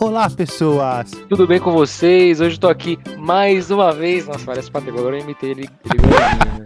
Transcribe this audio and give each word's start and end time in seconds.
Olá, 0.00 0.28
pessoas! 0.30 1.10
Tudo 1.28 1.46
bem 1.46 1.58
com 1.58 1.72
vocês? 1.72 2.40
Hoje 2.40 2.56
eu 2.56 2.60
tô 2.60 2.68
aqui 2.68 2.98
mais 3.18 3.70
uma 3.70 3.92
vez. 3.92 4.26
Nossa, 4.26 4.44
parece 4.44 4.70
Patrick, 4.70 4.96
agora 4.98 5.16
eu 5.16 5.22
imitei 5.22 5.50
ele, 5.50 5.62
né? 5.62 6.64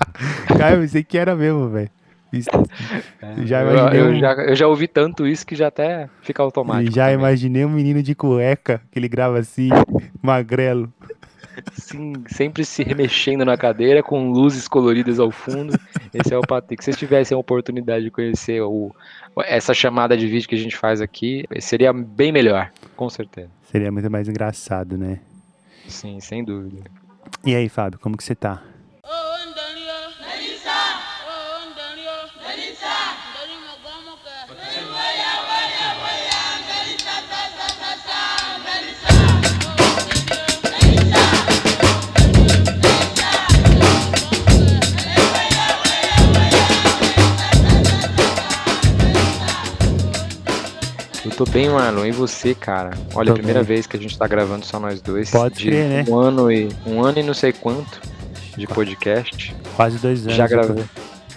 Cara, 0.58 0.74
eu 0.76 0.80
pensei 0.80 1.02
que 1.02 1.16
era 1.16 1.34
mesmo, 1.34 1.68
velho. 1.68 1.90
Isso- 2.32 2.48
Já 3.44 3.62
eu, 3.62 3.70
imaginei 3.72 4.00
eu 4.00 4.06
um- 4.06 4.18
já, 4.20 4.32
eu 4.34 4.56
já 4.56 4.66
ouvi 4.66 4.88
tanto 4.88 5.26
isso 5.26 5.46
que 5.46 5.54
já 5.54 5.68
até 5.68 6.08
fica 6.22 6.42
automático. 6.42 6.94
Já 6.94 7.04
também. 7.04 7.18
imaginei 7.18 7.64
um 7.64 7.68
menino 7.70 8.02
de 8.02 8.14
cueca, 8.14 8.80
que 8.90 8.98
ele 8.98 9.08
grava 9.08 9.38
assim, 9.38 9.68
magrelo. 10.22 10.90
Sim, 11.74 12.14
sempre 12.28 12.64
se 12.64 12.82
remexendo 12.82 13.44
na 13.44 13.56
cadeira 13.56 14.02
com 14.02 14.30
luzes 14.30 14.68
coloridas 14.68 15.18
ao 15.18 15.30
fundo. 15.30 15.78
Esse 16.12 16.32
é 16.34 16.38
o 16.38 16.42
Patrick. 16.42 16.82
Se 16.82 16.86
vocês 16.86 16.98
tivessem 16.98 17.34
a 17.34 17.38
oportunidade 17.38 18.04
de 18.04 18.10
conhecer 18.10 18.60
o, 18.62 18.94
essa 19.44 19.74
chamada 19.74 20.16
de 20.16 20.26
vídeo 20.26 20.48
que 20.48 20.54
a 20.54 20.58
gente 20.58 20.76
faz 20.76 21.00
aqui, 21.00 21.44
seria 21.60 21.92
bem 21.92 22.32
melhor, 22.32 22.70
com 22.96 23.08
certeza. 23.08 23.50
Seria 23.70 23.90
muito 23.90 24.10
mais 24.10 24.28
engraçado, 24.28 24.96
né? 24.96 25.20
Sim, 25.88 26.20
sem 26.20 26.44
dúvida. 26.44 26.90
E 27.44 27.54
aí, 27.54 27.68
Fábio, 27.68 27.98
como 27.98 28.16
que 28.16 28.24
você 28.24 28.34
tá? 28.34 28.62
Tô 51.44 51.50
bem, 51.50 51.68
Marlon. 51.68 52.06
E 52.06 52.12
você, 52.12 52.54
cara? 52.54 52.90
Olha, 53.14 53.26
Tô 53.26 53.32
a 53.32 53.34
primeira 53.34 53.60
bem. 53.60 53.68
vez 53.68 53.86
que 53.86 53.96
a 53.96 54.00
gente 54.00 54.16
tá 54.16 54.26
gravando 54.28 54.64
só 54.64 54.78
nós 54.78 55.00
dois. 55.00 55.30
Pode 55.30 55.56
de 55.56 55.66
crer, 55.66 55.88
né? 55.88 56.04
Um 56.08 56.16
ano 56.16 56.52
e 56.52 56.68
um 56.86 57.02
ano 57.02 57.18
e 57.18 57.22
não 57.22 57.34
sei 57.34 57.52
quanto 57.52 58.00
de 58.56 58.66
podcast. 58.66 59.54
Quase 59.74 59.98
dois 59.98 60.22
anos. 60.24 60.36
Já 60.36 60.46
gravei. 60.46 60.84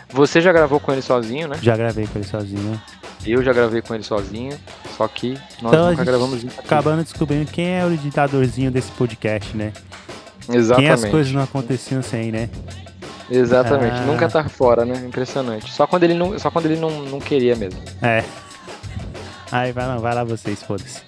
Você 0.10 0.42
já 0.42 0.52
gravou 0.52 0.80
com 0.80 0.92
ele 0.92 1.02
sozinho, 1.02 1.48
né? 1.48 1.58
Já 1.62 1.76
gravei 1.76 2.06
com 2.08 2.20
ele 2.20 2.28
sozinho. 2.28 2.80
Eu 3.26 3.44
já 3.44 3.52
gravei 3.52 3.82
com 3.82 3.96
ele 3.96 4.04
sozinho. 4.04 4.56
Só 4.96 5.08
que 5.08 5.34
nós 5.62 5.74
Então 5.74 5.90
nunca 5.90 6.04
gravamos 6.06 6.42
junto. 6.42 6.60
Acabando 6.60 7.04
descobrindo 7.04 7.52
quem 7.52 7.76
é 7.80 7.84
o 7.86 7.92
editadorzinho 7.92 8.70
desse 8.70 8.92
podcast, 8.92 9.58
né? 9.58 9.74
Quem 10.46 10.56
Exatamente. 10.56 10.92
as 10.92 11.06
coisas 11.06 11.34
não 11.34 11.42
aconteciam 11.42 12.04
sem, 12.04 12.32
né? 12.32 12.50
Exatamente. 13.30 13.96
Ah. 13.98 14.06
Nunca 14.06 14.30
tá 14.30 14.48
fora, 14.48 14.86
né? 14.86 15.04
Impressionante. 15.06 15.74
Só 15.74 15.88
quando 15.88 16.04
ele 16.04 16.14
não, 16.14 16.38
só 16.38 16.52
quando 16.52 16.68
ele 16.68 16.80
não, 16.80 16.92
não 17.06 17.20
queria 17.20 17.56
mesmo. 17.56 17.82
É. 18.02 18.24
Aí 19.52 19.72
vai 19.72 19.88
lá, 19.88 19.98
vai 19.98 20.14
lá 20.16 20.24
vocês, 20.24 20.62
foda-se. 20.64 21.02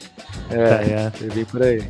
É, 0.49 1.09
Tá 1.09 1.17
eu 1.21 1.31
vi 1.31 1.45
por 1.45 1.61
aí. 1.63 1.83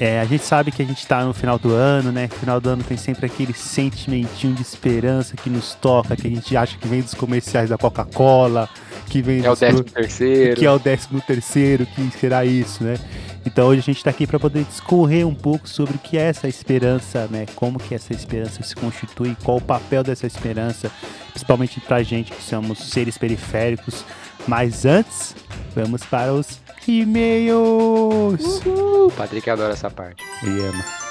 É, 0.00 0.18
a 0.20 0.24
gente 0.24 0.42
sabe 0.44 0.72
que 0.72 0.82
a 0.82 0.84
gente 0.84 1.06
tá 1.06 1.24
no 1.24 1.32
final 1.32 1.58
do 1.58 1.72
ano, 1.72 2.10
né? 2.10 2.26
Final 2.26 2.60
do 2.60 2.68
ano 2.70 2.82
tem 2.82 2.96
sempre 2.96 3.24
aquele 3.26 3.52
sentimentinho 3.54 4.52
de 4.52 4.62
esperança 4.62 5.36
que 5.36 5.48
nos 5.48 5.74
toca, 5.74 6.16
que 6.16 6.26
a 6.26 6.30
gente 6.30 6.56
acha 6.56 6.76
que 6.76 6.88
vem 6.88 7.00
dos 7.02 7.14
comerciais 7.14 7.70
da 7.70 7.78
Coca-Cola, 7.78 8.68
que 9.06 9.22
vem 9.22 9.44
É 9.44 9.50
o 9.50 9.54
décimo 9.54 9.84
terceiro. 9.84 10.56
que 10.58 10.66
é 10.66 10.70
o 10.72 10.78
décimo 10.78 11.20
terceiro, 11.20 11.86
que 11.86 12.10
será 12.18 12.44
isso, 12.44 12.82
né? 12.82 12.96
Então 13.44 13.68
hoje 13.68 13.80
a 13.80 13.82
gente 13.82 13.96
está 13.96 14.10
aqui 14.10 14.26
para 14.26 14.38
poder 14.38 14.64
discorrer 14.64 15.26
um 15.26 15.34
pouco 15.34 15.68
sobre 15.68 15.96
o 15.96 15.98
que 15.98 16.16
é 16.16 16.22
essa 16.22 16.48
esperança, 16.48 17.26
né? 17.30 17.46
Como 17.54 17.78
que 17.78 17.94
essa 17.94 18.12
esperança 18.12 18.62
se 18.62 18.74
constitui, 18.74 19.36
qual 19.42 19.58
o 19.58 19.60
papel 19.60 20.02
dessa 20.02 20.26
esperança, 20.26 20.90
principalmente 21.30 21.80
pra 21.80 22.02
gente 22.02 22.32
que 22.32 22.42
somos 22.42 22.78
seres 22.78 23.18
periféricos. 23.18 24.04
Mas 24.46 24.84
antes, 24.84 25.34
vamos 25.74 26.04
para 26.04 26.32
os 26.32 26.60
e-mails. 26.86 28.60
O 28.66 29.10
Patrick 29.16 29.48
adora 29.48 29.72
essa 29.72 29.90
parte. 29.90 30.22
E 30.44 30.48
ama. 30.48 31.01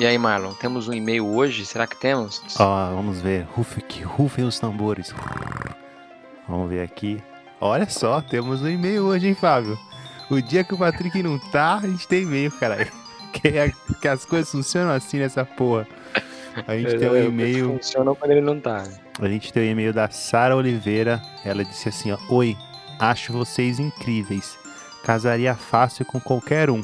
E 0.00 0.06
aí, 0.06 0.16
Marlon, 0.16 0.54
temos 0.54 0.88
um 0.88 0.94
e-mail 0.94 1.26
hoje? 1.26 1.66
Será 1.66 1.86
que 1.86 1.94
temos? 1.94 2.42
Ó, 2.58 2.94
vamos 2.94 3.20
ver. 3.20 3.46
Rufe, 3.52 3.82
que 3.82 4.02
rufem 4.02 4.46
os 4.46 4.58
tambores. 4.58 5.14
Vamos 6.48 6.70
ver 6.70 6.80
aqui. 6.82 7.22
Olha 7.60 7.86
só, 7.88 8.22
temos 8.22 8.62
um 8.62 8.68
e-mail 8.68 9.04
hoje, 9.04 9.28
hein, 9.28 9.34
Fábio? 9.34 9.78
O 10.30 10.40
dia 10.40 10.64
que 10.64 10.72
o 10.72 10.78
Patrick 10.78 11.22
não 11.22 11.38
tá, 11.38 11.74
a 11.76 11.86
gente 11.86 12.08
tem 12.08 12.22
e-mail, 12.22 12.50
caralho. 12.50 12.90
Que, 13.32 13.46
é- 13.46 13.72
que 14.02 14.08
as 14.08 14.24
coisas 14.24 14.50
funcionam 14.50 14.92
assim 14.92 15.18
nessa 15.18 15.44
porra. 15.44 15.86
A 16.66 16.76
gente 16.76 16.98
tem 16.98 17.08
um 17.08 17.16
e-mail. 17.16 17.74
Funciona 17.74 18.12
quando 18.12 18.32
ele 18.32 18.40
não 18.40 18.58
tá. 18.58 18.82
A 19.20 19.28
gente 19.28 19.52
tem 19.52 19.68
um 19.68 19.70
e-mail 19.70 19.92
da 19.92 20.10
Sara 20.10 20.56
Oliveira. 20.56 21.22
Ela 21.44 21.64
disse 21.64 21.88
assim, 21.88 22.10
ó. 22.10 22.18
Oi, 22.28 22.56
acho 22.98 23.32
vocês 23.32 23.78
incríveis. 23.78 24.58
Casaria 25.04 25.54
fácil 25.54 26.04
com 26.06 26.18
qualquer 26.18 26.70
um. 26.70 26.82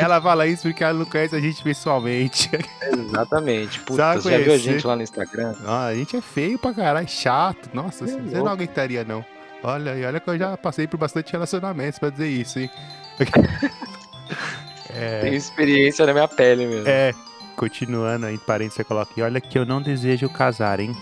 Ela 0.00 0.20
fala 0.20 0.46
isso 0.46 0.62
porque 0.64 0.82
ela 0.82 0.98
não 0.98 1.04
conhece 1.04 1.36
a 1.36 1.40
gente 1.40 1.62
pessoalmente. 1.62 2.50
Exatamente. 2.82 3.80
Puta, 3.80 4.14
você 4.14 4.30
já 4.30 4.38
viu 4.38 4.52
a 4.52 4.58
gente 4.58 4.86
lá 4.86 4.96
no 4.96 5.02
Instagram? 5.02 5.54
Ah, 5.66 5.86
a 5.86 5.94
gente 5.94 6.16
é 6.16 6.20
feio 6.20 6.58
pra 6.58 6.74
caralho, 6.74 7.08
chato. 7.08 7.70
Nossa, 7.72 8.04
É 8.04 8.08
você 8.08 8.38
não 8.38 8.48
aguentaria, 8.48 9.04
não. 9.04 9.24
Olha, 9.62 9.96
e 9.96 10.04
olha 10.04 10.20
que 10.20 10.28
eu 10.28 10.38
já 10.38 10.56
passei 10.56 10.86
por 10.86 10.98
bastante 10.98 11.32
relacionamentos 11.32 11.98
pra 11.98 12.10
dizer 12.10 12.28
isso, 12.28 12.58
hein? 12.58 12.70
Tem 15.22 15.34
experiência 15.34 16.04
na 16.06 16.12
minha 16.12 16.28
pele 16.28 16.66
mesmo. 16.66 16.88
É, 16.88 17.12
continuando 17.56 18.26
aí, 18.26 18.34
em 18.34 18.38
parênteses, 18.38 18.76
você 18.76 18.84
coloca 18.84 19.10
aqui. 19.10 19.22
Olha 19.22 19.40
que 19.40 19.58
eu 19.58 19.64
não 19.64 19.80
desejo 19.80 20.28
casar, 20.28 20.80
hein? 20.80 20.94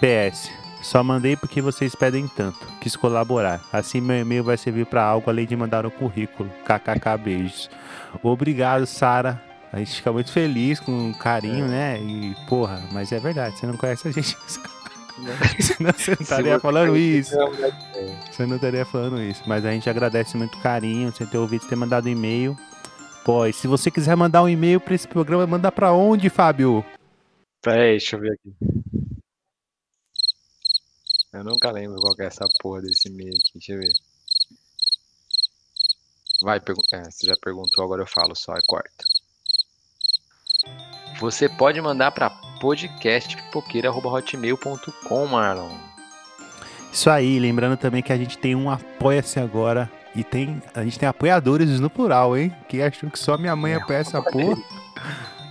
PS. 0.00 0.50
Só 0.84 1.02
mandei 1.02 1.34
porque 1.34 1.62
vocês 1.62 1.94
pedem 1.94 2.28
tanto. 2.28 2.58
Quis 2.78 2.94
colaborar. 2.94 3.60
Assim 3.72 4.02
meu 4.02 4.18
e-mail 4.18 4.44
vai 4.44 4.58
servir 4.58 4.84
pra 4.84 5.02
algo 5.02 5.30
além 5.30 5.46
de 5.46 5.56
mandar 5.56 5.86
um 5.86 5.90
currículo. 5.90 6.50
KKK 6.64 7.16
beijos. 7.18 7.70
Obrigado, 8.22 8.84
Sara. 8.84 9.42
A 9.72 9.78
gente 9.78 9.96
fica 9.96 10.12
muito 10.12 10.30
feliz 10.30 10.78
com 10.78 11.10
o 11.10 11.14
carinho, 11.14 11.66
né? 11.66 11.98
E, 12.00 12.36
porra, 12.46 12.80
mas 12.92 13.10
é 13.12 13.18
verdade, 13.18 13.58
você 13.58 13.66
não 13.66 13.78
conhece 13.78 14.06
a 14.06 14.10
gente. 14.12 14.36
Senão 15.58 15.92
você 15.92 16.10
não 16.10 16.20
estaria 16.20 16.60
falando 16.60 16.96
isso. 16.96 17.34
é. 17.40 18.16
Você 18.30 18.46
não 18.46 18.56
estaria 18.56 18.84
falando 18.84 19.22
isso. 19.22 19.42
Mas 19.46 19.64
a 19.64 19.70
gente 19.70 19.88
agradece 19.88 20.36
muito 20.36 20.58
o 20.58 20.60
carinho, 20.60 21.10
você 21.10 21.24
ter 21.24 21.38
ouvido, 21.38 21.66
ter 21.66 21.76
mandado 21.76 22.08
e-mail. 22.10 22.56
Pô, 23.24 23.46
e 23.46 23.54
se 23.54 23.66
você 23.66 23.90
quiser 23.90 24.14
mandar 24.16 24.42
um 24.42 24.48
e-mail 24.48 24.78
pra 24.78 24.94
esse 24.94 25.08
programa, 25.08 25.46
manda 25.46 25.72
pra 25.72 25.92
onde, 25.92 26.28
Fábio? 26.28 26.84
Peraí, 27.62 27.92
deixa 27.92 28.16
eu 28.16 28.20
ver 28.20 28.32
aqui. 28.32 28.83
Eu 31.34 31.42
nunca 31.42 31.72
lembro 31.72 32.00
qual 32.00 32.14
que 32.14 32.22
é 32.22 32.26
essa 32.26 32.46
porra 32.60 32.80
desse 32.80 33.08
e-mail 33.08 33.30
aqui. 33.30 33.50
Deixa 33.54 33.72
eu 33.72 33.80
ver. 33.80 33.90
Vai, 36.42 36.58
é, 36.58 36.60
você 37.10 37.26
já 37.26 37.34
perguntou, 37.42 37.84
agora 37.84 38.02
eu 38.02 38.06
falo 38.06 38.36
só, 38.36 38.52
é 38.52 38.60
corta. 38.64 39.04
Você 41.18 41.48
pode 41.48 41.80
mandar 41.80 42.12
pra 42.12 42.30
podcastpipoqueira.hotmail.com, 42.60 45.26
Marlon. 45.26 45.76
Isso 46.92 47.10
aí, 47.10 47.40
lembrando 47.40 47.76
também 47.76 48.00
que 48.00 48.12
a 48.12 48.16
gente 48.16 48.38
tem 48.38 48.54
um 48.54 48.70
Apoia-se 48.70 49.40
agora. 49.40 49.90
E 50.14 50.22
tem. 50.22 50.62
A 50.72 50.84
gente 50.84 51.00
tem 51.00 51.08
apoiadores 51.08 51.80
no 51.80 51.90
plural, 51.90 52.38
hein? 52.38 52.54
Quem 52.68 52.80
achou 52.80 53.10
que 53.10 53.18
só 53.18 53.36
minha 53.36 53.56
mãe 53.56 53.72
É, 53.72 53.76
apoia 53.76 53.98
essa 53.98 54.22
porra? 54.22 54.56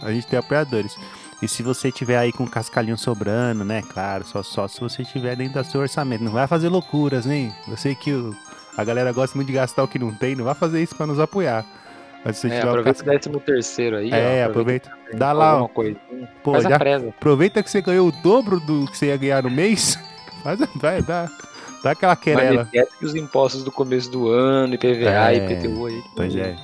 A 0.01 0.13
gente 0.13 0.27
tem 0.27 0.39
apoiadores. 0.39 0.95
E 1.43 1.47
se 1.47 1.61
você 1.61 1.91
tiver 1.91 2.17
aí 2.17 2.31
com 2.31 2.47
cascalhinho 2.47 2.97
sobrando, 2.97 3.65
né? 3.65 3.81
Claro, 3.93 4.23
só, 4.25 4.41
só 4.41 4.65
se 4.65 4.79
você 4.79 5.03
tiver 5.03 5.35
dentro 5.35 5.61
do 5.61 5.69
seu 5.69 5.81
orçamento. 5.81 6.23
Não 6.23 6.31
vai 6.31 6.47
fazer 6.47 6.69
loucuras, 6.69 7.27
hein? 7.27 7.53
Eu 7.67 7.75
sei 7.75 7.95
que 7.95 8.13
o- 8.13 8.33
a 8.77 8.83
galera 8.85 9.11
gosta 9.11 9.35
muito 9.35 9.47
de 9.47 9.53
gastar 9.53 9.83
o 9.83 9.87
que 9.87 9.99
não 9.99 10.13
tem, 10.13 10.35
não 10.35 10.45
vai 10.45 10.55
fazer 10.55 10.81
isso 10.81 10.95
pra 10.95 11.05
nos 11.05 11.19
apoiar. 11.19 11.65
Mas 12.23 12.37
se 12.37 12.47
você 12.47 12.55
É, 12.55 12.59
tiver 12.59 12.67
um 12.67 12.69
aproveita 12.69 13.01
o 13.01 13.05
décimo 13.05 13.39
terceiro 13.41 13.97
aí. 13.97 14.09
É, 14.13 14.45
ó, 14.47 14.49
aproveita. 14.51 14.89
também, 14.89 15.19
Dá 15.19 15.33
lá, 15.33 15.49
alguma 15.49 15.65
ó. 15.65 15.67
coisinha. 15.67 15.99
Pô, 16.41 16.53
Faz 16.53 16.63
já- 16.63 16.75
a 16.75 16.79
presa. 16.79 17.09
Aproveita 17.09 17.61
que 17.61 17.69
você 17.69 17.81
ganhou 17.81 18.07
o 18.07 18.11
dobro 18.23 18.61
do 18.61 18.85
que 18.89 18.97
você 18.97 19.07
ia 19.07 19.17
ganhar 19.17 19.43
no 19.43 19.51
mês. 19.51 19.99
Faz, 20.43 20.59
vai, 20.75 21.01
dá, 21.01 21.29
dá 21.83 21.91
aquela 21.91 22.13
Mas 22.15 22.23
querela. 22.23 22.61
esquece 22.63 22.97
que 22.99 23.05
os 23.05 23.15
impostos 23.15 23.63
do 23.65 23.71
começo 23.71 24.09
do 24.09 24.29
ano, 24.29 24.75
IPVA, 24.75 25.31
É, 25.33 25.35
IPTU 25.35 25.85
aí. 25.87 26.01
Pois 26.15 26.33
é. 26.37 26.55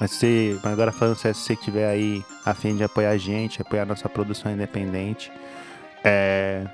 Mas 0.00 0.12
se, 0.12 0.58
agora 0.64 0.90
falando 0.90 1.16
sério, 1.16 1.36
se 1.36 1.44
você 1.44 1.54
tiver 1.54 1.86
aí 1.86 2.24
a 2.44 2.54
fim 2.54 2.74
de 2.74 2.82
apoiar 2.82 3.10
a 3.10 3.18
gente, 3.18 3.60
apoiar 3.60 3.82
a 3.82 3.86
nossa 3.86 4.08
produção 4.08 4.50
independente, 4.50 5.30
é, 6.02 6.66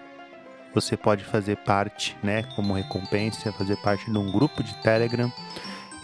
você 0.72 0.96
pode 0.96 1.24
fazer 1.24 1.56
parte, 1.56 2.16
né, 2.22 2.44
como 2.54 2.72
recompensa, 2.72 3.50
fazer 3.52 3.76
parte 3.78 4.08
de 4.08 4.16
um 4.16 4.30
grupo 4.30 4.62
de 4.62 4.72
Telegram, 4.76 5.32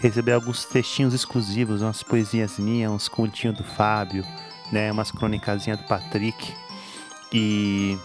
receber 0.01 0.33
alguns 0.33 0.65
textinhos 0.65 1.13
exclusivos, 1.13 1.81
umas 1.81 2.03
poesias 2.03 2.59
minhas, 2.59 2.91
uns 2.91 3.07
continhos 3.07 3.57
do 3.57 3.63
Fábio, 3.63 4.25
né, 4.69 4.91
umas 4.91 5.09
crônicazinhas 5.09 5.79
do 5.79 5.85
Patrick. 5.85 6.53
E 7.31 7.97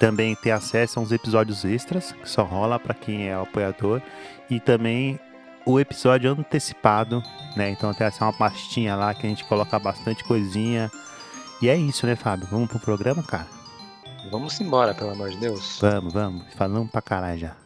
também 0.00 0.34
ter 0.34 0.50
acesso 0.50 0.98
a 0.98 1.02
uns 1.02 1.12
episódios 1.12 1.64
extras 1.64 2.12
que 2.12 2.28
só 2.28 2.42
rola 2.42 2.80
para 2.80 2.94
quem 2.94 3.28
é 3.28 3.34
apoiador. 3.34 4.00
E 4.48 4.58
também 4.58 5.20
o 5.66 5.80
episódio 5.80 6.30
antecipado, 6.32 7.22
né? 7.56 7.70
Então 7.70 7.92
tem 7.94 8.06
essa 8.06 8.24
uma 8.24 8.32
pastinha 8.32 8.94
lá 8.94 9.14
que 9.14 9.26
a 9.26 9.28
gente 9.28 9.44
coloca 9.44 9.78
bastante 9.78 10.22
coisinha. 10.24 10.90
E 11.62 11.68
é 11.68 11.76
isso, 11.76 12.06
né, 12.06 12.16
Fábio? 12.16 12.46
Vamos 12.50 12.68
pro 12.68 12.78
programa, 12.78 13.22
cara? 13.22 13.46
Vamos 14.30 14.60
embora, 14.60 14.94
pelo 14.94 15.10
amor 15.10 15.30
de 15.30 15.36
Deus. 15.36 15.78
Vamos, 15.80 16.12
vamos. 16.12 16.44
Falamos 16.54 16.90
pra 16.90 17.00
caralho 17.00 17.38
já. 17.38 17.56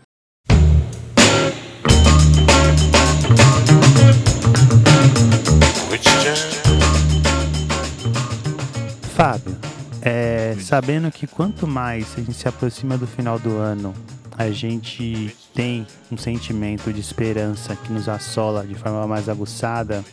Fábio, 9.15 9.57
é, 10.01 10.57
sabendo 10.61 11.11
que 11.11 11.27
quanto 11.27 11.67
mais 11.67 12.15
a 12.17 12.21
gente 12.21 12.35
se 12.35 12.47
aproxima 12.47 12.97
do 12.97 13.05
final 13.05 13.37
do 13.37 13.57
ano, 13.57 13.93
a 14.37 14.49
gente 14.51 15.37
tem 15.59 15.85
um 16.13 16.17
sentimento 16.17 16.93
de 16.93 17.01
esperança 17.01 17.75
que 17.75 17.93
nos 17.93 18.09
assola 18.09 18.65
de 18.65 18.77
forma 18.77 19.05
mais 19.09 19.29
aguçada 19.29 20.05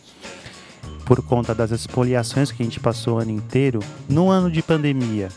por 1.06 1.22
conta 1.22 1.54
das 1.54 1.70
expoliações 1.70 2.52
que 2.52 2.64
a 2.64 2.66
gente 2.66 2.80
passou 2.80 3.18
o 3.18 3.20
ano 3.20 3.30
inteiro, 3.30 3.80
no 4.10 4.32
ano 4.32 4.50
de 4.50 4.64
pandemia, 4.64 5.30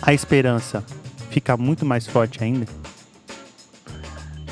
a 0.00 0.14
esperança 0.14 0.84
fica 1.28 1.56
muito 1.56 1.84
mais 1.84 2.06
forte 2.06 2.44
ainda? 2.44 2.68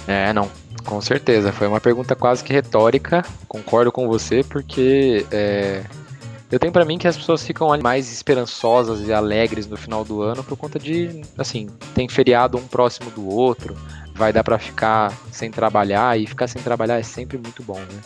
É, 0.08 0.32
não. 0.32 0.50
Com 0.84 1.00
certeza. 1.00 1.52
Foi 1.52 1.68
uma 1.68 1.80
pergunta 1.80 2.16
quase 2.16 2.42
que 2.42 2.52
retórica. 2.52 3.24
Concordo 3.46 3.92
com 3.92 4.08
você, 4.08 4.42
porque 4.42 5.24
é, 5.30 5.84
eu 6.52 6.58
tenho 6.58 6.70
pra 6.70 6.84
mim 6.84 6.98
que 6.98 7.06
as 7.08 7.16
pessoas 7.16 7.46
ficam 7.46 7.68
mais 7.80 8.12
esperançosas 8.12 9.06
e 9.06 9.12
alegres 9.12 9.68
no 9.68 9.76
final 9.76 10.04
do 10.04 10.20
ano 10.20 10.44
por 10.44 10.54
conta 10.54 10.80
de, 10.80 11.22
assim, 11.38 11.70
tem 11.94 12.08
feriado 12.08 12.58
um 12.58 12.66
próximo 12.66 13.08
do 13.12 13.26
outro, 13.26 13.74
vai 14.22 14.32
dar 14.32 14.44
pra 14.44 14.56
ficar 14.56 15.12
sem 15.32 15.50
trabalhar 15.50 16.16
e 16.16 16.28
ficar 16.28 16.46
sem 16.46 16.62
trabalhar 16.62 16.96
é 16.96 17.02
sempre 17.02 17.36
muito 17.36 17.60
bom, 17.64 17.78
né? 17.80 18.00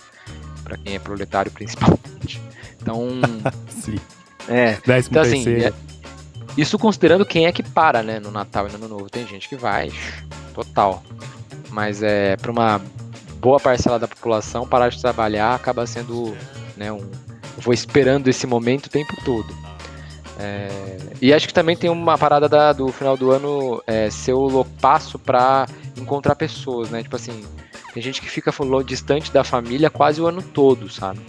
Pra 0.64 0.78
quem 0.78 0.94
é 0.94 0.98
proletário 0.98 1.52
principalmente. 1.52 2.40
Então, 2.80 3.06
Sim. 3.68 3.98
é, 4.48 4.78
Décimo 4.86 5.12
então, 5.12 5.22
assim, 5.22 5.46
é- 5.62 5.72
isso 6.56 6.78
considerando 6.78 7.26
quem 7.26 7.44
é 7.46 7.52
que 7.52 7.62
para, 7.62 8.02
né, 8.02 8.18
no 8.18 8.30
Natal 8.30 8.66
e 8.66 8.70
no 8.70 8.76
Ano 8.76 8.88
Novo. 8.88 9.10
Tem 9.10 9.26
gente 9.26 9.46
que 9.46 9.56
vai, 9.56 9.92
total. 10.54 11.02
Mas 11.68 12.02
é 12.02 12.34
para 12.38 12.50
uma 12.50 12.80
boa 13.38 13.60
parcela 13.60 13.98
da 13.98 14.08
população 14.08 14.66
parar 14.66 14.88
de 14.88 14.98
trabalhar 14.98 15.54
acaba 15.54 15.86
sendo, 15.86 16.34
né, 16.78 16.90
um 16.90 17.06
vou 17.58 17.74
esperando 17.74 18.28
esse 18.28 18.46
momento 18.46 18.86
o 18.86 18.90
tempo 18.90 19.14
todo. 19.22 19.46
É, 20.38 20.68
e 21.20 21.32
acho 21.32 21.46
que 21.46 21.54
também 21.54 21.76
tem 21.76 21.88
uma 21.88 22.18
parada 22.18 22.48
da- 22.48 22.72
do 22.72 22.88
final 22.88 23.16
do 23.16 23.30
ano 23.30 23.82
é, 23.86 24.10
ser 24.10 24.34
o 24.34 24.64
passo 24.80 25.18
para 25.18 25.66
encontrar 25.96 26.34
pessoas, 26.34 26.90
né? 26.90 27.02
Tipo 27.02 27.16
assim, 27.16 27.44
tem 27.94 28.02
gente 28.02 28.20
que 28.20 28.28
fica 28.28 28.52
distante 28.84 29.32
da 29.32 29.42
família 29.42 29.88
quase 29.88 30.20
o 30.20 30.26
ano 30.26 30.42
todo, 30.42 30.90
sabe? 30.90 31.20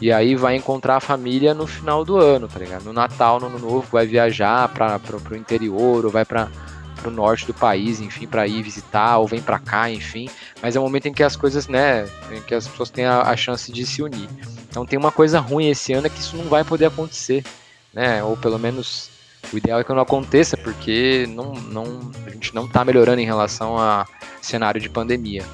E 0.00 0.12
aí 0.12 0.34
vai 0.34 0.56
encontrar 0.56 0.96
a 0.96 1.00
família 1.00 1.54
no 1.54 1.66
final 1.66 2.04
do 2.04 2.16
ano, 2.16 2.48
tá 2.48 2.58
ligado? 2.58 2.84
No 2.84 2.92
Natal, 2.92 3.38
no 3.38 3.46
Ano 3.46 3.58
Novo, 3.58 3.86
vai 3.90 4.06
viajar 4.06 4.68
para 4.68 4.98
pro 4.98 5.36
interior, 5.36 6.04
ou 6.04 6.10
vai 6.10 6.24
para 6.24 6.48
pro 6.96 7.10
norte 7.10 7.46
do 7.46 7.54
país, 7.54 8.00
enfim, 8.00 8.26
para 8.26 8.46
ir 8.46 8.62
visitar, 8.62 9.18
ou 9.18 9.26
vem 9.26 9.40
para 9.42 9.58
cá, 9.58 9.90
enfim. 9.90 10.28
Mas 10.62 10.76
é 10.76 10.80
um 10.80 10.84
momento 10.84 11.06
em 11.06 11.12
que 11.12 11.22
as 11.22 11.34
coisas, 11.34 11.66
né, 11.66 12.06
em 12.30 12.40
que 12.40 12.54
as 12.54 12.66
pessoas 12.68 12.90
têm 12.90 13.04
a, 13.04 13.22
a 13.22 13.36
chance 13.36 13.72
de 13.72 13.84
se 13.84 14.02
unir. 14.02 14.28
Então 14.70 14.86
tem 14.86 14.98
uma 14.98 15.10
coisa 15.12 15.40
ruim 15.40 15.68
esse 15.68 15.92
ano 15.92 16.06
é 16.06 16.10
que 16.10 16.20
isso 16.20 16.36
não 16.36 16.44
vai 16.44 16.64
poder 16.64 16.86
acontecer, 16.86 17.44
né? 17.92 18.22
Ou 18.22 18.36
pelo 18.36 18.58
menos 18.58 19.10
o 19.52 19.56
ideal 19.56 19.80
é 19.80 19.84
que 19.84 19.92
não 19.92 20.00
aconteça, 20.00 20.56
porque 20.56 21.26
não, 21.28 21.52
não, 21.52 22.10
a 22.26 22.30
gente 22.30 22.54
não 22.54 22.68
tá 22.68 22.84
melhorando 22.84 23.20
em 23.20 23.26
relação 23.26 23.76
a 23.78 24.06
cenário 24.40 24.80
de 24.80 24.88
pandemia. 24.88 25.44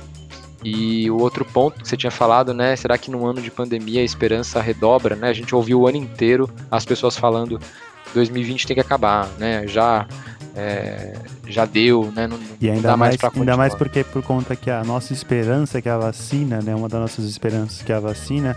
E 0.64 1.08
o 1.11 1.19
outro 1.19 1.44
ponto 1.44 1.81
que 1.81 1.88
você 1.88 1.96
tinha 1.96 2.11
falado, 2.11 2.52
né? 2.52 2.75
Será 2.75 2.99
que 2.99 3.11
num 3.11 3.25
ano 3.26 3.40
de 3.40 3.50
pandemia 3.50 4.00
a 4.00 4.05
esperança 4.05 4.61
redobra, 4.61 5.14
né? 5.14 5.29
A 5.29 5.32
gente 5.32 5.55
ouviu 5.55 5.81
o 5.81 5.87
ano 5.87 5.96
inteiro 5.96 6.50
as 6.70 6.85
pessoas 6.85 7.17
falando 7.17 7.61
2020 8.12 8.67
tem 8.67 8.75
que 8.75 8.81
acabar, 8.81 9.29
né? 9.38 9.67
Já 9.67 10.06
é, 10.56 11.14
já 11.46 11.64
deu, 11.64 12.12
né? 12.14 12.26
Não, 12.26 12.38
E 12.61 12.69
ainda 12.69 12.88
dá 12.88 12.96
mais, 12.96 13.17
mais, 13.17 13.37
ainda 13.37 13.56
mais 13.56 13.75
porque 13.75 14.02
por 14.02 14.23
conta 14.23 14.56
que 14.56 14.69
a 14.69 14.82
nossa 14.82 15.12
esperança, 15.12 15.81
que 15.81 15.88
é 15.88 15.93
a 15.93 15.99
vacina, 15.99 16.61
né? 16.61 16.75
Uma 16.75 16.88
das 16.88 17.00
nossas 17.00 17.25
esperanças, 17.26 17.82
que 17.82 17.93
é 17.93 17.94
a 17.94 18.00
vacina, 18.00 18.56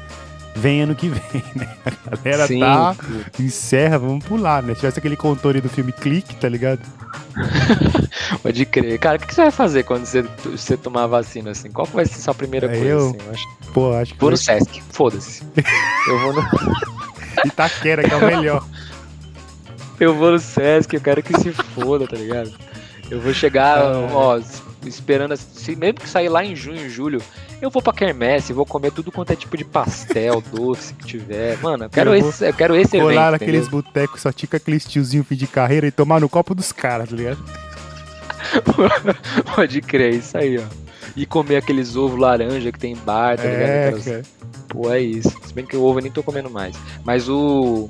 vem 0.55 0.81
ano 0.81 0.95
que 0.95 1.07
vem, 1.09 1.43
né? 1.55 1.67
A 2.11 2.15
galera 2.17 2.47
Sim, 2.47 2.59
tá, 2.59 2.95
encerra, 3.39 3.97
vamos 3.97 4.23
pular, 4.25 4.61
né? 4.63 4.73
Se 4.73 4.81
tivesse 4.81 4.99
aquele 4.99 5.15
contorno 5.15 5.61
do 5.61 5.69
filme 5.69 5.91
Clique, 5.91 6.35
tá 6.35 6.47
ligado? 6.49 6.79
pode 8.43 8.65
crer. 8.65 8.99
Cara, 8.99 9.17
o 9.17 9.19
que 9.19 9.27
que 9.27 9.35
você 9.35 9.41
vai 9.43 9.51
fazer 9.51 9.83
quando 9.83 10.05
você, 10.05 10.21
você 10.45 10.77
tomar 10.77 11.03
a 11.03 11.07
vacina, 11.07 11.51
assim? 11.51 11.71
Qual 11.71 11.85
vai 11.87 12.05
ser 12.05 12.15
a 12.15 12.19
sua 12.19 12.33
primeira 12.35 12.67
É, 12.67 12.69
coisa, 12.69 12.85
eu- 12.87 13.07
assim? 13.09 13.17
Eu 13.25 13.31
acho 13.31 13.47
Pô, 13.73 13.93
acho 13.93 14.13
que 14.13 14.19
Vou 14.19 14.31
no 14.31 14.37
Sesc, 14.37 14.81
foda-se. 14.91 15.43
Eu 16.07 16.19
vou 16.19 16.33
no, 16.33 16.41
Itaquera, 17.45 18.03
que 18.03 18.13
é 18.13 18.17
o 18.17 18.25
melhor. 18.25 18.65
eu 19.99 20.13
vou 20.15 20.31
no 20.31 20.39
Sesc, 20.39 20.93
eu 20.93 21.01
quero 21.01 21.23
que 21.23 21.39
se 21.39 21.51
foda, 21.53 22.05
tá 22.05 22.17
ligado? 22.17 22.51
Eu 23.09 23.21
vou 23.21 23.33
chegar, 23.33 23.77
Ah. 23.79 24.09
ó, 24.11 24.41
esperando, 24.85 25.33
assim, 25.33 25.45
se 25.53 25.75
mesmo 25.75 25.99
que 25.99 26.09
sair 26.09 26.29
lá 26.29 26.43
em 26.43 26.55
junho, 26.55 26.89
julho, 26.89 27.21
eu 27.61 27.69
vou 27.69 27.81
pra 27.81 27.93
quermesse, 27.93 28.53
vou 28.53 28.65
comer 28.65 28.91
tudo 28.91 29.11
quanto 29.11 29.31
é 29.31 29.35
tipo 29.35 29.55
de 29.57 29.63
pastel, 29.63 30.41
doce 30.51 30.93
que 30.93 31.05
tiver. 31.05 31.57
Mano, 31.61 31.85
eu 31.85 31.89
quero 31.89 32.15
Eu 32.15 32.29
esse, 32.29 32.45
eu 32.47 32.53
quero 32.53 32.75
esse 32.75 32.99
Colar 32.99 33.33
evento, 33.35 33.43
entendeu? 33.43 33.69
botecos, 33.69 34.21
só 34.21 34.31
tica 34.31 34.57
aqueles 34.57 34.85
tiozinho 34.85 35.23
fim 35.23 35.35
de 35.35 35.47
carreira 35.47 35.87
e 35.87 35.91
tomar 35.91 36.19
no 36.21 36.29
copo 36.29 36.55
dos 36.55 36.71
caras, 36.71 37.09
tá 37.09 37.15
ligado? 37.15 37.43
Pode 39.55 39.81
crer, 39.81 40.15
isso 40.15 40.37
aí, 40.37 40.57
ó. 40.57 40.63
E 41.15 41.25
comer 41.25 41.57
aqueles 41.57 41.95
ovos 41.95 42.19
laranja 42.19 42.71
que 42.71 42.79
tem 42.79 42.93
em 42.93 42.97
bar, 42.97 43.37
tá 43.37 43.43
ligado? 43.43 43.69
É, 43.69 43.87
Aquelas-. 43.89 44.25
Pô, 44.69 44.91
é 44.91 44.99
isso. 44.99 45.29
Se 45.43 45.53
bem 45.53 45.65
que 45.65 45.75
o 45.75 45.83
ovo 45.83 45.99
eu 45.99 46.03
nem 46.03 46.11
tô 46.11 46.23
comendo 46.23 46.49
mais. 46.49 46.75
Mas 47.03 47.27
o. 47.27 47.89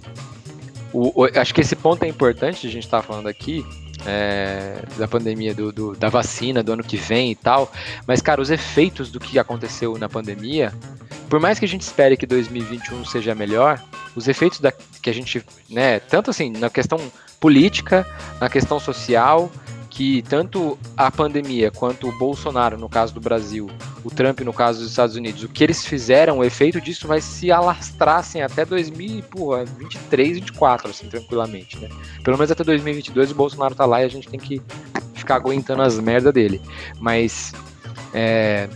o- 0.91 1.21
o- 1.23 1.39
acho 1.39 1.53
que 1.53 1.61
esse 1.61 1.75
ponto 1.75 2.03
é 2.03 2.07
importante, 2.07 2.65
a 2.65 2.69
gente 2.71 2.89
tá 2.89 3.01
falando 3.01 3.27
aqui. 3.27 3.63
É, 4.05 4.81
da 4.97 5.07
pandemia, 5.07 5.53
do, 5.53 5.71
do- 5.71 5.95
da 5.95 6.09
vacina, 6.09 6.61
do 6.63 6.73
ano 6.73 6.83
que 6.83 6.97
vem 6.97 7.31
e 7.31 7.35
tal. 7.35 7.71
Mas, 8.07 8.21
cara, 8.21 8.41
os 8.41 8.49
efeitos 8.49 9.11
do 9.11 9.19
que 9.19 9.37
aconteceu 9.39 9.97
na 9.97 10.09
pandemia, 10.09 10.73
por 11.29 11.39
mais 11.39 11.59
que 11.59 11.65
a 11.65 11.67
gente 11.67 11.81
espere 11.81 12.17
que 12.17 12.25
2021 12.25 13.05
seja 13.05 13.33
melhor, 13.35 13.81
os 14.15 14.27
efeitos 14.27 14.59
da, 14.59 14.71
que 15.01 15.09
a 15.09 15.13
gente, 15.13 15.43
né, 15.69 15.99
tanto 15.99 16.29
assim, 16.29 16.49
na 16.51 16.69
questão 16.69 16.99
política, 17.39 18.05
na 18.39 18.49
questão 18.49 18.79
social, 18.79 19.51
que 19.91 20.21
tanto 20.21 20.79
a 20.95 21.11
pandemia 21.11 21.69
quanto 21.69 22.07
o 22.07 22.17
Bolsonaro, 22.17 22.77
no 22.77 22.87
caso 22.87 23.13
do 23.13 23.19
Brasil, 23.19 23.69
o 24.05 24.09
Trump, 24.09 24.39
no 24.39 24.53
caso 24.53 24.79
dos 24.79 24.89
Estados 24.89 25.17
Unidos, 25.17 25.43
o 25.43 25.49
que 25.49 25.61
eles 25.65 25.85
fizeram, 25.85 26.39
o 26.39 26.43
efeito 26.45 26.79
disso 26.79 27.09
vai 27.09 27.19
se 27.19 27.51
alastrar 27.51 28.19
assim, 28.19 28.41
até 28.41 28.63
2023, 28.63 30.39
2024, 30.39 30.89
assim, 30.89 31.09
tranquilamente, 31.09 31.77
né? 31.77 31.89
Pelo 32.23 32.37
menos 32.37 32.49
até 32.49 32.63
2022 32.63 33.31
o 33.31 33.35
Bolsonaro 33.35 33.75
tá 33.75 33.85
lá 33.85 34.01
e 34.01 34.05
a 34.05 34.07
gente 34.07 34.29
tem 34.29 34.39
que 34.39 34.61
ficar 35.13 35.35
aguentando 35.35 35.81
as 35.81 35.99
merdas 35.99 36.33
dele. 36.33 36.61
Mas 36.97 37.51
é, 38.13 38.69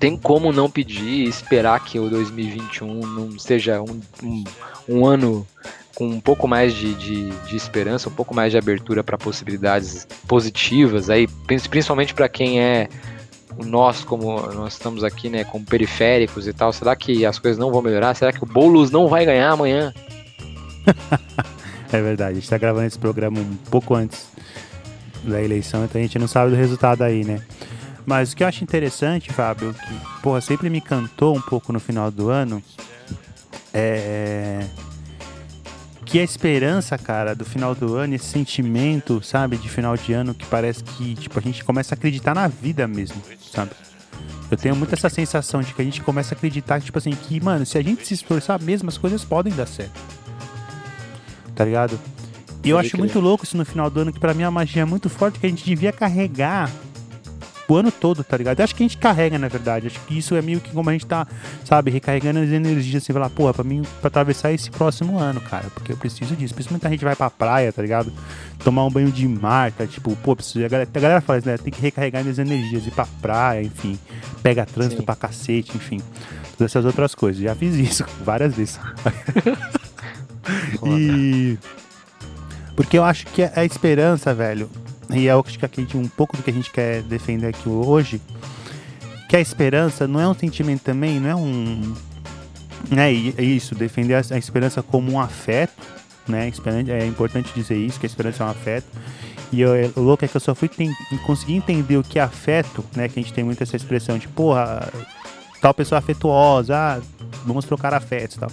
tem 0.00 0.16
como 0.16 0.52
não 0.52 0.70
pedir 0.70 1.04
e 1.04 1.28
esperar 1.28 1.84
que 1.84 1.98
o 1.98 2.08
2021 2.08 3.06
não 3.06 3.38
seja 3.38 3.82
um, 3.82 4.00
um, 4.22 4.44
um 4.88 5.06
ano 5.06 5.46
com 5.94 6.06
um 6.08 6.20
pouco 6.20 6.48
mais 6.48 6.74
de, 6.74 6.94
de, 6.94 7.30
de 7.30 7.56
esperança, 7.56 8.08
um 8.08 8.12
pouco 8.12 8.34
mais 8.34 8.50
de 8.52 8.58
abertura 8.58 9.04
para 9.04 9.16
possibilidades 9.16 10.06
positivas, 10.26 11.08
aí, 11.08 11.26
prin- 11.46 11.58
principalmente 11.60 12.12
para 12.14 12.28
quem 12.28 12.60
é 12.60 12.88
nós, 13.64 14.02
como 14.02 14.40
nós 14.52 14.72
estamos 14.72 15.04
aqui, 15.04 15.28
né, 15.30 15.44
como 15.44 15.64
periféricos 15.64 16.48
e 16.48 16.52
tal, 16.52 16.72
será 16.72 16.96
que 16.96 17.24
as 17.24 17.38
coisas 17.38 17.58
não 17.58 17.70
vão 17.70 17.80
melhorar? 17.82 18.14
Será 18.14 18.32
que 18.32 18.42
o 18.42 18.46
Boulos 18.46 18.90
não 18.90 19.06
vai 19.06 19.24
ganhar 19.24 19.50
amanhã? 19.50 19.92
É 21.92 22.02
verdade, 22.02 22.32
a 22.32 22.34
gente 22.34 22.50
tá 22.50 22.58
gravando 22.58 22.86
esse 22.86 22.98
programa 22.98 23.38
um 23.38 23.56
pouco 23.70 23.94
antes 23.94 24.26
da 25.22 25.40
eleição, 25.40 25.84
então 25.84 26.00
a 26.00 26.02
gente 26.02 26.18
não 26.18 26.26
sabe 26.26 26.50
do 26.50 26.56
resultado 26.56 27.02
aí, 27.02 27.24
né? 27.24 27.40
Mas 28.04 28.32
o 28.32 28.36
que 28.36 28.42
eu 28.42 28.48
acho 28.48 28.64
interessante, 28.64 29.32
Fábio, 29.32 29.72
que, 29.72 30.20
porra, 30.20 30.40
sempre 30.40 30.68
me 30.68 30.80
cantou 30.80 31.36
um 31.36 31.40
pouco 31.40 31.72
no 31.72 31.78
final 31.78 32.10
do 32.10 32.30
ano, 32.30 32.60
é 33.72 34.66
que 36.04 36.18
a 36.18 36.22
esperança, 36.22 36.96
cara, 36.98 37.34
do 37.34 37.44
final 37.44 37.74
do 37.74 37.96
ano, 37.96 38.14
esse 38.14 38.26
sentimento, 38.26 39.22
sabe, 39.22 39.56
de 39.56 39.68
final 39.68 39.96
de 39.96 40.12
ano 40.12 40.34
que 40.34 40.44
parece 40.46 40.84
que, 40.84 41.14
tipo, 41.14 41.38
a 41.38 41.42
gente 41.42 41.64
começa 41.64 41.94
a 41.94 41.96
acreditar 41.96 42.34
na 42.34 42.46
vida 42.46 42.86
mesmo, 42.86 43.20
sabe? 43.52 43.70
Eu 44.50 44.56
tenho 44.56 44.76
muito 44.76 44.94
essa 44.94 45.08
sensação 45.08 45.62
de 45.62 45.72
que 45.72 45.80
a 45.80 45.84
gente 45.84 46.02
começa 46.02 46.34
a 46.34 46.36
acreditar, 46.36 46.80
tipo 46.80 46.98
assim, 46.98 47.10
que, 47.10 47.42
mano, 47.42 47.64
se 47.64 47.78
a 47.78 47.82
gente 47.82 48.06
se 48.06 48.14
esforçar 48.14 48.60
mesmo, 48.62 48.88
as 48.88 48.98
coisas 48.98 49.24
podem 49.24 49.52
dar 49.52 49.66
certo. 49.66 49.98
Tá 51.54 51.64
ligado? 51.64 51.98
E 52.62 52.70
eu 52.70 52.78
acho 52.78 52.96
muito 52.96 53.20
louco 53.20 53.44
isso 53.44 53.56
no 53.56 53.64
final 53.64 53.90
do 53.90 54.00
ano, 54.00 54.12
que 54.12 54.20
pra 54.20 54.32
mim 54.34 54.42
é 54.42 54.46
uma 54.46 54.60
magia 54.60 54.86
muito 54.86 55.08
forte 55.08 55.38
que 55.38 55.46
a 55.46 55.48
gente 55.48 55.64
devia 55.64 55.92
carregar 55.92 56.70
o 57.68 57.76
ano 57.76 57.90
todo, 57.90 58.22
tá 58.22 58.36
ligado? 58.36 58.60
Eu 58.60 58.64
acho 58.64 58.74
que 58.74 58.82
a 58.82 58.86
gente 58.86 58.98
carrega, 58.98 59.38
na 59.38 59.48
verdade. 59.48 59.86
Acho 59.86 60.00
que 60.00 60.18
isso 60.18 60.34
é 60.34 60.42
meio 60.42 60.60
que 60.60 60.70
como 60.70 60.88
a 60.90 60.92
gente 60.92 61.06
tá, 61.06 61.26
sabe, 61.64 61.90
recarregando 61.90 62.40
as 62.40 62.50
energias, 62.50 63.02
assim, 63.02 63.12
falar, 63.12 63.30
porra, 63.30 63.54
pra 63.54 63.64
mim, 63.64 63.82
pra 64.00 64.08
atravessar 64.08 64.52
esse 64.52 64.70
próximo 64.70 65.18
ano, 65.18 65.40
cara, 65.40 65.66
porque 65.74 65.92
eu 65.92 65.96
preciso 65.96 66.36
disso. 66.36 66.54
Principalmente 66.54 66.86
a 66.86 66.90
gente 66.90 67.04
vai 67.04 67.16
pra 67.16 67.30
praia, 67.30 67.72
tá 67.72 67.82
ligado? 67.82 68.12
Tomar 68.62 68.84
um 68.84 68.90
banho 68.90 69.10
de 69.10 69.26
mar, 69.26 69.72
tá? 69.72 69.86
Tipo, 69.86 70.14
pô, 70.16 70.36
preciso. 70.36 70.64
A 70.64 70.68
galera, 70.68 70.90
a 70.92 71.00
galera 71.00 71.20
fala 71.20 71.38
isso, 71.38 71.48
né? 71.48 71.56
Tem 71.56 71.72
que 71.72 71.80
recarregar 71.80 72.22
minhas 72.22 72.38
energias, 72.38 72.86
ir 72.86 72.90
pra 72.90 73.06
praia, 73.20 73.62
enfim. 73.62 73.98
Pega 74.42 74.66
trânsito 74.66 75.00
Sim. 75.00 75.06
pra 75.06 75.16
cacete, 75.16 75.76
enfim. 75.76 76.00
Todas 76.56 76.70
essas 76.70 76.84
outras 76.84 77.14
coisas. 77.14 77.42
Já 77.42 77.54
fiz 77.54 77.74
isso 77.74 78.04
várias 78.24 78.54
vezes. 78.54 78.78
E. 80.86 81.58
Porque 82.76 82.98
eu 82.98 83.04
acho 83.04 83.26
que 83.26 83.42
a 83.42 83.64
esperança, 83.64 84.34
velho, 84.34 84.68
e 85.10 85.28
é 85.28 85.34
o 85.34 85.42
que 85.42 85.64
a 85.64 85.68
gente, 85.80 85.96
um 85.96 86.08
pouco 86.08 86.36
do 86.36 86.42
que 86.42 86.50
a 86.50 86.52
gente 86.52 86.70
quer 86.70 87.02
defender 87.02 87.48
aqui 87.48 87.68
hoje, 87.68 88.20
que 89.28 89.36
a 89.36 89.40
esperança 89.40 90.06
não 90.06 90.20
é 90.20 90.28
um 90.28 90.34
sentimento 90.34 90.82
também, 90.82 91.18
não 91.20 91.30
é 91.30 91.34
um. 91.34 91.94
Né, 92.90 93.12
é 93.36 93.42
isso, 93.42 93.74
defender 93.74 94.14
a, 94.14 94.22
a 94.34 94.38
esperança 94.38 94.82
como 94.82 95.12
um 95.12 95.18
afeto, 95.20 95.72
né? 96.28 96.50
É 96.88 97.06
importante 97.06 97.50
dizer 97.54 97.76
isso, 97.76 97.98
que 97.98 98.06
a 98.06 98.08
esperança 98.08 98.42
é 98.42 98.46
um 98.46 98.50
afeto. 98.50 98.86
E 99.52 99.60
eu, 99.60 99.70
o 99.96 100.00
louco 100.00 100.24
é 100.24 100.28
que 100.28 100.36
eu 100.36 100.40
só 100.40 100.54
fui 100.54 100.68
ten- 100.68 100.92
conseguir 101.26 101.54
entender 101.54 101.96
o 101.96 102.02
que 102.02 102.18
é 102.18 102.22
afeto, 102.22 102.84
né? 102.94 103.08
Que 103.08 103.20
a 103.20 103.22
gente 103.22 103.32
tem 103.32 103.44
muito 103.44 103.62
essa 103.62 103.76
expressão 103.76 104.18
de, 104.18 104.28
porra, 104.28 104.88
tal 105.60 105.72
pessoa 105.72 105.98
afetuosa, 105.98 106.76
ah, 106.76 107.00
vamos 107.46 107.64
trocar 107.64 107.94
afetos 107.94 108.36
e 108.36 108.40
tal. 108.40 108.50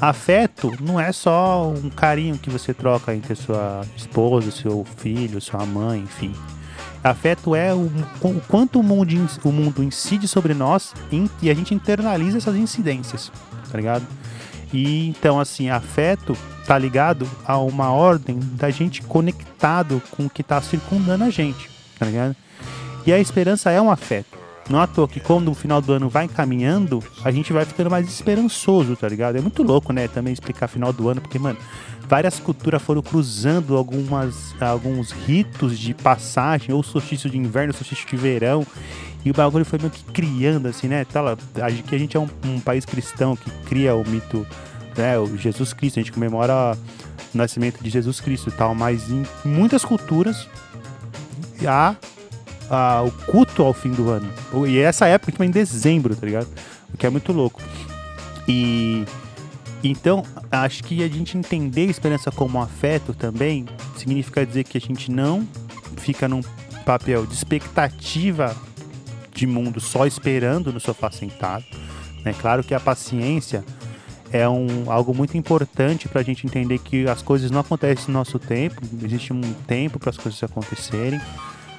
Afeto 0.00 0.72
não 0.80 0.98
é 1.00 1.12
só 1.12 1.68
um 1.68 1.88
carinho 1.90 2.38
que 2.38 2.50
você 2.50 2.74
troca 2.74 3.14
entre 3.14 3.34
sua 3.34 3.82
esposa, 3.96 4.50
seu 4.50 4.84
filho, 4.96 5.40
sua 5.40 5.64
mãe, 5.64 6.00
enfim. 6.00 6.34
Afeto 7.02 7.54
é 7.54 7.74
o, 7.74 7.90
quanto 8.48 8.80
o 8.80 8.82
mundo, 8.82 9.14
o 9.44 9.52
mundo 9.52 9.82
incide 9.82 10.26
sobre 10.26 10.54
nós 10.54 10.94
e 11.42 11.50
a 11.50 11.54
gente 11.54 11.74
internaliza 11.74 12.38
essas 12.38 12.56
incidências, 12.56 13.30
tá 13.70 13.76
ligado? 13.76 14.06
E 14.72 15.08
então, 15.08 15.38
assim, 15.38 15.68
afeto 15.68 16.36
tá 16.66 16.78
ligado 16.78 17.28
a 17.44 17.58
uma 17.58 17.92
ordem 17.92 18.38
da 18.40 18.70
gente 18.70 19.02
conectado 19.02 20.02
com 20.10 20.26
o 20.26 20.30
que 20.30 20.42
tá 20.42 20.60
circundando 20.60 21.24
a 21.24 21.30
gente, 21.30 21.70
tá 21.98 22.06
ligado? 22.06 22.34
E 23.06 23.12
a 23.12 23.18
esperança 23.18 23.70
é 23.70 23.80
um 23.80 23.90
afeto. 23.90 24.43
Não 24.68 24.80
à 24.80 24.86
toa 24.86 25.06
que 25.06 25.20
quando 25.20 25.50
o 25.50 25.54
final 25.54 25.80
do 25.80 25.92
ano 25.92 26.08
vai 26.08 26.26
caminhando, 26.26 27.02
a 27.22 27.30
gente 27.30 27.52
vai 27.52 27.64
ficando 27.64 27.90
mais 27.90 28.06
esperançoso, 28.06 28.96
tá 28.96 29.08
ligado? 29.08 29.36
É 29.36 29.40
muito 29.40 29.62
louco, 29.62 29.92
né? 29.92 30.08
Também 30.08 30.32
explicar 30.32 30.68
final 30.68 30.92
do 30.92 31.08
ano, 31.08 31.20
porque, 31.20 31.38
mano, 31.38 31.58
várias 32.08 32.38
culturas 32.38 32.80
foram 32.80 33.02
cruzando 33.02 33.76
algumas, 33.76 34.54
alguns 34.60 35.10
ritos 35.10 35.78
de 35.78 35.92
passagem, 35.92 36.74
ou 36.74 36.82
solstício 36.82 37.28
de 37.28 37.36
inverno, 37.36 37.74
solstício 37.74 38.08
de 38.08 38.16
verão, 38.16 38.66
e 39.24 39.30
o 39.30 39.34
bagulho 39.34 39.64
foi 39.64 39.78
meio 39.78 39.90
que 39.90 40.04
criando, 40.04 40.66
assim, 40.66 40.88
né? 40.88 41.04
Tá 41.04 41.36
que 41.86 41.94
a 41.94 41.98
gente 41.98 42.16
é 42.16 42.20
um, 42.20 42.28
um 42.44 42.60
país 42.60 42.84
cristão 42.84 43.36
que 43.36 43.50
cria 43.66 43.94
o 43.94 44.06
mito, 44.06 44.46
né? 44.96 45.18
O 45.18 45.36
Jesus 45.36 45.72
Cristo, 45.72 45.98
a 45.98 46.02
gente 46.02 46.12
comemora 46.12 46.76
o 47.34 47.36
nascimento 47.36 47.82
de 47.82 47.90
Jesus 47.90 48.20
Cristo 48.20 48.48
e 48.48 48.52
tal, 48.52 48.74
mas 48.74 49.10
em 49.10 49.24
muitas 49.44 49.84
culturas 49.84 50.48
há 51.66 51.94
ah, 52.70 53.02
o 53.06 53.10
culto 53.30 53.62
ao 53.62 53.72
fim 53.72 53.90
do 53.90 54.10
ano. 54.10 54.30
E 54.66 54.78
essa 54.78 55.06
época 55.06 55.32
tipo, 55.32 55.44
em 55.44 55.50
dezembro, 55.50 56.14
tá 56.16 56.26
ligado? 56.26 56.48
O 56.92 56.96
que 56.96 57.06
é 57.06 57.10
muito 57.10 57.32
louco. 57.32 57.60
E 58.46 59.04
então, 59.82 60.24
acho 60.50 60.82
que 60.82 61.02
a 61.02 61.08
gente 61.08 61.36
entender 61.36 61.88
a 61.88 61.90
esperança 61.90 62.30
como 62.30 62.60
afeto 62.60 63.12
também 63.12 63.66
significa 63.96 64.46
dizer 64.46 64.64
que 64.64 64.78
a 64.78 64.80
gente 64.80 65.10
não 65.10 65.46
fica 65.96 66.26
num 66.26 66.40
papel 66.86 67.26
de 67.26 67.34
expectativa 67.34 68.56
de 69.32 69.46
mundo 69.46 69.80
só 69.80 70.06
esperando 70.06 70.72
no 70.72 70.80
sofá 70.80 71.10
sentado. 71.10 71.64
É 72.24 72.32
claro 72.32 72.62
que 72.62 72.72
a 72.72 72.80
paciência 72.80 73.64
é 74.32 74.48
um, 74.48 74.90
algo 74.90 75.14
muito 75.14 75.36
importante 75.36 76.08
para 76.08 76.20
a 76.20 76.24
gente 76.24 76.46
entender 76.46 76.78
que 76.78 77.06
as 77.06 77.20
coisas 77.20 77.50
não 77.50 77.60
acontecem 77.60 78.06
no 78.08 78.14
nosso 78.14 78.38
tempo, 78.38 78.80
existe 79.02 79.32
um 79.32 79.40
tempo 79.66 79.98
para 79.98 80.10
as 80.10 80.16
coisas 80.16 80.42
acontecerem. 80.42 81.20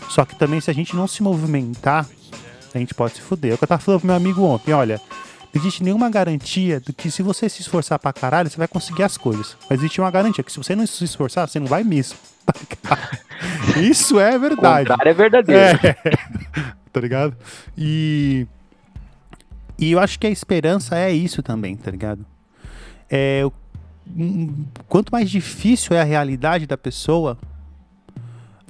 Só 0.10 0.24
que 0.26 0.36
também 0.36 0.60
se 0.62 0.70
a 0.70 0.74
gente 0.74 0.96
não 0.96 1.08
se 1.08 1.22
movimentar, 1.24 2.08
a 2.74 2.78
gente 2.78 2.94
pode 2.94 3.16
se 3.16 3.22
fuder. 3.22 3.52
É 3.52 3.54
o 3.56 3.58
que 3.58 3.64
eu 3.64 3.68
tava 3.68 3.82
falando 3.82 4.02
pro 4.02 4.08
meu 4.08 4.16
amigo 4.16 4.44
ontem, 4.44 4.74
olha, 4.74 5.00
não 5.54 5.62
existe 5.62 5.84
nenhuma 5.84 6.10
garantia 6.10 6.80
do 6.80 6.94
que 6.94 7.10
se 7.10 7.22
você 7.24 7.48
se 7.50 7.62
esforçar 7.62 7.98
pra 8.00 8.12
caralho, 8.14 8.50
você 8.50 8.58
vai 8.58 8.68
conseguir 8.68 9.04
as 9.04 9.18
coisas. 9.18 9.56
Mas 9.70 9.80
existe 9.80 10.00
uma 10.02 10.12
garantia 10.12 10.44
que 10.44 10.52
se 10.52 10.58
você 10.58 10.76
não 10.76 10.86
se 10.86 11.04
esforçar, 11.04 11.48
você 11.48 11.60
não 11.60 11.68
vai 11.68 11.84
mesmo. 11.84 12.18
Isso 13.82 14.20
é 14.20 14.36
O 14.36 14.40
verdade. 14.40 14.90
contrário 14.90 15.10
é 15.10 15.14
verdadeiro. 15.14 15.80
É, 15.84 15.96
tá 16.92 17.00
ligado? 17.00 17.36
E. 17.78 18.48
E 19.78 19.92
eu 19.92 20.00
acho 20.00 20.18
que 20.18 20.26
a 20.26 20.30
esperança 20.30 20.98
é 20.98 21.12
isso 21.12 21.44
também, 21.44 21.76
tá 21.76 21.92
ligado? 21.92 22.26
É, 23.10 23.44
o- 23.46 23.52
quanto 24.88 25.10
mais 25.12 25.30
difícil 25.30 25.94
é 25.96 26.00
a 26.00 26.06
realidade 26.06 26.66
da 26.66 26.78
pessoa, 26.78 27.38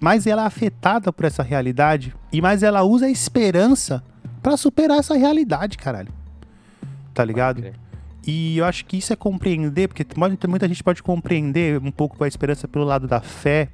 mais 0.02 0.28
ela 0.28 0.44
é 0.44 0.46
afetada 0.46 1.12
por 1.12 1.26
essa 1.26 1.44
realidade 1.44 2.14
e 2.32 2.42
mais 2.42 2.64
ela 2.64 2.84
usa 2.84 3.06
a 3.06 3.10
esperança 3.10 4.04
pra 4.42 4.58
superar 4.58 5.00
essa 5.00 5.16
realidade, 5.16 5.78
caralho. 5.78 6.12
Tá 7.14 7.24
ligado? 7.24 7.64
E 8.28 8.58
eu 8.58 8.66
acho 8.66 8.86
que 8.86 8.98
isso 8.98 9.14
é 9.14 9.16
compreender, 9.16 9.88
porque 9.88 10.06
muita 10.48 10.68
gente 10.68 10.84
pode 10.84 11.04
compreender 11.04 11.80
um 11.80 11.92
pouco 11.92 12.24
a 12.24 12.28
esperança 12.28 12.68
pelo 12.68 12.84
lado 12.84 13.08
da 13.08 13.22
fé, 13.22 13.70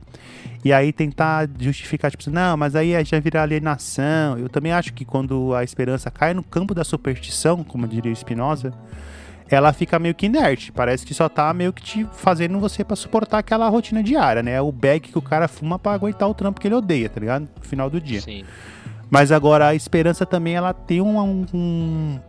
e 0.63 0.73
aí 0.73 0.91
tentar 0.91 1.49
justificar, 1.57 2.11
tipo, 2.11 2.21
assim, 2.21 2.31
não, 2.31 2.57
mas 2.57 2.75
aí 2.75 2.91
já 3.05 3.19
vira 3.19 3.41
alienação. 3.41 4.37
Eu 4.37 4.49
também 4.49 4.73
acho 4.73 4.93
que 4.93 5.05
quando 5.05 5.55
a 5.55 5.63
esperança 5.63 6.11
cai 6.11 6.33
no 6.33 6.43
campo 6.43 6.75
da 6.75 6.83
superstição, 6.83 7.63
como 7.63 7.87
diria 7.87 8.11
o 8.11 8.15
Spinoza, 8.15 8.73
ela 9.55 9.73
fica 9.73 9.99
meio 9.99 10.15
que 10.15 10.25
inerte. 10.27 10.71
Parece 10.71 11.05
que 11.05 11.13
só 11.13 11.27
tá 11.27 11.53
meio 11.53 11.73
que 11.73 11.81
te 11.81 12.05
fazendo 12.13 12.59
você 12.59 12.83
pra 12.83 12.95
suportar 12.95 13.39
aquela 13.39 13.67
rotina 13.69 14.01
diária, 14.01 14.41
né? 14.41 14.53
É 14.53 14.61
o 14.61 14.71
bag 14.71 15.01
que 15.09 15.17
o 15.17 15.21
cara 15.21 15.47
fuma 15.47 15.77
pra 15.77 15.91
aguentar 15.93 16.29
o 16.29 16.33
trampo 16.33 16.59
que 16.61 16.67
ele 16.67 16.75
odeia, 16.75 17.09
tá 17.09 17.19
ligado? 17.19 17.47
No 17.57 17.63
final 17.63 17.89
do 17.89 17.99
dia. 17.99 18.21
Sim. 18.21 18.43
Mas 19.09 19.31
agora 19.31 19.67
a 19.67 19.75
esperança 19.75 20.25
também 20.25 20.55
ela 20.55 20.73
tem 20.73 21.01
um, 21.01 21.45
um- 21.53 22.19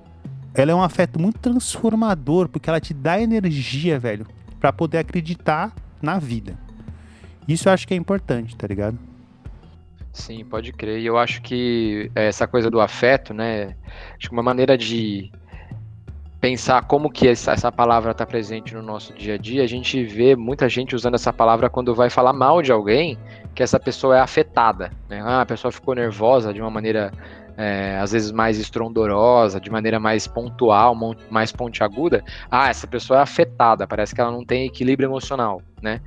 ela 0.54 0.72
é 0.72 0.74
um 0.74 0.82
afeto 0.82 1.18
muito 1.20 1.38
transformador 1.38 2.48
porque 2.48 2.68
ela 2.68 2.80
te 2.80 2.92
dá 2.92 3.20
energia, 3.20 3.98
velho, 3.98 4.26
Pra 4.60 4.72
poder 4.72 4.98
acreditar 4.98 5.72
na 6.00 6.18
vida. 6.20 6.56
Isso 7.48 7.68
eu 7.68 7.72
acho 7.72 7.86
que 7.86 7.94
é 7.94 7.96
importante, 7.96 8.56
tá 8.56 8.64
ligado? 8.66 8.96
Sim, 10.12 10.44
pode 10.44 10.72
crer. 10.72 11.00
E 11.00 11.06
eu 11.06 11.16
acho 11.18 11.40
que 11.42 12.10
essa 12.14 12.46
coisa 12.46 12.70
do 12.70 12.80
afeto, 12.80 13.32
né? 13.32 13.74
Acho 14.18 14.28
que 14.28 14.32
uma 14.32 14.42
maneira 14.42 14.76
de 14.76 15.32
pensar 16.42 16.82
como 16.88 17.08
que 17.08 17.28
essa, 17.28 17.70
palavra 17.70 18.10
está 18.10 18.26
presente 18.26 18.74
no 18.74 18.82
nosso 18.82 19.14
dia 19.14 19.34
a 19.34 19.38
dia, 19.38 19.62
a 19.62 19.66
gente 19.66 20.02
vê 20.02 20.34
muita 20.34 20.68
gente 20.68 20.92
usando 20.92 21.14
essa 21.14 21.32
palavra 21.32 21.70
quando 21.70 21.94
vai 21.94 22.10
falar 22.10 22.32
mal 22.32 22.60
de 22.60 22.72
alguém, 22.72 23.16
que 23.54 23.62
essa 23.62 23.78
pessoa 23.78 24.16
é 24.16 24.20
afetada. 24.20 24.90
Né? 25.08 25.20
Ah, 25.22 25.42
a 25.42 25.46
pessoa 25.46 25.70
ficou 25.70 25.94
nervosa 25.94 26.52
de 26.52 26.60
uma 26.60 26.70
maneira 26.70 27.12
é, 27.56 27.98
às 27.98 28.12
vezes 28.12 28.32
mais 28.32 28.58
estrondorosa, 28.58 29.60
de 29.60 29.70
maneira 29.70 30.00
mais 30.00 30.26
pontual, 30.26 30.96
mais 31.30 31.52
pontiaguda. 31.52 32.24
Ah, 32.50 32.68
essa 32.68 32.86
pessoa 32.86 33.18
é 33.18 33.22
afetada, 33.22 33.86
parece 33.86 34.14
que 34.14 34.20
ela 34.20 34.30
não 34.30 34.44
tem 34.44 34.66
equilíbrio 34.66 35.08
emocional, 35.08 35.62
né? 35.80 36.00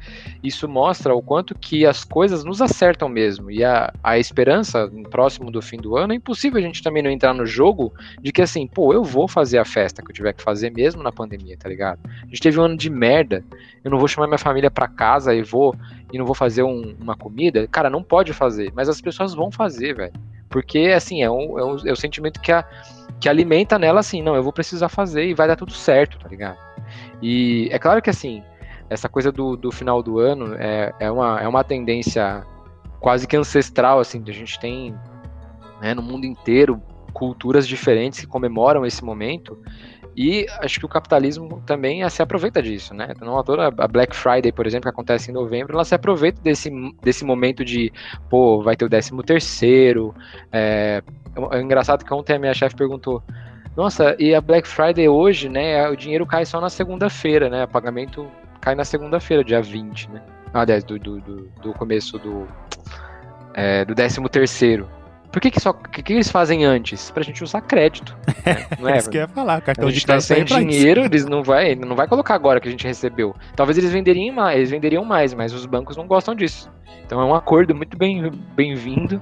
Isso 0.43 0.67
mostra 0.67 1.13
o 1.13 1.21
quanto 1.21 1.55
que 1.55 1.85
as 1.85 2.03
coisas 2.03 2.43
nos 2.43 2.61
acertam 2.61 3.07
mesmo. 3.07 3.51
E 3.51 3.63
a, 3.63 3.93
a 4.03 4.17
esperança, 4.17 4.89
próximo 5.09 5.51
do 5.51 5.61
fim 5.61 5.77
do 5.77 5.95
ano, 5.97 6.13
é 6.13 6.15
impossível 6.15 6.59
a 6.59 6.63
gente 6.63 6.81
também 6.81 7.03
não 7.03 7.09
entrar 7.09 7.33
no 7.33 7.45
jogo 7.45 7.93
de 8.21 8.31
que 8.31 8.41
assim, 8.41 8.67
pô, 8.67 8.93
eu 8.93 9.03
vou 9.03 9.27
fazer 9.27 9.57
a 9.57 9.65
festa 9.65 10.01
que 10.01 10.09
eu 10.09 10.15
tiver 10.15 10.33
que 10.33 10.43
fazer 10.43 10.71
mesmo 10.71 11.03
na 11.03 11.11
pandemia, 11.11 11.57
tá 11.57 11.69
ligado? 11.69 11.99
A 12.23 12.25
gente 12.27 12.41
teve 12.41 12.59
um 12.59 12.63
ano 12.63 12.77
de 12.77 12.89
merda, 12.89 13.43
eu 13.83 13.91
não 13.91 13.99
vou 13.99 14.07
chamar 14.07 14.27
minha 14.27 14.37
família 14.37 14.71
pra 14.71 14.87
casa 14.87 15.33
e 15.33 15.43
vou 15.43 15.75
e 16.15 16.17
não 16.17 16.25
vou 16.25 16.33
fazer 16.33 16.63
um- 16.63 16.95
uma 16.97 17.15
comida. 17.15 17.67
Cara, 17.67 17.89
não 17.89 18.01
pode 18.01 18.31
fazer, 18.31 18.71
mas 18.73 18.87
as 18.87 19.01
pessoas 19.01 19.33
vão 19.33 19.51
fazer, 19.51 19.93
velho. 19.93 20.13
Porque, 20.47 20.93
assim, 20.95 21.21
é 21.21 21.29
um, 21.29 21.59
é 21.59 21.65
um, 21.65 21.77
é 21.87 21.91
um 21.91 21.95
sentimento 21.95 22.39
que, 22.39 22.53
a, 22.53 22.63
que 23.19 23.27
alimenta 23.27 23.77
nela, 23.77 23.99
assim, 23.99 24.21
não, 24.21 24.33
eu 24.33 24.41
vou 24.41 24.53
precisar 24.53 24.87
fazer 24.87 25.25
e 25.25 25.33
vai 25.33 25.45
dar 25.45 25.57
tudo 25.57 25.73
certo, 25.73 26.17
tá 26.17 26.29
ligado? 26.29 26.57
E 27.21 27.67
é 27.69 27.77
claro 27.77 28.01
que, 28.01 28.09
assim, 28.09 28.41
essa 28.89 29.09
coisa 29.09 29.29
do, 29.29 29.57
do 29.57 29.73
final 29.73 30.01
do 30.01 30.17
ano 30.17 30.55
é, 30.57 30.93
é, 31.01 31.11
uma, 31.11 31.41
é 31.41 31.47
uma 31.47 31.65
tendência 31.65 32.45
quase 33.01 33.27
que 33.27 33.35
ancestral, 33.35 33.99
assim, 33.99 34.21
que 34.23 34.31
a 34.31 34.33
gente 34.33 34.57
tem 34.57 34.95
né, 35.81 35.93
no 35.93 36.01
mundo 36.01 36.25
inteiro 36.25 36.81
culturas 37.13 37.67
diferentes 37.67 38.21
que 38.21 38.27
comemoram 38.27 38.85
esse 38.85 39.03
momento. 39.03 39.59
E 40.15 40.45
acho 40.61 40.79
que 40.79 40.85
o 40.85 40.89
capitalismo 40.89 41.61
também 41.65 42.03
eh, 42.03 42.09
se 42.09 42.21
aproveita 42.21 42.61
disso, 42.61 42.93
né? 42.93 43.13
Toa, 43.45 43.73
a 43.77 43.87
Black 43.87 44.15
Friday, 44.15 44.51
por 44.51 44.65
exemplo, 44.65 44.83
que 44.83 44.89
acontece 44.89 45.29
em 45.29 45.33
novembro, 45.33 45.73
ela 45.73 45.83
se 45.83 45.93
aproveita 45.93 46.41
desse, 46.41 46.71
desse 47.01 47.25
momento 47.25 47.65
de, 47.65 47.91
pô, 48.29 48.63
vai 48.63 48.75
ter 48.77 48.85
o 48.85 48.89
13 48.89 49.11
terceiro. 49.25 50.15
É, 50.51 51.03
é 51.51 51.61
engraçado 51.61 52.05
que 52.05 52.13
ontem 52.13 52.35
a 52.35 52.39
minha 52.39 52.53
chefe 52.53 52.75
perguntou, 52.75 53.21
nossa, 53.75 54.15
e 54.17 54.33
a 54.33 54.39
Black 54.39 54.67
Friday 54.67 55.09
hoje, 55.09 55.49
né? 55.49 55.89
O 55.89 55.97
dinheiro 55.97 56.25
cai 56.25 56.45
só 56.45 56.61
na 56.61 56.69
segunda-feira, 56.69 57.49
né? 57.49 57.65
O 57.65 57.67
pagamento 57.67 58.25
cai 58.61 58.73
na 58.73 58.85
segunda-feira, 58.85 59.43
dia 59.43 59.61
20, 59.61 60.11
né? 60.11 60.21
Ah, 60.53 60.61
aliás, 60.61 60.85
do, 60.85 60.97
do, 60.97 61.19
do, 61.19 61.41
do 61.61 61.73
começo 61.73 62.17
do, 62.17 62.47
é, 63.53 63.83
do 63.83 63.93
13 63.93 64.21
terceiro. 64.29 64.87
Por 65.35 65.41
que, 65.41 65.51
que 65.51 65.59
só. 65.59 65.73
Que, 65.73 66.01
que 66.01 66.13
eles 66.13 66.31
fazem 66.31 66.63
antes? 66.63 67.11
Pra 67.11 67.21
gente 67.21 67.43
usar 67.43 67.59
crédito. 67.59 68.15
né? 68.45 68.65
Não 68.79 68.87
é? 68.87 68.99
Isso 68.99 69.09
que 69.09 69.17
eu 69.17 69.23
ia 69.23 69.27
falar, 69.27 69.59
cartão 69.59 69.89
de 69.89 69.95
gente 69.95 70.07
tá 70.07 70.13
crédito 70.13 70.27
sem 70.27 70.43
isso. 70.45 70.55
dinheiro, 70.55 71.01
eles 71.03 71.25
não 71.25 71.43
vai, 71.43 71.75
não 71.75 71.93
vai 71.93 72.07
colocar 72.07 72.35
agora 72.35 72.61
que 72.61 72.69
a 72.69 72.71
gente 72.71 72.87
recebeu. 72.87 73.35
Talvez 73.53 73.77
eles 73.77 73.91
venderiam 73.91 74.33
mais, 74.33 74.55
eles 74.55 74.69
venderiam 74.69 75.03
mais, 75.03 75.33
mas 75.33 75.51
os 75.51 75.65
bancos 75.65 75.97
não 75.97 76.07
gostam 76.07 76.33
disso. 76.33 76.71
Então 77.05 77.19
é 77.19 77.25
um 77.25 77.35
acordo 77.35 77.75
muito 77.75 77.97
bem 77.97 78.31
bem-vindo 78.55 79.21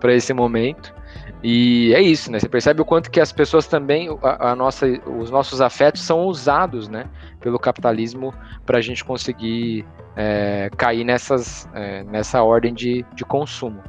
para 0.00 0.14
esse 0.14 0.32
momento. 0.32 0.94
E 1.42 1.92
é 1.94 2.00
isso, 2.00 2.32
né? 2.32 2.40
Você 2.40 2.48
percebe 2.48 2.80
o 2.80 2.84
quanto 2.84 3.10
que 3.10 3.20
as 3.20 3.30
pessoas 3.30 3.66
também, 3.66 4.08
a, 4.22 4.52
a 4.52 4.56
nossa, 4.56 4.86
os 4.86 5.30
nossos 5.30 5.60
afetos 5.60 6.00
são 6.00 6.24
usados, 6.24 6.88
né, 6.88 7.04
pelo 7.38 7.58
capitalismo 7.58 8.32
para 8.64 8.78
a 8.78 8.80
gente 8.80 9.04
conseguir 9.04 9.84
é, 10.16 10.70
cair 10.76 11.04
nessas, 11.04 11.68
é, 11.74 12.02
nessa 12.04 12.42
ordem 12.42 12.74
de, 12.74 13.04
de 13.14 13.24
consumo. 13.24 13.82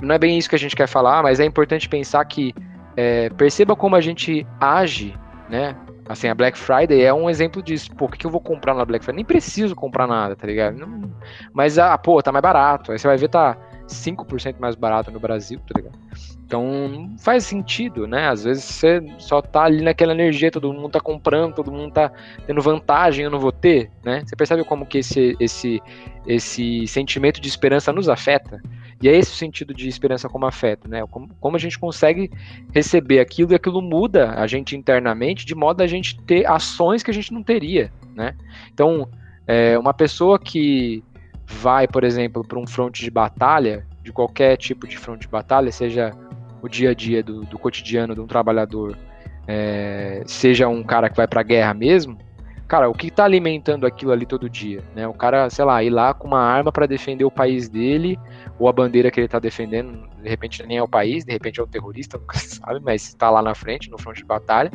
Não 0.00 0.14
é 0.14 0.18
bem 0.18 0.38
isso 0.38 0.48
que 0.48 0.54
a 0.54 0.58
gente 0.58 0.76
quer 0.76 0.86
falar, 0.86 1.22
mas 1.22 1.40
é 1.40 1.44
importante 1.44 1.88
pensar 1.88 2.24
que 2.24 2.54
é, 2.96 3.30
perceba 3.30 3.76
como 3.76 3.96
a 3.96 4.00
gente 4.00 4.46
age, 4.60 5.14
né? 5.48 5.76
Assim, 6.08 6.26
a 6.28 6.34
Black 6.34 6.56
Friday 6.56 7.02
é 7.02 7.12
um 7.12 7.28
exemplo 7.28 7.62
disso. 7.62 7.94
Pô, 7.94 8.06
o 8.06 8.08
que, 8.08 8.26
eu 8.26 8.30
vou 8.30 8.40
comprar 8.40 8.74
na 8.74 8.84
Black 8.84 9.04
Friday? 9.04 9.16
Nem 9.16 9.24
preciso 9.24 9.76
comprar 9.76 10.06
nada, 10.06 10.34
tá 10.34 10.46
ligado? 10.46 10.78
Não- 10.78 11.12
mas, 11.52 11.78
ah, 11.78 11.96
pô, 11.98 12.22
tá 12.22 12.32
mais 12.32 12.42
barato. 12.42 12.92
Aí 12.92 12.98
você 12.98 13.06
vai 13.06 13.18
ver, 13.18 13.28
tá 13.28 13.58
5% 13.86 14.58
mais 14.58 14.74
barato 14.74 15.10
no 15.10 15.20
Brasil, 15.20 15.60
tá 15.60 15.74
ligado? 15.76 15.98
Então, 16.44 17.14
faz 17.18 17.44
sentido, 17.44 18.06
né? 18.06 18.28
Às 18.28 18.44
vezes 18.44 18.64
você 18.64 19.02
só 19.18 19.42
tá 19.42 19.64
ali 19.64 19.82
naquela 19.82 20.12
energia, 20.12 20.50
todo 20.50 20.72
mundo 20.72 20.88
tá 20.88 21.00
comprando, 21.00 21.54
todo 21.54 21.70
mundo 21.70 21.92
tá 21.92 22.10
tendo 22.46 22.62
vantagem, 22.62 23.26
eu 23.26 23.30
não 23.30 23.38
vou 23.38 23.52
ter, 23.52 23.90
né? 24.02 24.22
Você 24.24 24.34
percebe 24.34 24.64
como 24.64 24.86
que 24.86 24.98
esse, 24.98 25.36
esse, 25.38 25.82
esse 26.26 26.86
sentimento 26.86 27.38
de 27.38 27.48
esperança 27.48 27.92
nos 27.92 28.08
afeta? 28.08 28.62
E 29.00 29.08
é 29.08 29.16
esse 29.16 29.30
o 29.30 29.34
sentido 29.34 29.72
de 29.72 29.88
esperança 29.88 30.28
como 30.28 30.46
afeta, 30.46 30.88
né? 30.88 31.06
Como, 31.06 31.28
como 31.40 31.56
a 31.56 31.58
gente 31.58 31.78
consegue 31.78 32.30
receber 32.74 33.20
aquilo 33.20 33.52
e 33.52 33.54
aquilo 33.54 33.80
muda 33.80 34.32
a 34.32 34.46
gente 34.46 34.76
internamente 34.76 35.46
de 35.46 35.54
modo 35.54 35.82
a 35.82 35.86
gente 35.86 36.20
ter 36.22 36.46
ações 36.46 37.02
que 37.02 37.10
a 37.10 37.14
gente 37.14 37.32
não 37.32 37.42
teria, 37.42 37.92
né? 38.14 38.34
Então, 38.72 39.08
é, 39.46 39.78
uma 39.78 39.94
pessoa 39.94 40.38
que 40.38 41.02
vai, 41.46 41.86
por 41.86 42.04
exemplo, 42.04 42.44
para 42.46 42.58
um 42.58 42.66
fronte 42.66 43.02
de 43.02 43.10
batalha, 43.10 43.86
de 44.02 44.12
qualquer 44.12 44.56
tipo 44.56 44.86
de 44.86 44.98
fronte 44.98 45.22
de 45.22 45.28
batalha, 45.28 45.70
seja 45.70 46.12
o 46.60 46.68
dia 46.68 46.90
a 46.90 46.94
dia 46.94 47.22
do, 47.22 47.42
do 47.42 47.58
cotidiano 47.58 48.14
de 48.14 48.20
um 48.20 48.26
trabalhador, 48.26 48.98
é, 49.46 50.22
seja 50.26 50.68
um 50.68 50.82
cara 50.82 51.08
que 51.08 51.16
vai 51.16 51.26
para 51.26 51.40
a 51.40 51.44
guerra 51.44 51.72
mesmo, 51.72 52.18
cara, 52.68 52.88
o 52.88 52.92
que 52.92 53.06
está 53.06 53.24
alimentando 53.24 53.86
aquilo 53.86 54.12
ali 54.12 54.26
todo 54.26 54.48
dia, 54.48 54.84
né? 54.94 55.08
O 55.08 55.14
cara, 55.14 55.48
sei 55.48 55.64
lá, 55.64 55.82
ir 55.82 55.88
lá 55.88 56.12
com 56.12 56.28
uma 56.28 56.40
arma 56.40 56.70
para 56.70 56.86
defender 56.86 57.24
o 57.24 57.30
país 57.30 57.66
dele 57.68 58.18
ou 58.58 58.68
a 58.68 58.72
bandeira 58.72 59.10
que 59.10 59.18
ele 59.18 59.24
está 59.24 59.38
defendendo, 59.38 60.06
de 60.22 60.28
repente 60.28 60.62
nem 60.66 60.76
é 60.76 60.82
o 60.82 60.88
país, 60.88 61.24
de 61.24 61.32
repente 61.32 61.58
é 61.58 61.62
o 61.62 61.66
terrorista, 61.66 62.18
nunca 62.20 62.38
se 62.38 62.56
sabe, 62.56 62.80
mas 62.80 63.08
está 63.08 63.30
lá 63.30 63.40
na 63.40 63.54
frente, 63.54 63.90
no 63.90 63.96
fronte 63.96 64.18
de 64.18 64.24
batalha. 64.24 64.70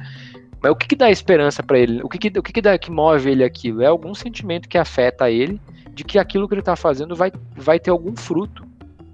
Mas 0.60 0.72
o 0.72 0.76
que, 0.76 0.88
que 0.88 0.96
dá 0.96 1.12
esperança 1.12 1.62
para 1.62 1.78
ele? 1.78 2.02
O 2.02 2.10
que, 2.10 2.18
que, 2.18 2.40
o 2.40 2.42
que, 2.42 2.54
que, 2.54 2.62
dá, 2.62 2.78
que 2.78 2.90
move 2.90 3.30
ele 3.30 3.44
aquilo? 3.44 3.84
É 3.84 3.86
algum 3.86 4.16
sentimento 4.16 4.68
que 4.68 4.78
afeta 4.78 5.30
ele 5.30 5.62
de 5.92 6.04
que 6.04 6.18
aquilo 6.18 6.48
que 6.48 6.56
ele 6.56 6.62
está 6.62 6.76
fazendo 6.76 7.16
vai, 7.16 7.32
vai 7.56 7.80
ter 7.80 7.92
algum 7.92 8.16
fruto, 8.16 8.66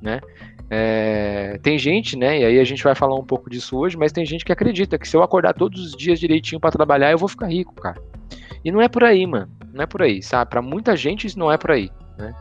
né? 0.02 0.22
É, 0.70 1.60
tem 1.64 1.78
gente, 1.78 2.16
né? 2.16 2.40
E 2.40 2.46
aí 2.46 2.60
a 2.60 2.64
gente 2.64 2.84
vai 2.84 2.94
falar 2.94 3.16
um 3.16 3.26
pouco 3.26 3.50
disso 3.50 3.76
hoje, 3.76 3.98
mas 3.98 4.12
tem 4.12 4.24
gente 4.26 4.46
que 4.46 4.52
acredita 4.52 4.98
que 4.98 5.08
se 5.08 5.18
eu 5.18 5.24
acordar 5.24 5.54
todos 5.54 5.84
os 5.84 5.92
dias 5.94 6.20
direitinho 6.20 6.62
para 6.62 6.72
trabalhar, 6.72 7.12
eu 7.12 7.18
vou 7.18 7.28
ficar 7.28 7.48
rico, 7.48 7.74
cara. 7.74 8.00
E 8.64 8.72
não 8.72 8.82
é 8.82 8.88
por 8.88 9.04
aí, 9.04 9.26
mano. 9.26 9.50
Não 9.74 9.84
é 9.84 9.86
por 9.86 10.02
aí, 10.02 10.22
sabe? 10.22 10.50
Para 10.50 10.62
muita 10.62 10.96
gente 10.96 11.28
isso 11.28 11.38
não 11.38 11.52
é 11.52 11.58
por 11.58 11.72
aí, 11.72 11.90
né? 12.18 12.34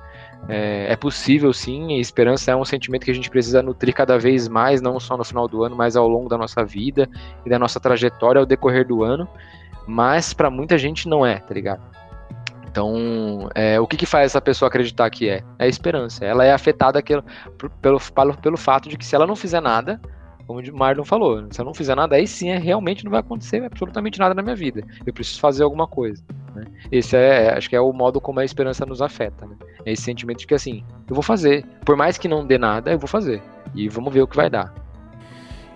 É, 0.48 0.92
é, 0.92 0.96
possível 0.96 1.52
sim, 1.52 1.92
e 1.92 2.00
esperança 2.00 2.50
é 2.52 2.56
um 2.56 2.64
sentimento 2.64 3.04
que 3.04 3.10
a 3.10 3.14
gente 3.14 3.28
precisa 3.28 3.62
nutrir 3.62 3.92
cada 3.94 4.18
vez 4.18 4.48
mais, 4.48 4.80
não 4.80 4.98
só 5.00 5.16
no 5.16 5.24
final 5.24 5.48
do 5.48 5.64
ano, 5.64 5.76
mas 5.76 5.96
ao 5.96 6.08
longo 6.08 6.28
da 6.28 6.38
nossa 6.38 6.64
vida 6.64 7.08
e 7.44 7.50
da 7.50 7.58
nossa 7.58 7.80
trajetória 7.80 8.38
ao 8.38 8.46
decorrer 8.46 8.86
do 8.86 9.02
ano. 9.02 9.28
Mas 9.86 10.32
para 10.32 10.48
muita 10.48 10.78
gente 10.78 11.08
não 11.08 11.26
é, 11.26 11.38
tá 11.38 11.52
ligado? 11.52 11.82
Então, 12.70 13.48
é, 13.54 13.80
o 13.80 13.86
que, 13.86 13.96
que 13.96 14.06
faz 14.06 14.26
essa 14.26 14.40
pessoa 14.40 14.68
acreditar 14.68 15.10
que 15.10 15.28
é? 15.28 15.42
É 15.58 15.64
a 15.64 15.68
esperança. 15.68 16.24
Ela 16.24 16.44
é 16.44 16.52
afetada 16.52 17.02
pelo, 17.02 17.24
pelo, 17.82 18.00
pelo 18.40 18.56
fato 18.56 18.88
de 18.88 18.96
que 18.96 19.04
se 19.04 19.14
ela 19.14 19.26
não 19.26 19.34
fizer 19.34 19.60
nada, 19.60 20.00
como 20.48 20.60
o 20.60 20.76
Marlon 20.78 21.04
falou, 21.04 21.46
se 21.50 21.60
eu 21.60 21.64
não 21.66 21.74
fizer 21.74 21.94
nada, 21.94 22.16
aí 22.16 22.26
sim 22.26 22.48
é, 22.48 22.56
realmente 22.56 23.04
não 23.04 23.10
vai 23.10 23.20
acontecer 23.20 23.62
absolutamente 23.62 24.18
nada 24.18 24.34
na 24.34 24.40
minha 24.40 24.56
vida. 24.56 24.82
Eu 25.04 25.12
preciso 25.12 25.38
fazer 25.40 25.62
alguma 25.62 25.86
coisa. 25.86 26.24
Né? 26.54 26.64
Esse 26.90 27.18
é, 27.18 27.54
acho 27.54 27.68
que 27.68 27.76
é 27.76 27.80
o 27.80 27.92
modo 27.92 28.18
como 28.18 28.40
a 28.40 28.44
esperança 28.46 28.86
nos 28.86 29.02
afeta. 29.02 29.44
Né? 29.44 29.54
É 29.84 29.92
esse 29.92 30.04
sentimento 30.04 30.38
de 30.38 30.46
que 30.46 30.54
assim, 30.54 30.82
eu 31.06 31.14
vou 31.14 31.22
fazer. 31.22 31.66
Por 31.84 31.98
mais 31.98 32.16
que 32.16 32.26
não 32.26 32.46
dê 32.46 32.56
nada, 32.56 32.90
eu 32.90 32.98
vou 32.98 33.06
fazer. 33.06 33.42
E 33.74 33.90
vamos 33.90 34.10
ver 34.10 34.22
o 34.22 34.26
que 34.26 34.36
vai 34.36 34.48
dar. 34.48 34.72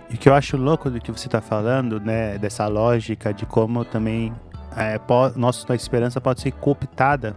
E 0.09 0.15
o 0.15 0.17
que 0.17 0.27
eu 0.27 0.33
acho 0.33 0.57
louco 0.57 0.89
do 0.89 0.99
que 0.99 1.11
você 1.11 1.27
está 1.27 1.39
falando, 1.39 1.99
né, 1.99 2.39
dessa 2.39 2.65
lógica 2.65 3.31
de 3.31 3.45
como 3.45 3.85
também 3.85 4.33
é, 4.75 4.99
nossa 5.35 5.75
esperança 5.75 6.19
pode 6.19 6.41
ser 6.41 6.51
cooptada, 6.51 7.35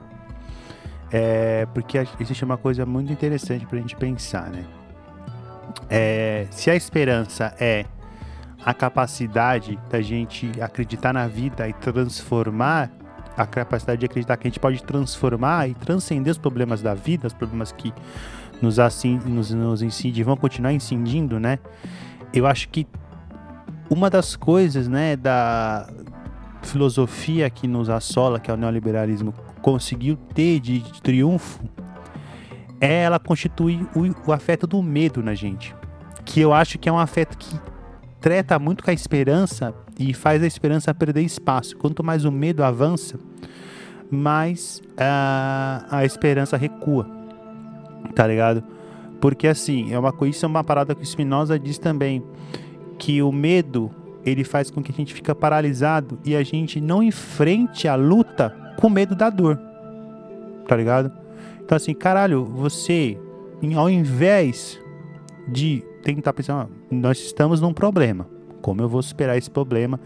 é, 1.12 1.66
porque 1.74 1.98
existe 2.18 2.42
uma 2.46 2.56
coisa 2.56 2.86
muito 2.86 3.12
interessante 3.12 3.66
para 3.66 3.76
a 3.76 3.80
gente 3.82 3.94
pensar, 3.94 4.48
né? 4.48 4.64
É, 5.88 6.46
se 6.50 6.70
a 6.70 6.74
esperança 6.74 7.54
é 7.58 7.84
a 8.64 8.74
capacidade 8.74 9.78
da 9.90 10.00
gente 10.00 10.50
acreditar 10.60 11.12
na 11.12 11.28
vida 11.28 11.68
e 11.68 11.72
transformar, 11.72 12.90
a 13.36 13.46
capacidade 13.46 14.00
de 14.00 14.06
acreditar 14.06 14.36
que 14.36 14.48
a 14.48 14.50
gente 14.50 14.58
pode 14.58 14.82
transformar 14.82 15.68
e 15.68 15.74
transcender 15.74 16.30
os 16.30 16.38
problemas 16.38 16.82
da 16.82 16.94
vida, 16.94 17.26
os 17.26 17.34
problemas 17.34 17.70
que 17.70 17.92
nos, 18.60 18.78
assim, 18.78 19.20
nos, 19.26 19.50
nos 19.50 19.82
vão 20.24 20.36
continuar 20.36 20.72
incidindo, 20.72 21.38
né? 21.38 21.58
Eu 22.32 22.46
acho 22.46 22.68
que 22.70 22.86
uma 23.88 24.10
das 24.10 24.34
coisas, 24.34 24.88
né, 24.88 25.16
da 25.16 25.88
filosofia 26.62 27.48
que 27.48 27.68
nos 27.68 27.88
assola, 27.88 28.40
que 28.40 28.50
é 28.50 28.54
o 28.54 28.56
neoliberalismo, 28.56 29.32
conseguiu 29.62 30.16
ter 30.34 30.58
de, 30.58 30.80
de 30.80 31.02
triunfo, 31.02 31.60
ela 32.80 33.18
constituir 33.18 33.86
o, 33.94 34.28
o, 34.28 34.32
afeto 34.32 34.66
do 34.66 34.82
medo 34.82 35.22
na 35.22 35.34
gente. 35.34 35.74
Que 36.24 36.40
eu 36.40 36.52
acho 36.52 36.78
que 36.78 36.88
é 36.88 36.92
um 36.92 36.98
afeto 36.98 37.36
que 37.38 37.58
trata 38.20 38.58
muito 38.58 38.82
com 38.82 38.90
a 38.90 38.94
esperança 38.94 39.74
e 39.98 40.12
faz 40.12 40.42
a 40.42 40.46
esperança 40.46 40.92
perder 40.92 41.22
espaço. 41.22 41.76
Quanto 41.76 42.04
mais 42.04 42.24
o 42.24 42.32
medo 42.32 42.62
avança, 42.62 43.18
mais 44.10 44.82
a, 44.96 45.86
a 45.90 46.04
esperança 46.04 46.56
recua. 46.56 47.08
Tá 48.14 48.26
ligado? 48.26 48.62
Porque 49.20 49.48
assim, 49.48 49.92
é 49.92 49.98
uma 49.98 50.12
coisa, 50.12 50.44
é 50.44 50.48
uma 50.48 50.64
parada 50.64 50.94
que 50.94 51.02
o 51.02 51.06
Spinoza 51.06 51.58
diz 51.58 51.78
também, 51.78 52.22
que 52.98 53.22
o 53.22 53.32
medo 53.32 53.90
ele 54.24 54.42
faz 54.42 54.70
com 54.70 54.82
que 54.82 54.90
a 54.90 54.94
gente 54.94 55.14
fica 55.14 55.34
paralisado 55.34 56.18
e 56.24 56.34
a 56.34 56.42
gente 56.42 56.80
não 56.80 57.02
enfrente 57.02 57.86
a 57.86 57.94
luta 57.94 58.54
com 58.76 58.90
medo 58.90 59.14
da 59.14 59.30
dor. 59.30 59.58
Tá 60.66 60.76
ligado? 60.76 61.25
Então 61.66 61.74
assim, 61.74 61.92
caralho, 61.92 62.44
você 62.44 63.18
ao 63.76 63.90
invés 63.90 64.80
de 65.48 65.82
tentar 66.02 66.32
pensar, 66.32 66.68
nós 66.88 67.18
estamos 67.18 67.60
num 67.60 67.72
problema. 67.72 68.28
Como 68.62 68.80
eu 68.80 68.88
vou 68.88 69.02
superar 69.02 69.36
esse 69.36 69.50
problema? 69.50 69.98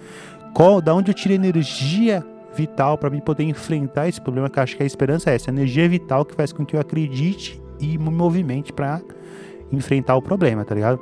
Qual, 0.55 0.81
da 0.81 0.94
onde 0.94 1.11
eu 1.11 1.14
tiro 1.14 1.35
energia 1.35 2.25
vital 2.55 2.96
para 2.96 3.11
mim 3.11 3.20
poder 3.20 3.44
enfrentar 3.44 4.09
esse 4.09 4.20
problema? 4.20 4.49
Que 4.49 4.59
eu 4.59 4.62
acho 4.62 4.77
que 4.77 4.83
a 4.83 4.87
esperança 4.87 5.31
é 5.31 5.35
essa, 5.35 5.51
energia 5.51 5.87
vital 5.87 6.25
que 6.25 6.35
faz 6.35 6.51
com 6.51 6.64
que 6.64 6.77
eu 6.77 6.81
acredite 6.81 7.61
e 7.79 7.99
me 7.99 8.11
movimente 8.11 8.73
para 8.73 9.03
enfrentar 9.70 10.16
o 10.16 10.23
problema, 10.23 10.64
tá 10.64 10.75
ligado? 10.75 10.99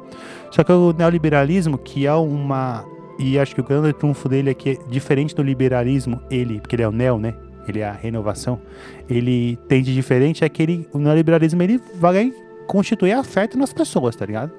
Só 0.50 0.64
que 0.64 0.72
o 0.72 0.92
neoliberalismo, 0.92 1.78
que 1.78 2.04
é 2.04 2.12
uma 2.14 2.84
e 3.18 3.38
acho 3.38 3.54
que 3.54 3.60
o 3.60 3.64
grande 3.64 3.92
trunfo 3.92 4.28
dele 4.28 4.50
é 4.50 4.54
que 4.54 4.78
diferente 4.88 5.34
do 5.34 5.42
liberalismo, 5.42 6.20
ele, 6.28 6.60
porque 6.60 6.74
ele 6.74 6.82
é 6.82 6.88
o 6.88 6.92
neo, 6.92 7.18
né? 7.18 7.34
Ele 7.70 7.80
é 7.80 7.88
a 7.88 7.92
renovação. 7.92 8.60
Ele 9.08 9.58
tem 9.68 9.82
de 9.82 9.94
diferente 9.94 10.44
é 10.44 10.48
que 10.48 10.62
ele, 10.62 10.88
o 10.92 10.98
neoliberalismo 10.98 11.62
ele 11.62 11.80
vai 11.94 12.32
constituir 12.66 13.12
afeto 13.12 13.58
nas 13.58 13.72
pessoas, 13.72 14.14
tá 14.14 14.26
ligado? 14.26 14.52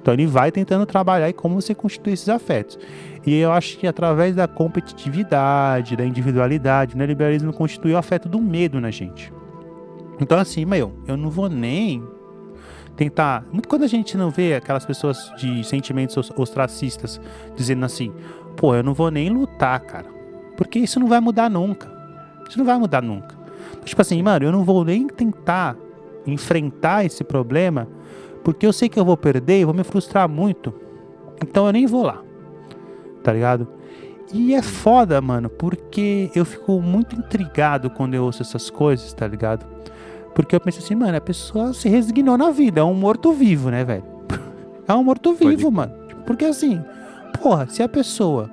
Então 0.00 0.12
ele 0.12 0.26
vai 0.26 0.52
tentando 0.52 0.84
trabalhar 0.84 1.30
em 1.30 1.32
como 1.32 1.60
você 1.60 1.74
constitui 1.74 2.12
esses 2.12 2.28
afetos. 2.28 2.78
E 3.26 3.34
eu 3.38 3.50
acho 3.52 3.78
que 3.78 3.86
através 3.86 4.36
da 4.36 4.46
competitividade, 4.46 5.96
da 5.96 6.04
individualidade, 6.04 6.94
o 6.94 6.98
neoliberalismo 6.98 7.52
constitui 7.52 7.92
o 7.92 7.96
afeto 7.96 8.28
do 8.28 8.38
medo 8.40 8.80
na 8.80 8.90
gente. 8.90 9.32
Então 10.20 10.38
assim, 10.38 10.64
meu, 10.64 10.92
eu 11.08 11.16
não 11.16 11.30
vou 11.30 11.48
nem 11.48 12.02
tentar. 12.96 13.46
Muito 13.50 13.68
quando 13.68 13.84
a 13.84 13.88
gente 13.88 14.16
não 14.16 14.30
vê 14.30 14.54
aquelas 14.54 14.84
pessoas 14.84 15.32
de 15.36 15.64
sentimentos 15.64 16.30
ostracistas 16.36 17.20
dizendo 17.56 17.84
assim, 17.84 18.12
pô, 18.56 18.74
eu 18.74 18.82
não 18.82 18.94
vou 18.94 19.10
nem 19.10 19.30
lutar, 19.30 19.80
cara. 19.80 20.06
Porque 20.56 20.78
isso 20.78 21.00
não 21.00 21.06
vai 21.06 21.20
mudar 21.20 21.50
nunca. 21.50 21.93
Isso 22.48 22.58
não 22.58 22.64
vai 22.64 22.78
mudar 22.78 23.02
nunca. 23.02 23.34
Tipo 23.84 24.00
assim, 24.02 24.22
mano, 24.22 24.44
eu 24.44 24.52
não 24.52 24.64
vou 24.64 24.84
nem 24.84 25.06
tentar 25.06 25.76
enfrentar 26.26 27.04
esse 27.04 27.22
problema, 27.22 27.88
porque 28.42 28.66
eu 28.66 28.72
sei 28.72 28.88
que 28.88 28.98
eu 28.98 29.04
vou 29.04 29.16
perder 29.16 29.60
e 29.60 29.64
vou 29.64 29.74
me 29.74 29.84
frustrar 29.84 30.28
muito. 30.28 30.72
Então 31.42 31.66
eu 31.66 31.72
nem 31.72 31.86
vou 31.86 32.04
lá. 32.04 32.22
Tá 33.22 33.32
ligado? 33.32 33.68
E 34.32 34.54
é 34.54 34.62
foda, 34.62 35.20
mano, 35.20 35.48
porque 35.48 36.30
eu 36.34 36.44
fico 36.44 36.80
muito 36.80 37.14
intrigado 37.14 37.90
quando 37.90 38.14
eu 38.14 38.24
ouço 38.24 38.42
essas 38.42 38.70
coisas, 38.70 39.12
tá 39.12 39.26
ligado? 39.26 39.66
Porque 40.34 40.56
eu 40.56 40.60
penso 40.60 40.80
assim, 40.80 40.94
mano, 40.94 41.16
a 41.16 41.20
pessoa 41.20 41.72
se 41.72 41.88
resignou 41.88 42.36
na 42.36 42.50
vida, 42.50 42.80
é 42.80 42.84
um 42.84 42.94
morto-vivo, 42.94 43.70
né, 43.70 43.84
velho? 43.84 44.04
É 44.86 44.92
um 44.92 45.02
morto-vivo, 45.02 45.70
mano. 45.70 45.94
Porque 46.26 46.44
assim, 46.44 46.78
porra, 47.40 47.66
se 47.66 47.82
a 47.82 47.88
pessoa. 47.88 48.50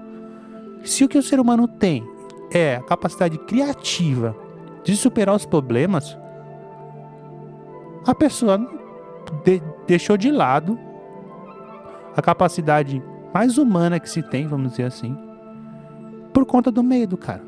Se 0.82 1.04
o 1.04 1.10
que 1.10 1.18
o 1.18 1.22
ser 1.22 1.42
humano 1.42 1.68
tem 1.68 2.06
é 2.54 2.76
a 2.76 2.82
capacidade 2.82 3.38
criativa 3.40 4.36
de 4.84 4.96
superar 4.96 5.36
os 5.36 5.46
problemas, 5.46 6.18
a 8.06 8.16
pessoa 8.16 8.58
de- 9.46 9.62
deixou 9.88 10.18
de 10.18 10.32
lado 10.32 10.78
a 12.16 12.22
capacidade 12.22 13.02
mais 13.34 13.58
humana 13.58 14.00
que 14.00 14.10
se 14.10 14.22
tem, 14.22 14.48
vamos 14.48 14.72
dizer 14.72 14.84
assim, 14.84 15.18
por 16.34 16.46
conta 16.46 16.72
do 16.72 16.84
medo, 16.84 17.16
cara. 17.18 17.44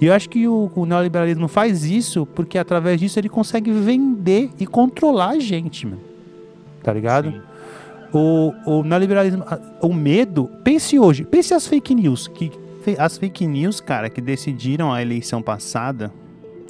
E 0.00 0.06
eu 0.06 0.12
acho 0.14 0.28
que 0.28 0.46
o, 0.46 0.70
o 0.74 0.84
neoliberalismo 0.86 1.48
faz 1.48 1.84
isso 1.84 2.26
porque 2.26 2.58
através 2.58 3.00
disso 3.00 3.18
ele 3.18 3.28
consegue 3.28 3.72
vender 3.72 4.50
e 4.58 4.66
controlar 4.66 5.30
a 5.30 5.38
gente, 5.38 5.86
mano. 5.86 6.00
Tá 6.82 6.92
ligado? 6.92 7.30
Sim. 7.32 7.40
O, 8.12 8.52
o 8.66 8.82
neoliberalismo, 8.84 9.44
o 9.80 9.92
medo, 9.92 10.48
pense 10.62 10.98
hoje, 10.98 11.24
pense 11.24 11.52
as 11.52 11.66
fake 11.66 11.94
news, 11.94 12.28
que 12.28 12.52
as 12.98 13.18
fake 13.18 13.46
news, 13.46 13.80
cara, 13.80 14.08
que 14.08 14.20
decidiram 14.20 14.92
a 14.92 15.00
eleição 15.00 15.42
passada, 15.42 16.12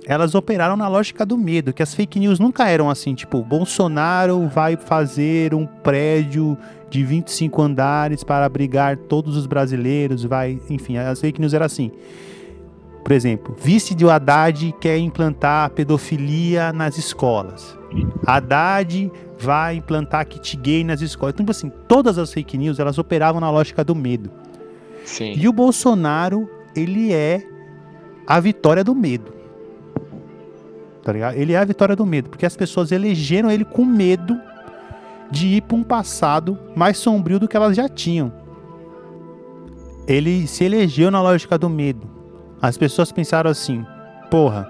elas 0.06 0.34
operaram 0.34 0.76
na 0.76 0.86
lógica 0.86 1.24
do 1.24 1.36
medo, 1.36 1.72
que 1.72 1.82
as 1.82 1.94
fake 1.94 2.20
news 2.20 2.38
nunca 2.38 2.68
eram 2.68 2.90
assim, 2.90 3.14
tipo, 3.14 3.42
Bolsonaro 3.42 4.46
vai 4.48 4.76
fazer 4.76 5.54
um 5.54 5.66
prédio 5.66 6.58
de 6.90 7.02
25 7.02 7.62
andares 7.62 8.22
para 8.22 8.44
abrigar 8.44 8.96
todos 8.96 9.36
os 9.36 9.46
brasileiros, 9.46 10.24
vai, 10.24 10.60
enfim, 10.68 10.96
as 10.98 11.20
fake 11.20 11.40
news 11.40 11.54
eram 11.54 11.66
assim. 11.66 11.90
Por 13.02 13.12
exemplo, 13.12 13.54
vice 13.58 13.94
de 13.94 14.08
Haddad 14.08 14.74
quer 14.80 14.96
implantar 14.96 15.70
pedofilia 15.70 16.72
nas 16.72 16.96
escolas. 16.96 17.76
Haddad 18.26 19.12
vai 19.38 19.76
implantar 19.76 20.26
kit 20.26 20.56
gay 20.56 20.82
nas 20.82 21.02
escolas. 21.02 21.34
Então, 21.34 21.44
tipo 21.44 21.50
assim, 21.50 21.70
todas 21.86 22.16
as 22.16 22.32
fake 22.32 22.56
news, 22.56 22.78
elas 22.78 22.96
operavam 22.96 23.40
na 23.40 23.50
lógica 23.50 23.84
do 23.84 23.94
medo. 23.94 24.30
Sim. 25.04 25.34
E 25.36 25.46
o 25.48 25.52
Bolsonaro, 25.52 26.48
ele 26.74 27.12
é 27.12 27.46
a 28.26 28.40
vitória 28.40 28.82
do 28.82 28.94
medo. 28.94 29.32
Tá 31.02 31.12
ligado? 31.12 31.34
Ele 31.36 31.52
é 31.52 31.58
a 31.58 31.64
vitória 31.64 31.94
do 31.94 32.06
medo, 32.06 32.30
porque 32.30 32.46
as 32.46 32.56
pessoas 32.56 32.90
elegeram 32.90 33.50
ele 33.50 33.64
com 33.64 33.84
medo 33.84 34.40
de 35.30 35.48
ir 35.48 35.62
para 35.62 35.76
um 35.76 35.82
passado 35.82 36.58
mais 36.74 36.96
sombrio 36.96 37.38
do 37.38 37.46
que 37.46 37.56
elas 37.56 37.76
já 37.76 37.88
tinham. 37.88 38.32
Ele 40.06 40.46
se 40.46 40.64
elegeu 40.64 41.10
na 41.10 41.20
lógica 41.20 41.58
do 41.58 41.68
medo. 41.68 42.08
As 42.60 42.78
pessoas 42.78 43.12
pensaram 43.12 43.50
assim: 43.50 43.84
porra, 44.30 44.66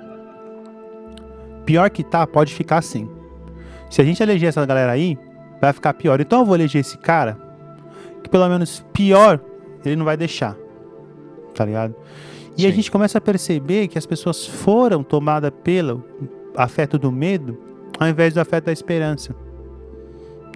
pior 1.64 1.88
que 1.90 2.02
tá, 2.02 2.26
pode 2.26 2.52
ficar 2.52 2.78
assim. 2.78 3.08
Se 3.88 4.00
a 4.00 4.04
gente 4.04 4.22
eleger 4.22 4.48
essa 4.48 4.66
galera 4.66 4.90
aí, 4.90 5.16
vai 5.60 5.72
ficar 5.72 5.94
pior. 5.94 6.20
Então 6.20 6.40
eu 6.40 6.44
vou 6.44 6.56
eleger 6.56 6.80
esse 6.80 6.98
cara, 6.98 7.38
que 8.22 8.28
pelo 8.28 8.48
menos 8.48 8.84
pior 8.92 9.40
ele 9.88 9.96
não 9.96 10.04
vai 10.04 10.16
deixar. 10.16 10.56
Tá 11.54 11.64
ligado? 11.64 11.94
E 12.56 12.66
a 12.66 12.70
Sim. 12.70 12.76
gente 12.76 12.90
começa 12.90 13.18
a 13.18 13.20
perceber 13.20 13.88
que 13.88 13.98
as 13.98 14.06
pessoas 14.06 14.46
foram 14.46 15.02
tomadas 15.02 15.50
pelo 15.62 16.04
afeto 16.56 16.98
do 16.98 17.10
medo 17.10 17.58
ao 17.98 18.08
invés 18.08 18.32
do 18.34 18.40
afeto 18.40 18.64
da 18.66 18.72
esperança. 18.72 19.34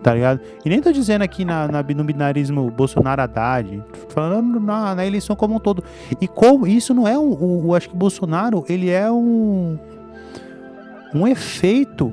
Tá 0.03 0.15
ligado? 0.15 0.41
E 0.65 0.69
nem 0.69 0.81
tô 0.81 0.93
dizendo 0.93 1.23
aqui 1.23 1.45
na, 1.45 1.67
na- 1.67 1.83
no 1.83 2.05
binarismo 2.05 2.71
Bolsonaro 2.71 3.21
Haddad, 3.21 3.83
tô 3.93 4.11
falando 4.11 4.61
na, 4.61 4.95
na 4.95 5.05
eleição 5.05 5.35
como 5.35 5.57
um 5.57 5.59
todo. 5.59 5.83
E 6.21 6.29
como 6.29 6.69
isso 6.69 6.95
não 6.95 7.07
é 7.07 7.19
um. 7.19 7.75
Acho 7.75 7.91
que 7.91 7.97
Bolsonaro, 7.97 8.65
ele 8.69 8.91
é 8.91 9.11
um. 9.11 9.77
Um 11.15 11.27
efeito, 11.27 12.13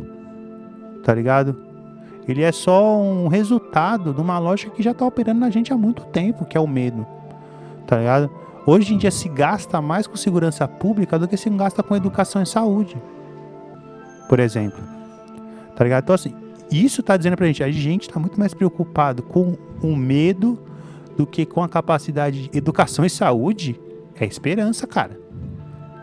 tá 1.03 1.13
ligado? 1.13 1.55
Ele 2.27 2.41
é 2.41 2.51
só 2.51 2.99
um 2.99 3.27
resultado 3.27 4.13
de 4.13 4.19
uma 4.19 4.39
lógica 4.39 4.71
que 4.71 4.81
já 4.81 4.93
tá 4.93 5.05
operando 5.05 5.39
na 5.39 5.49
gente 5.49 5.71
há 5.71 5.77
muito 5.77 6.03
tempo, 6.05 6.45
que 6.45 6.57
é 6.57 6.59
o 6.59 6.67
medo. 6.67 7.05
Tá 7.85 7.97
ligado? 7.97 8.29
Hoje 8.65 8.95
em 8.95 8.97
dia 8.97 9.11
se 9.11 9.29
gasta 9.29 9.79
mais 9.79 10.07
com 10.07 10.15
segurança 10.15 10.67
pública 10.67 11.19
do 11.19 11.27
que 11.27 11.37
se 11.37 11.49
gasta 11.51 11.83
com 11.83 11.95
educação 11.95 12.41
e 12.41 12.45
saúde. 12.47 12.97
Por 14.27 14.39
exemplo. 14.39 14.79
Tá 15.75 15.83
ligado? 15.83 16.03
Então, 16.03 16.15
assim, 16.15 16.33
isso 16.71 17.03
tá 17.03 17.15
dizendo 17.15 17.37
pra 17.37 17.45
gente, 17.45 17.63
a 17.63 17.69
gente 17.69 18.09
tá 18.09 18.19
muito 18.19 18.39
mais 18.39 18.53
preocupado 18.53 19.21
com 19.21 19.55
o 19.83 19.95
medo 19.95 20.57
do 21.15 21.27
que 21.27 21.45
com 21.45 21.61
a 21.61 21.69
capacidade 21.69 22.47
de 22.47 22.57
educação 22.57 23.05
e 23.05 23.09
saúde. 23.09 23.79
É 24.19 24.25
esperança, 24.25 24.87
cara. 24.87 25.19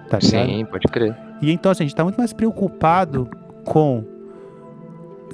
Tá 0.08 0.18
ligado? 0.18 0.46
Sim, 0.46 0.64
pode 0.66 0.86
crer. 0.86 1.16
E 1.40 1.50
então, 1.50 1.72
assim, 1.72 1.82
a 1.82 1.86
gente 1.86 1.96
tá 1.96 2.04
muito 2.04 2.16
mais 2.18 2.32
preocupado 2.32 3.28
com 3.64 4.04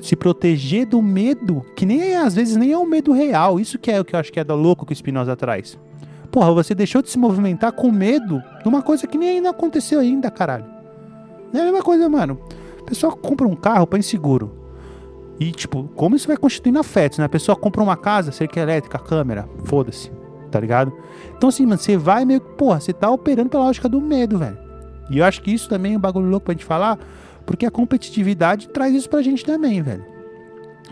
se 0.06 0.16
proteger 0.16 0.86
do 0.86 1.02
medo, 1.02 1.64
que 1.74 1.86
nem 1.86 2.00
é, 2.00 2.16
às 2.16 2.34
vezes 2.34 2.56
nem 2.56 2.72
é 2.72 2.78
um 2.78 2.86
medo 2.86 3.12
real. 3.12 3.58
Isso 3.58 3.78
que 3.78 3.90
é 3.90 4.00
o 4.00 4.04
que 4.04 4.14
eu 4.14 4.20
acho 4.20 4.32
que 4.32 4.40
é 4.40 4.44
da 4.44 4.54
louco 4.54 4.86
que 4.86 4.92
o 4.92 4.96
Spinoza 4.96 5.36
traz. 5.36 5.78
Porra, 6.30 6.52
você 6.52 6.74
deixou 6.74 7.02
de 7.02 7.10
se 7.10 7.18
movimentar 7.18 7.72
com 7.72 7.90
medo 7.90 8.42
de 8.62 8.68
uma 8.68 8.82
coisa 8.82 9.06
que 9.06 9.16
nem 9.16 9.30
ainda 9.30 9.50
aconteceu 9.50 10.00
ainda, 10.00 10.30
caralho. 10.30 10.66
É 11.54 11.60
a 11.60 11.64
mesma 11.64 11.82
coisa, 11.82 12.08
mano. 12.08 12.38
A 12.80 12.84
pessoa 12.84 13.14
compra 13.16 13.46
um 13.46 13.56
carro, 13.56 13.86
põe 13.86 14.02
seguro. 14.02 14.52
E, 15.40 15.52
tipo, 15.52 15.84
como 15.94 16.16
isso 16.16 16.26
vai 16.26 16.36
constituindo 16.36 16.78
afetos, 16.78 17.18
né? 17.18 17.24
A 17.24 17.28
pessoa 17.28 17.56
compra 17.56 17.82
uma 17.82 17.96
casa, 17.96 18.32
cerca 18.32 18.60
elétrica, 18.60 18.98
câmera, 18.98 19.48
foda-se, 19.64 20.10
tá 20.50 20.58
ligado? 20.58 20.92
Então, 21.36 21.48
assim, 21.48 21.64
mano, 21.64 21.78
você 21.78 21.96
vai 21.96 22.24
meio 22.24 22.40
que, 22.40 22.50
porra, 22.54 22.80
você 22.80 22.92
tá 22.92 23.08
operando 23.08 23.48
pela 23.48 23.64
lógica 23.64 23.88
do 23.88 24.00
medo, 24.00 24.38
velho. 24.38 24.58
E 25.10 25.18
eu 25.18 25.24
acho 25.24 25.40
que 25.40 25.52
isso 25.52 25.68
também 25.68 25.94
é 25.94 25.96
um 25.96 26.00
bagulho 26.00 26.28
louco 26.28 26.46
pra 26.46 26.54
gente 26.54 26.64
falar, 26.64 26.98
porque 27.48 27.64
a 27.64 27.70
competitividade 27.70 28.68
traz 28.68 28.94
isso 28.94 29.08
pra 29.08 29.22
gente 29.22 29.42
também, 29.42 29.80
velho. 29.80 30.04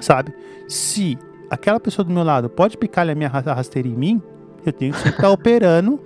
Sabe? 0.01 0.33
Se 0.66 1.19
aquela 1.51 1.79
pessoa 1.79 2.03
do 2.05 2.11
meu 2.11 2.25
lado 2.25 2.49
pode 2.49 2.79
picar 2.79 3.07
a 3.09 3.14
minha 3.14 3.29
ra- 3.29 3.40
rasteira 3.53 3.87
em 3.87 3.95
mim, 3.95 4.23
eu 4.64 4.73
tenho 4.73 4.95
que 4.95 5.07
estar 5.09 5.29
operando. 5.31 6.01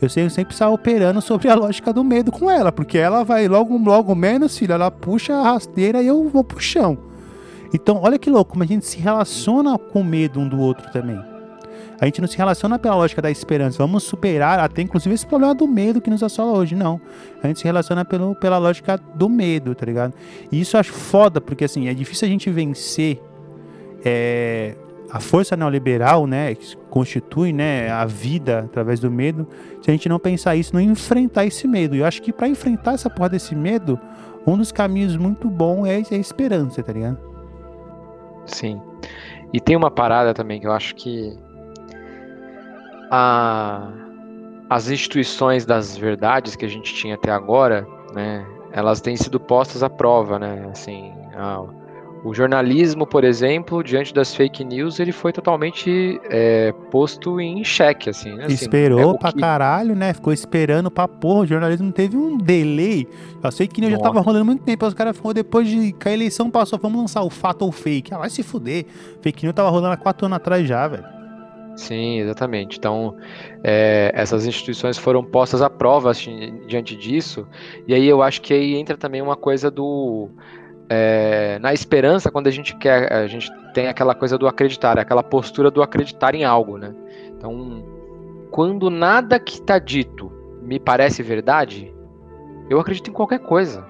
Eu 0.00 0.08
tenho 0.08 0.28
que 0.28 0.32
sempre 0.32 0.54
estar 0.54 0.70
operando 0.70 1.20
sobre 1.20 1.48
a 1.48 1.54
lógica 1.54 1.92
do 1.92 2.02
medo 2.02 2.32
com 2.32 2.50
ela, 2.50 2.72
porque 2.72 2.96
ela 2.96 3.22
vai 3.22 3.46
logo, 3.46 3.76
logo 3.76 4.14
menos, 4.14 4.56
filho, 4.58 4.72
ela 4.72 4.90
puxa 4.90 5.34
a 5.34 5.42
rasteira 5.42 6.02
e 6.02 6.06
eu 6.06 6.26
vou 6.28 6.42
pro 6.42 6.58
chão. 6.58 6.96
Então, 7.74 8.00
olha 8.02 8.18
que 8.18 8.30
louco, 8.30 8.52
como 8.52 8.64
a 8.64 8.66
gente 8.66 8.84
se 8.86 8.98
relaciona 8.98 9.78
com 9.78 10.02
medo 10.02 10.40
um 10.40 10.48
do 10.48 10.58
outro 10.58 10.90
também. 10.90 11.20
A 12.02 12.04
gente 12.04 12.20
não 12.20 12.26
se 12.26 12.36
relaciona 12.36 12.80
pela 12.80 12.96
lógica 12.96 13.22
da 13.22 13.30
esperança. 13.30 13.78
Vamos 13.78 14.02
superar 14.02 14.58
até 14.58 14.82
inclusive 14.82 15.14
esse 15.14 15.24
problema 15.24 15.54
do 15.54 15.68
medo 15.68 16.00
que 16.00 16.10
nos 16.10 16.20
assola 16.20 16.58
hoje. 16.58 16.74
Não. 16.74 17.00
A 17.40 17.46
gente 17.46 17.60
se 17.60 17.64
relaciona 17.64 18.04
pelo, 18.04 18.34
pela 18.34 18.58
lógica 18.58 18.98
do 19.14 19.28
medo, 19.28 19.72
tá 19.72 19.86
ligado? 19.86 20.12
E 20.50 20.60
isso 20.60 20.74
eu 20.74 20.80
acho 20.80 20.92
foda, 20.92 21.40
porque 21.40 21.62
assim, 21.64 21.86
é 21.86 21.94
difícil 21.94 22.26
a 22.26 22.28
gente 22.28 22.50
vencer 22.50 23.22
é, 24.04 24.74
a 25.12 25.20
força 25.20 25.56
neoliberal, 25.56 26.26
né? 26.26 26.56
Que 26.56 26.76
constitui 26.90 27.52
né, 27.52 27.88
a 27.88 28.04
vida 28.04 28.64
através 28.64 28.98
do 28.98 29.08
medo, 29.08 29.46
se 29.80 29.88
a 29.88 29.92
gente 29.92 30.08
não 30.08 30.18
pensar 30.18 30.56
isso, 30.56 30.74
não 30.74 30.80
enfrentar 30.80 31.46
esse 31.46 31.68
medo. 31.68 31.94
E 31.94 32.00
eu 32.00 32.04
acho 32.04 32.20
que 32.20 32.32
para 32.32 32.48
enfrentar 32.48 32.94
essa 32.94 33.08
porra 33.08 33.28
desse 33.28 33.54
medo, 33.54 33.96
um 34.44 34.58
dos 34.58 34.72
caminhos 34.72 35.16
muito 35.16 35.48
bom 35.48 35.86
é, 35.86 36.00
é 36.00 36.14
a 36.16 36.18
esperança, 36.18 36.82
tá 36.82 36.92
ligado? 36.92 37.18
Sim. 38.44 38.82
E 39.52 39.60
tem 39.60 39.76
uma 39.76 39.88
parada 39.88 40.34
também 40.34 40.58
que 40.58 40.66
eu 40.66 40.72
acho 40.72 40.96
que 40.96 41.38
a- 43.16 43.88
as 44.70 44.88
instituições 44.90 45.66
das 45.66 45.96
verdades 45.98 46.56
que 46.56 46.64
a 46.64 46.68
gente 46.68 46.94
tinha 46.94 47.14
até 47.14 47.30
agora, 47.30 47.86
né, 48.14 48.44
elas 48.72 49.02
têm 49.02 49.16
sido 49.16 49.38
postas 49.38 49.82
à 49.82 49.90
prova, 49.90 50.38
né? 50.38 50.66
Assim, 50.72 51.12
a- 51.36 51.62
o 52.24 52.32
jornalismo, 52.32 53.04
por 53.06 53.22
exemplo, 53.24 53.82
diante 53.82 54.14
das 54.14 54.34
fake 54.34 54.64
news, 54.64 54.98
ele 54.98 55.12
foi 55.12 55.30
totalmente 55.32 56.18
é, 56.30 56.72
posto 56.90 57.38
em 57.40 57.62
xeque, 57.64 58.08
assim. 58.08 58.32
né? 58.34 58.44
Assim, 58.44 58.54
Esperou 58.54 59.14
é 59.16 59.18
pra 59.18 59.32
que- 59.32 59.40
caralho, 59.40 59.94
né? 59.94 60.14
Ficou 60.14 60.32
esperando 60.32 60.90
pra 60.90 61.06
porra. 61.06 61.40
O 61.40 61.46
jornalismo 61.46 61.92
teve 61.92 62.16
um 62.16 62.38
delay. 62.38 63.06
Sei 63.50 63.66
que 63.66 63.84
eu 63.84 63.90
já 63.90 63.98
tava 63.98 64.20
rolando 64.20 64.44
muito 64.46 64.62
tempo. 64.62 64.86
Os 64.86 64.94
caras 64.94 65.16
falaram 65.18 65.34
depois 65.34 65.68
de 65.68 65.92
que 65.92 66.08
a 66.08 66.12
eleição 66.12 66.48
passou, 66.48 66.78
vamos 66.78 66.98
lançar 67.00 67.22
o 67.22 67.28
fato 67.28 67.62
ou 67.62 67.72
fake. 67.72 68.14
Ah, 68.14 68.18
vai 68.18 68.30
se 68.30 68.42
fuder. 68.44 68.86
Fake 69.20 69.44
news 69.44 69.54
tava 69.54 69.68
rolando 69.68 69.92
há 69.92 69.96
quatro 69.98 70.24
anos 70.24 70.36
atrás 70.36 70.66
já, 70.66 70.86
velho. 70.88 71.04
Sim, 71.76 72.18
exatamente. 72.20 72.78
Então, 72.78 73.16
é, 73.64 74.10
essas 74.14 74.46
instituições 74.46 74.98
foram 74.98 75.24
postas 75.24 75.62
à 75.62 75.70
prova 75.70 76.10
assim, 76.10 76.60
diante 76.66 76.96
disso, 76.96 77.46
e 77.86 77.94
aí 77.94 78.06
eu 78.06 78.22
acho 78.22 78.42
que 78.42 78.52
aí 78.52 78.74
entra 78.74 78.96
também 78.96 79.22
uma 79.22 79.36
coisa 79.36 79.70
do. 79.70 80.28
é, 80.88 81.58
na 81.60 81.72
esperança, 81.72 82.30
quando 82.30 82.46
a 82.46 82.50
gente 82.50 82.76
quer, 82.76 83.12
a 83.12 83.26
gente 83.26 83.50
tem 83.72 83.88
aquela 83.88 84.14
coisa 84.14 84.36
do 84.36 84.46
acreditar, 84.46 84.98
aquela 84.98 85.22
postura 85.22 85.70
do 85.70 85.82
acreditar 85.82 86.34
em 86.34 86.44
algo, 86.44 86.76
né? 86.76 86.94
Então, 87.28 87.82
quando 88.50 88.90
nada 88.90 89.40
que 89.40 89.54
está 89.54 89.78
dito 89.78 90.30
me 90.60 90.78
parece 90.78 91.22
verdade, 91.22 91.92
eu 92.68 92.78
acredito 92.78 93.10
em 93.10 93.12
qualquer 93.12 93.40
coisa. 93.40 93.84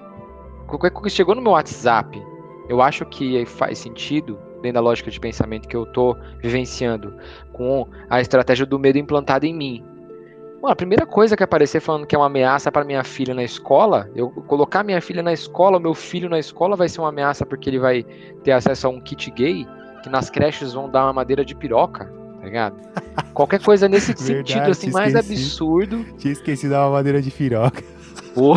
Qualquer 0.67 0.89
coisa 0.91 1.09
que 1.09 1.15
chegou 1.15 1.35
no 1.35 1.41
meu 1.41 1.51
WhatsApp, 1.51 2.21
eu 2.69 2.81
acho 2.81 3.05
que 3.05 3.45
faz 3.45 3.77
sentido, 3.77 4.39
dentro 4.63 4.75
da 4.75 4.81
lógica 4.81 5.11
de 5.11 5.19
pensamento 5.19 5.67
que 5.67 5.75
eu 5.75 5.85
tô 5.85 6.17
vivenciando, 6.41 7.13
com 7.51 7.87
a 8.09 8.19
estratégia 8.19 8.65
do 8.65 8.79
medo 8.79 8.97
implantada 8.97 9.45
em 9.45 9.53
mim. 9.53 9.83
Mano, 10.61 10.71
a 10.71 10.75
primeira 10.75 11.05
coisa 11.05 11.35
que 11.35 11.43
aparecer 11.43 11.81
falando 11.81 12.07
que 12.07 12.15
é 12.15 12.17
uma 12.17 12.27
ameaça 12.27 12.71
para 12.71 12.85
minha 12.85 13.03
filha 13.03 13.33
na 13.33 13.43
escola, 13.43 14.09
eu 14.15 14.29
colocar 14.29 14.81
minha 14.81 15.01
filha 15.01 15.21
na 15.21 15.33
escola, 15.33 15.77
meu 15.77 15.93
filho 15.93 16.29
na 16.29 16.39
escola 16.39 16.77
vai 16.77 16.87
ser 16.87 17.01
uma 17.01 17.09
ameaça 17.09 17.45
porque 17.45 17.69
ele 17.69 17.79
vai 17.79 18.03
ter 18.43 18.53
acesso 18.53 18.87
a 18.87 18.89
um 18.89 19.01
kit 19.01 19.29
gay, 19.31 19.67
que 20.01 20.09
nas 20.09 20.29
creches 20.29 20.71
vão 20.73 20.89
dar 20.89 21.03
uma 21.03 21.13
madeira 21.13 21.43
de 21.43 21.53
piroca, 21.53 22.05
tá 22.39 22.45
ligado? 22.45 22.75
Qualquer 23.33 23.61
coisa 23.61 23.89
nesse 23.89 24.13
Verdade, 24.13 24.53
sentido, 24.53 24.71
assim, 24.71 24.91
mais 24.91 25.13
esqueci. 25.13 25.33
absurdo. 25.33 26.05
Tinha 26.17 26.31
esquecido 26.31 26.71
da 26.71 26.89
madeira 26.89 27.21
de 27.21 27.29
piroca. 27.29 27.83
Pô, 28.33 28.55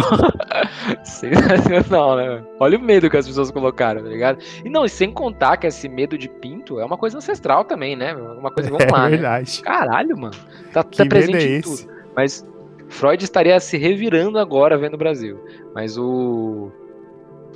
sensacional, 1.05 2.17
né? 2.17 2.43
Olha 2.59 2.79
o 2.79 2.81
medo 2.81 3.11
que 3.11 3.17
as 3.17 3.27
pessoas 3.27 3.51
colocaram, 3.51 4.03
tá 4.03 4.09
ligado? 4.09 4.39
E 4.65 4.71
não, 4.71 4.85
e 4.85 4.89
sem 4.89 5.13
contar 5.13 5.57
que 5.59 5.67
esse 5.67 5.89
medo 5.89 6.17
de 6.17 6.29
pinto 6.29 6.81
é 6.81 6.85
uma 6.85 6.97
coisa 6.97 7.19
ancestral 7.19 7.65
também, 7.65 7.95
né? 7.95 8.15
Uma 8.15 8.51
coisa, 8.51 8.71
vamos 8.71 8.87
é 8.87 8.91
lá, 8.91 9.05
né? 9.05 9.11
verdade. 9.11 9.63
Caralho, 9.63 10.17
mano. 10.17 10.35
Tá, 10.73 10.83
tá 10.83 11.05
presente 11.07 11.37
é 11.37 11.49
em 11.49 11.57
esse? 11.59 11.87
tudo. 11.87 11.95
Mas 12.15 12.47
Freud 12.89 13.23
estaria 13.23 13.59
se 13.61 13.77
revirando 13.77 14.39
agora 14.39 14.79
vendo 14.79 14.95
o 14.95 14.99
Brasil. 14.99 15.39
Mas 15.75 15.99
o, 15.99 16.71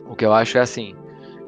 o 0.06 0.14
que 0.14 0.24
eu 0.24 0.32
acho 0.32 0.58
é 0.58 0.60
assim: 0.60 0.94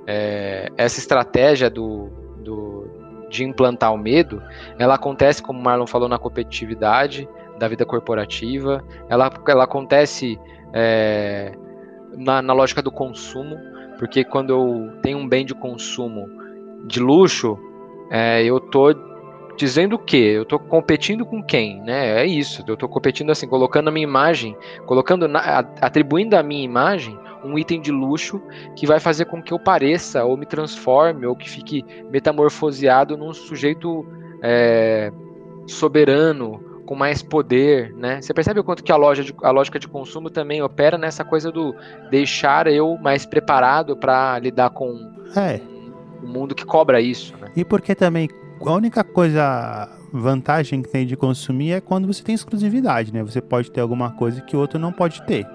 é, 0.07 0.69
essa 0.77 0.99
estratégia 0.99 1.69
do, 1.69 2.09
do, 2.39 2.89
de 3.29 3.45
implantar 3.45 3.93
o 3.93 3.99
medo, 3.99 4.43
ela 4.79 4.95
acontece, 4.95 5.43
como 5.43 5.59
o 5.59 5.63
Marlon 5.63 5.87
falou, 5.87 6.09
na 6.09 6.19
competitividade 6.19 7.29
da 7.59 7.69
vida 7.69 7.85
corporativa, 7.85 8.83
ela, 9.09 9.31
ela 9.47 9.65
acontece 9.65 10.39
é, 10.73 11.53
na, 12.17 12.43
na 12.43 12.53
lógica 12.53 12.83
do 12.83 12.91
consumo, 12.91 13.57
porque 13.99 14.25
quando 14.25 14.51
eu 14.51 15.01
tenho 15.03 15.19
um 15.19 15.29
bem 15.29 15.45
de 15.45 15.55
consumo 15.55 16.29
de 16.87 17.01
luxo, 17.01 17.59
é, 18.11 18.45
eu 18.45 18.59
tô 18.61 18.95
dizendo 19.57 19.97
o 19.97 19.99
quê? 19.99 20.33
Eu 20.35 20.45
tô 20.45 20.59
competindo 20.59 21.25
com 21.25 21.43
quem, 21.43 21.81
né? 21.83 22.23
É 22.23 22.27
isso. 22.27 22.65
Eu 22.67 22.77
tô 22.77 22.89
competindo 22.89 23.31
assim, 23.31 23.47
colocando 23.47 23.89
a 23.89 23.91
minha 23.91 24.05
imagem, 24.05 24.57
colocando, 24.87 25.29
na- 25.29 25.65
atribuindo 25.81 26.37
à 26.37 26.43
minha 26.43 26.65
imagem 26.65 27.19
um 27.45 27.59
item 27.59 27.81
de 27.81 27.91
luxo 27.91 28.41
que 28.77 28.87
vai 28.87 29.01
fazer 29.01 29.25
com 29.25 29.43
que 29.43 29.53
eu 29.53 29.59
pareça 29.59 30.25
ou 30.25 30.37
me 30.37 30.47
transforme 30.47 31.27
ou 31.27 31.35
que 31.35 31.51
fique 31.51 31.85
metamorfoseado 32.11 33.17
num 33.17 33.33
sujeito 33.33 34.07
é, 34.43 35.13
soberano 35.67 36.72
com 36.87 36.95
mais 36.95 37.23
poder, 37.23 37.92
né? 37.95 38.21
Você 38.21 38.35
percebe 38.35 38.61
o 38.61 38.64
quanto 38.64 38.83
que 38.83 38.90
a, 38.92 38.97
loja 38.97 39.23
de- 39.23 39.35
a 39.42 39.51
lógica 39.51 39.79
de 39.79 39.87
consumo 39.88 40.29
também 40.31 40.61
opera 40.62 40.99
nessa 40.99 41.25
coisa 41.25 41.51
do 41.53 41.75
deixar 42.11 42.66
eu 42.66 42.99
mais 43.01 43.25
preparado 43.25 43.97
para 43.97 44.38
lidar 44.38 44.71
com 44.71 45.11
É. 45.37 45.61
um 46.23 46.27
mundo 46.29 46.55
que 46.55 46.64
cobra 46.64 47.01
isso, 47.01 47.35
né? 47.40 47.49
E 47.57 47.64
porque 47.64 47.95
também 47.95 48.29
a 48.64 48.73
única 48.73 49.03
coisa 49.05 49.88
vantagem 50.12 50.83
que 50.83 50.88
tem 50.90 51.07
de 51.07 51.16
consumir 51.16 51.73
é 51.73 51.81
quando 51.81 52.07
você 52.07 52.23
tem 52.23 52.35
exclusividade, 52.35 53.12
né? 53.12 53.23
Você 53.23 53.40
pode 53.40 53.71
ter 53.71 53.81
alguma 53.81 54.11
coisa 54.12 54.40
que 54.42 54.57
o 54.57 54.59
outro 54.61 54.79
não 54.79 54.92
pode 54.92 55.23
ter. 55.23 55.47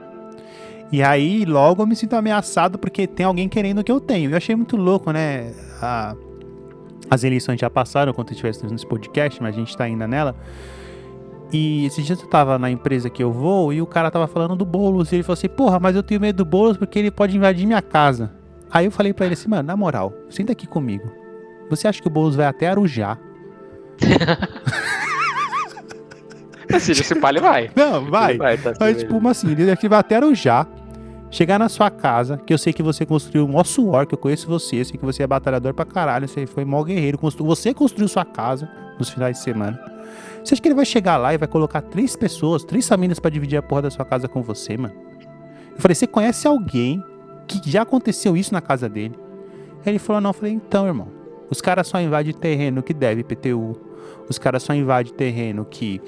E 0.91 1.03
aí 1.03 1.43
logo 1.45 1.81
eu 1.83 1.87
me 1.87 1.95
sinto 1.95 2.13
ameaçado 2.15 2.79
porque 2.79 3.05
tem 3.05 3.25
alguém 3.25 3.49
querendo 3.49 3.79
o 3.79 3.83
que 3.83 3.91
eu 3.91 3.99
tenho. 3.99 4.31
Eu 4.31 4.37
achei 4.37 4.55
muito 4.55 4.77
louco, 4.77 5.11
né? 5.11 5.51
A- 5.81 6.15
as 7.09 7.23
eleições 7.23 7.59
já 7.59 7.69
passaram 7.69 8.13
quando 8.13 8.31
estivesse 8.31 8.65
nesse 8.65 8.85
podcast, 8.85 9.41
mas 9.41 9.55
a 9.55 9.59
gente 9.59 9.75
tá 9.77 9.83
ainda 9.85 10.07
nela. 10.07 10.35
E 11.51 11.85
esses 11.85 12.05
dias 12.05 12.21
eu 12.21 12.27
tava 12.27 12.57
na 12.59 12.69
empresa 12.69 13.09
que 13.09 13.23
eu 13.23 13.31
vou 13.31 13.71
e 13.71 13.81
o 13.81 13.85
cara 13.85 14.11
tava 14.11 14.27
falando 14.27 14.55
do 14.55 14.65
Boulos. 14.65 15.11
E 15.11 15.15
ele 15.15 15.23
falou 15.23 15.33
assim: 15.35 15.47
Porra, 15.47 15.79
mas 15.79 15.95
eu 15.95 16.03
tenho 16.03 16.19
medo 16.19 16.37
do 16.37 16.45
Boulos 16.45 16.75
porque 16.77 16.99
ele 16.99 17.09
pode 17.11 17.35
invadir 17.37 17.65
minha 17.65 17.81
casa. 17.81 18.31
Aí 18.69 18.85
eu 18.85 18.91
falei 18.91 19.13
pra 19.13 19.25
ele 19.25 19.33
assim: 19.33 19.47
Mano, 19.49 19.63
na 19.63 19.77
moral, 19.77 20.13
senta 20.29 20.51
aqui 20.51 20.67
comigo. 20.67 21.09
Você 21.69 21.87
acha 21.87 22.01
que 22.01 22.07
o 22.07 22.11
Boulos 22.11 22.35
vai 22.35 22.45
até 22.47 22.67
Arujá? 22.69 23.17
Assim, 26.73 26.93
se 26.93 27.13
ele 27.13 27.39
vai. 27.39 27.69
Não, 27.75 28.05
vai. 28.09 28.31
Ele 28.31 28.39
vai, 28.39 28.57
tá 28.57 28.73
Mas, 28.79 28.97
certo. 28.97 28.99
tipo, 29.13 29.27
assim, 29.27 29.51
ele 29.51 29.65
daqui 29.67 29.87
vai 29.87 29.99
até 29.99 30.17
Arujá, 30.17 30.67
chegar 31.31 31.57
na 31.57 31.69
sua 31.69 31.89
casa, 31.89 32.37
que 32.45 32.53
eu 32.53 32.57
sei 32.57 32.73
que 32.73 32.83
você 32.83 33.05
construiu 33.05 33.45
o 33.45 33.47
maior 33.47 33.63
suor, 33.65 34.05
que 34.05 34.13
eu 34.13 34.17
conheço 34.17 34.47
você, 34.47 34.83
sei 34.83 34.97
que 34.97 35.05
você 35.05 35.23
é 35.23 35.27
batalhador 35.27 35.73
pra 35.73 35.85
caralho, 35.85 36.27
você 36.27 36.45
foi 36.45 36.65
mó 36.65 36.83
guerreiro, 36.83 37.17
constru- 37.17 37.45
você 37.47 37.73
construiu 37.73 38.07
sua 38.09 38.25
casa 38.25 38.69
nos 38.99 39.09
finais 39.09 39.37
de 39.37 39.43
semana. 39.43 39.79
Você 40.47 40.53
acha 40.53 40.61
que 40.61 40.69
ele 40.69 40.75
vai 40.75 40.85
chegar 40.85 41.17
lá 41.17 41.33
e 41.33 41.37
vai 41.37 41.47
colocar 41.47 41.81
três 41.81 42.15
pessoas, 42.15 42.63
três 42.63 42.87
famílias 42.87 43.19
pra 43.19 43.29
dividir 43.29 43.57
a 43.57 43.61
porra 43.61 43.81
da 43.81 43.89
sua 43.89 44.05
casa 44.05 44.29
com 44.29 44.41
você, 44.41 44.77
mano? 44.77 44.95
Eu 45.75 45.81
falei, 45.81 45.93
você 45.93 46.07
conhece 46.07 46.47
alguém 46.47 47.03
que 47.45 47.69
já 47.69 47.81
aconteceu 47.81 48.37
isso 48.37 48.53
na 48.53 48.61
casa 48.61 48.87
dele? 48.87 49.13
Ele 49.85 49.99
falou, 49.99 50.21
não, 50.21 50.29
eu 50.29 50.33
falei, 50.33 50.53
então, 50.53 50.87
irmão, 50.87 51.09
os 51.49 51.59
caras 51.59 51.87
só 51.87 51.99
invadem 51.99 52.33
terreno 52.33 52.81
que 52.81 52.93
deve 52.93 53.25
PTU, 53.25 53.75
os 54.29 54.39
caras 54.39 54.63
só 54.63 54.73
invadem 54.73 55.13
terreno 55.13 55.65
que 55.65 56.01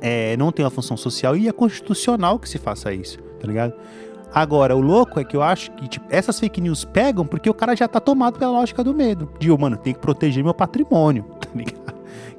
é, 0.00 0.36
não 0.36 0.50
tem 0.50 0.64
uma 0.64 0.70
função 0.70 0.96
social 0.96 1.36
e 1.36 1.46
é 1.46 1.52
constitucional 1.52 2.40
que 2.40 2.48
se 2.48 2.58
faça 2.58 2.92
isso, 2.92 3.18
tá 3.38 3.46
ligado? 3.46 3.74
Agora, 4.34 4.74
o 4.74 4.80
louco 4.80 5.20
é 5.20 5.24
que 5.24 5.36
eu 5.36 5.42
acho 5.42 5.70
que 5.72 5.86
tipo, 5.86 6.06
essas 6.10 6.40
fake 6.40 6.60
news 6.60 6.84
pegam 6.84 7.24
porque 7.24 7.48
o 7.48 7.54
cara 7.54 7.76
já 7.76 7.86
tá 7.86 8.00
tomado 8.00 8.40
pela 8.40 8.50
lógica 8.50 8.82
do 8.82 8.92
medo. 8.92 9.30
De, 9.38 9.48
mano, 9.56 9.76
tem 9.76 9.94
que 9.94 10.00
proteger 10.00 10.42
meu 10.42 10.52
patrimônio, 10.52 11.22
tá 11.38 11.48
ligado? 11.54 11.91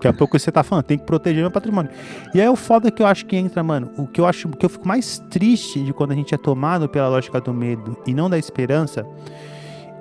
É 0.08 0.10
um 0.10 0.14
pouco 0.14 0.38
você 0.38 0.52
tá 0.52 0.64
falando, 0.64 0.84
tem 0.84 0.98
que 0.98 1.06
proteger 1.06 1.42
meu 1.42 1.52
patrimônio. 1.52 1.92
E 2.34 2.42
aí 2.42 2.48
o 2.48 2.56
foda 2.56 2.92
que 2.92 3.02
eu 3.02 3.08
acho 3.08 3.26
que 3.26 3.36
entra, 3.36 3.64
mano, 3.64 3.92
o 3.98 4.08
que 4.08 4.20
eu 4.20 4.26
acho, 4.26 4.50
que 4.50 4.66
eu 4.66 4.70
fico 4.70 4.88
mais 4.88 5.20
triste 5.30 5.84
de 5.84 5.94
quando 5.94 6.12
a 6.12 6.16
gente 6.16 6.34
é 6.34 6.38
tomado 6.38 6.90
pela 6.90 7.08
lógica 7.08 7.40
do 7.40 7.54
medo 7.54 7.98
e 8.06 8.14
não 8.14 8.30
da 8.30 8.38
esperança, 8.38 9.06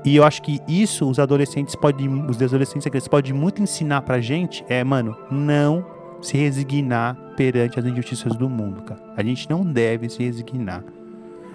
e 0.04 0.16
eu 0.16 0.24
acho 0.24 0.42
que 0.42 0.60
isso 0.66 1.08
os 1.08 1.18
adolescentes 1.18 1.76
podem, 1.76 2.26
os 2.28 2.40
adolescentes 2.42 2.86
eles 2.86 3.06
podem 3.06 3.32
muito 3.32 3.62
ensinar 3.62 4.02
pra 4.02 4.20
gente, 4.20 4.64
é, 4.68 4.82
mano, 4.82 5.16
não 5.30 5.84
se 6.20 6.36
resignar 6.36 7.16
perante 7.36 7.78
as 7.78 7.84
injustiças 7.84 8.34
do 8.36 8.48
mundo, 8.48 8.82
cara. 8.82 9.00
A 9.16 9.22
gente 9.22 9.48
não 9.48 9.64
deve 9.64 10.08
se 10.08 10.22
resignar. 10.22 10.84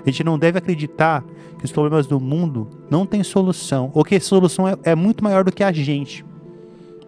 A 0.06 0.10
gente 0.10 0.24
não 0.24 0.40
deve 0.40 0.58
acreditar 0.58 1.24
que 1.60 1.66
os 1.66 1.72
problemas 1.72 2.08
do 2.08 2.20
mundo 2.20 2.70
não 2.90 3.06
têm 3.06 3.24
solução, 3.24 3.92
ou 3.94 4.04
que 4.04 4.16
a 4.16 4.22
solução 4.22 4.68
é, 4.68 4.78
é 4.84 4.96
muito 4.96 5.24
maior 5.24 5.44
do 5.44 5.52
que 5.52 5.64
a 5.64 5.72
gente, 5.72 6.24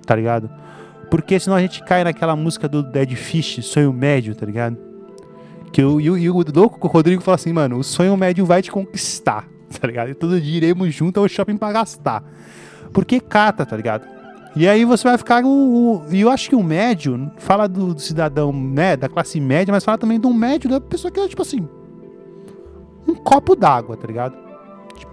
tá 0.05 0.15
ligado? 0.15 0.49
Porque 1.09 1.39
senão 1.39 1.57
a 1.57 1.61
gente 1.61 1.83
cai 1.83 2.03
naquela 2.03 2.35
música 2.35 2.67
do 2.67 2.83
Dead 2.83 3.13
Fish, 3.15 3.65
Sonho 3.65 3.91
Médio, 3.91 4.35
tá 4.35 4.45
ligado? 4.45 4.77
Que 5.71 5.83
o, 5.83 5.99
e, 5.99 6.29
o, 6.29 6.35
o 6.35 6.43
louco 6.53 6.87
o 6.87 6.89
Rodrigo 6.89 7.21
fala 7.21 7.35
assim, 7.35 7.53
mano, 7.53 7.77
o 7.77 7.83
sonho 7.83 8.15
médio 8.17 8.45
vai 8.45 8.61
te 8.61 8.71
conquistar, 8.71 9.47
tá 9.79 9.87
ligado? 9.87 10.09
E 10.09 10.13
todo 10.15 10.39
dia 10.41 10.57
iremos 10.57 10.93
junto 10.93 11.19
ao 11.19 11.27
shopping 11.27 11.57
pra 11.57 11.71
gastar. 11.71 12.23
Porque 12.91 13.19
cata, 13.19 13.65
tá 13.65 13.75
ligado? 13.77 14.07
E 14.55 14.67
aí 14.67 14.83
você 14.83 15.07
vai 15.07 15.17
ficar. 15.17 15.43
O- 15.45 16.03
e 16.11 16.21
eu 16.21 16.29
acho 16.29 16.49
que 16.49 16.55
o 16.55 16.63
médio 16.63 17.31
fala 17.37 17.67
do, 17.67 17.93
do 17.93 18.01
cidadão, 18.01 18.51
né, 18.51 18.97
da 18.97 19.07
classe 19.07 19.39
média, 19.39 19.71
mas 19.71 19.83
fala 19.85 19.97
também 19.97 20.19
do 20.19 20.33
médio 20.33 20.69
da 20.69 20.81
pessoa 20.81 21.11
que 21.11 21.19
é, 21.19 21.27
tipo 21.27 21.41
assim. 21.43 21.67
Um 23.07 23.13
copo 23.15 23.55
d'água, 23.55 23.95
tá 23.95 24.07
ligado? 24.07 24.35
Tipo, 24.95 25.11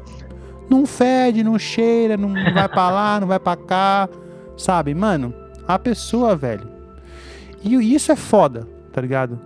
não 0.71 0.87
fede, 0.87 1.45
não 1.45 1.59
cheira, 1.59 2.17
não 2.17 2.33
vai 2.33 2.69
pra 2.69 2.91
lá, 2.91 3.21
não 3.21 3.29
vai 3.29 3.39
pra 3.39 3.57
cá, 3.57 4.09
sabe? 4.57 4.95
Mano, 4.95 5.35
a 5.67 5.79
pessoa, 5.79 6.35
velho. 6.37 6.69
E 7.63 7.95
isso 7.95 8.13
é 8.13 8.17
foda, 8.17 8.67
tá 8.93 9.01
ligado? 9.01 9.39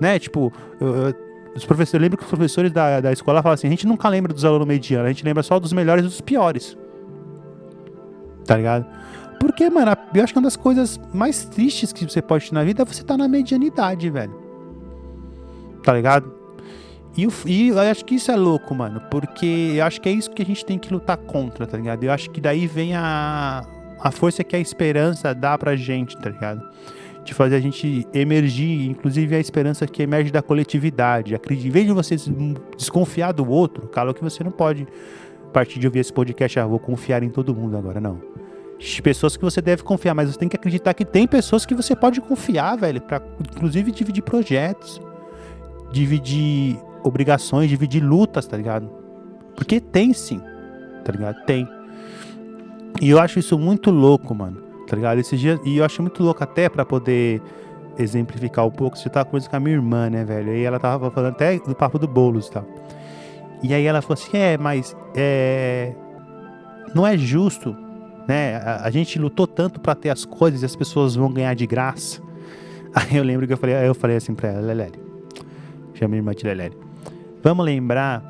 Né? 0.00 0.18
Tipo, 0.18 0.52
eu- 0.80 0.94
eu- 1.08 1.14
os 1.56 1.64
professores, 1.64 1.94
eu 1.94 2.00
lembro 2.00 2.16
que 2.16 2.22
os 2.24 2.28
professores 2.28 2.70
da, 2.70 3.00
da 3.00 3.12
escola 3.12 3.42
falam 3.42 3.54
assim: 3.54 3.66
a 3.66 3.70
gente 3.70 3.86
nunca 3.86 4.08
lembra 4.08 4.32
dos 4.32 4.44
alunos 4.44 4.66
medianos, 4.66 5.06
a 5.06 5.08
gente 5.08 5.24
lembra 5.24 5.42
só 5.42 5.58
dos 5.58 5.72
melhores 5.72 6.04
e 6.04 6.08
dos 6.08 6.20
piores. 6.20 6.76
Tá 8.46 8.56
ligado? 8.56 8.86
Porque, 9.40 9.68
mano, 9.70 9.92
eu 10.14 10.24
acho 10.24 10.32
que 10.32 10.38
uma 10.38 10.44
das 10.46 10.56
coisas 10.56 10.98
mais 11.12 11.44
tristes 11.44 11.92
que 11.92 12.04
você 12.04 12.20
pode 12.22 12.48
ter 12.48 12.54
na 12.54 12.64
vida 12.64 12.82
é 12.82 12.84
você 12.84 13.02
estar 13.02 13.16
na 13.16 13.28
medianidade, 13.28 14.08
velho. 14.10 14.34
Tá 15.82 15.92
ligado? 15.92 16.32
E, 17.16 17.24
f- 17.26 17.48
e 17.50 17.68
eu 17.68 17.78
acho 17.78 18.04
que 18.04 18.14
isso 18.16 18.30
é 18.30 18.36
louco, 18.36 18.74
mano. 18.74 19.00
Porque 19.10 19.74
eu 19.76 19.84
acho 19.84 20.00
que 20.00 20.08
é 20.08 20.12
isso 20.12 20.30
que 20.30 20.42
a 20.42 20.46
gente 20.46 20.64
tem 20.64 20.78
que 20.78 20.92
lutar 20.92 21.16
contra, 21.16 21.66
tá 21.66 21.76
ligado? 21.76 22.02
Eu 22.04 22.12
acho 22.12 22.30
que 22.30 22.40
daí 22.40 22.66
vem 22.66 22.94
a, 22.94 23.64
a 24.00 24.10
força 24.10 24.42
que 24.44 24.54
a 24.56 24.58
esperança 24.58 25.34
dá 25.34 25.56
pra 25.58 25.74
gente, 25.76 26.16
tá 26.16 26.30
ligado? 26.30 26.62
De 27.24 27.34
fazer 27.34 27.56
a 27.56 27.60
gente 27.60 28.06
emergir, 28.14 28.88
inclusive 28.88 29.34
a 29.36 29.40
esperança 29.40 29.86
que 29.86 30.02
emerge 30.02 30.30
da 30.30 30.40
coletividade. 30.40 31.34
Acredite, 31.34 31.68
em 31.68 31.70
vez 31.70 31.86
de 31.86 31.92
você 31.92 32.16
des- 32.16 32.30
desconfiar 32.76 33.32
do 33.32 33.48
outro, 33.48 33.88
claro 33.88 34.14
que 34.14 34.22
você 34.22 34.42
não 34.42 34.50
pode, 34.50 34.86
a 35.46 35.50
partir 35.50 35.78
de 35.78 35.86
ouvir 35.86 35.98
esse 36.00 36.12
podcast, 36.12 36.58
ah, 36.58 36.66
vou 36.66 36.78
confiar 36.78 37.22
em 37.22 37.28
todo 37.28 37.54
mundo 37.54 37.76
agora, 37.76 38.00
não. 38.00 38.20
Pessoas 39.02 39.36
que 39.36 39.42
você 39.44 39.60
deve 39.60 39.82
confiar, 39.82 40.14
mas 40.14 40.30
você 40.32 40.38
tem 40.38 40.48
que 40.48 40.54
acreditar 40.56 40.94
que 40.94 41.04
tem 41.04 41.26
pessoas 41.26 41.66
que 41.66 41.74
você 41.74 41.96
pode 41.96 42.20
confiar, 42.20 42.76
velho, 42.76 43.00
pra 43.00 43.20
inclusive 43.54 43.90
dividir 43.90 44.22
projetos, 44.22 45.00
dividir 45.90 46.78
obrigações, 47.02 47.68
dividir 47.68 48.02
lutas, 48.02 48.46
tá 48.46 48.56
ligado? 48.56 48.88
Porque 49.56 49.80
tem 49.80 50.12
sim, 50.12 50.40
tá 51.04 51.10
ligado? 51.12 51.44
Tem. 51.44 51.68
E 53.00 53.10
eu 53.10 53.20
acho 53.20 53.38
isso 53.38 53.58
muito 53.58 53.90
louco, 53.90 54.34
mano, 54.34 54.60
tá 54.86 54.96
ligado? 54.96 55.18
Esses 55.18 55.38
dias, 55.38 55.60
e 55.64 55.76
eu 55.76 55.84
acho 55.84 56.02
muito 56.02 56.22
louco 56.22 56.42
até 56.42 56.68
pra 56.68 56.84
poder 56.84 57.40
exemplificar 57.98 58.66
um 58.66 58.70
pouco, 58.70 58.96
você 58.96 59.08
tava 59.08 59.24
conversando 59.24 59.50
com 59.50 59.56
a 59.56 59.60
minha 59.60 59.76
irmã, 59.76 60.08
né, 60.08 60.24
velho? 60.24 60.54
E 60.54 60.64
ela 60.64 60.78
tava 60.78 61.10
falando 61.10 61.32
até 61.32 61.58
do 61.58 61.74
papo 61.74 61.98
do 61.98 62.06
Boulos 62.06 62.46
e 62.46 62.50
tal. 62.52 62.64
E 63.62 63.74
aí 63.74 63.84
ela 63.84 64.00
falou 64.00 64.14
assim, 64.14 64.36
é, 64.36 64.56
mas 64.56 64.96
é... 65.16 65.92
Não 66.94 67.06
é 67.06 67.18
justo 67.18 67.76
né? 68.28 68.56
A, 68.56 68.84
a 68.84 68.90
gente 68.90 69.18
lutou 69.18 69.46
tanto 69.46 69.80
pra 69.80 69.94
ter 69.94 70.10
as 70.10 70.26
coisas 70.26 70.60
e 70.60 70.66
as 70.66 70.76
pessoas 70.76 71.16
vão 71.16 71.32
ganhar 71.32 71.54
de 71.54 71.66
graça. 71.66 72.20
Aí 72.94 73.16
eu 73.16 73.24
lembro 73.24 73.46
que 73.46 73.52
eu 73.54 73.56
falei, 73.56 73.74
eu 73.88 73.94
falei 73.94 74.16
assim 74.16 74.34
pra 74.34 74.50
ela, 74.50 74.60
Lelele, 74.60 75.00
chamei 75.94 76.08
minha 76.08 76.18
irmã 76.18 76.32
de 76.32 76.44
Lelele. 76.44 76.76
Vamos 77.42 77.64
lembrar 77.64 78.22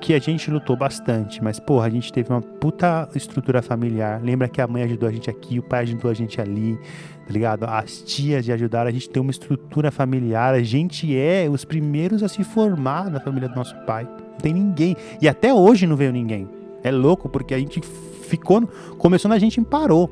que 0.00 0.14
a 0.14 0.18
gente 0.18 0.50
lutou 0.50 0.76
bastante, 0.76 1.42
mas, 1.42 1.58
porra, 1.58 1.86
a 1.86 1.90
gente 1.90 2.12
teve 2.12 2.30
uma 2.30 2.40
puta 2.40 3.08
estrutura 3.14 3.62
familiar. 3.62 4.20
Lembra 4.22 4.48
que 4.48 4.60
a 4.60 4.66
mãe 4.66 4.82
ajudou 4.82 5.08
a 5.08 5.12
gente 5.12 5.30
aqui, 5.30 5.58
o 5.58 5.62
pai 5.62 5.82
ajudou 5.82 6.10
a 6.10 6.14
gente 6.14 6.40
ali, 6.40 6.78
tá 7.26 7.32
ligado? 7.32 7.64
As 7.64 8.02
tias 8.02 8.48
ajudaram, 8.48 8.88
a 8.88 8.92
gente 8.92 9.08
tem 9.08 9.20
uma 9.20 9.30
estrutura 9.30 9.90
familiar, 9.90 10.54
a 10.54 10.62
gente 10.62 11.16
é 11.16 11.48
os 11.50 11.64
primeiros 11.64 12.22
a 12.22 12.28
se 12.28 12.44
formar 12.44 13.10
na 13.10 13.20
família 13.20 13.48
do 13.48 13.54
nosso 13.54 13.74
pai. 13.86 14.04
Não 14.04 14.38
tem 14.38 14.52
ninguém. 14.52 14.96
E 15.20 15.28
até 15.28 15.52
hoje 15.52 15.86
não 15.86 15.96
veio 15.96 16.12
ninguém. 16.12 16.48
É 16.82 16.90
louco, 16.90 17.28
porque 17.28 17.54
a 17.54 17.58
gente 17.58 17.80
ficou. 17.80 18.66
Começou 18.98 19.28
na 19.28 19.38
gente 19.38 19.60
e 19.60 19.64
parou. 19.64 20.10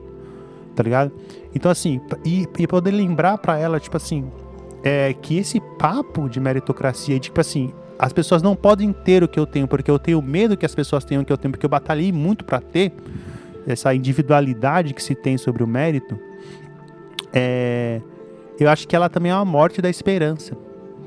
Tá 0.74 0.82
ligado? 0.82 1.12
Então, 1.54 1.70
assim, 1.70 2.00
e, 2.24 2.46
e 2.58 2.66
poder 2.66 2.92
lembrar 2.92 3.36
pra 3.38 3.58
ela, 3.58 3.78
tipo 3.78 3.96
assim, 3.96 4.24
é 4.82 5.12
que 5.12 5.36
esse 5.36 5.60
papo 5.78 6.28
de 6.28 6.40
meritocracia, 6.40 7.18
tipo 7.18 7.40
assim, 7.40 7.72
as 7.98 8.12
pessoas 8.12 8.42
não 8.42 8.56
podem 8.56 8.92
ter 8.92 9.22
o 9.22 9.28
que 9.28 9.38
eu 9.38 9.46
tenho, 9.46 9.68
porque 9.68 9.90
eu 9.90 9.98
tenho 9.98 10.20
medo 10.20 10.56
que 10.56 10.66
as 10.66 10.74
pessoas 10.74 11.04
tenham 11.04 11.22
o 11.22 11.24
que 11.24 11.32
eu 11.32 11.36
tenho, 11.36 11.52
porque 11.52 11.66
eu 11.66 11.70
batalhei 11.70 12.12
muito 12.12 12.44
para 12.44 12.60
ter 12.60 12.92
essa 13.66 13.94
individualidade 13.94 14.92
que 14.92 15.02
se 15.02 15.14
tem 15.14 15.38
sobre 15.38 15.62
o 15.62 15.66
mérito. 15.66 16.18
É, 17.32 18.00
eu 18.58 18.68
acho 18.68 18.86
que 18.86 18.94
ela 18.94 19.08
também 19.08 19.30
é 19.30 19.34
uma 19.34 19.44
morte 19.44 19.80
da 19.80 19.88
esperança, 19.88 20.56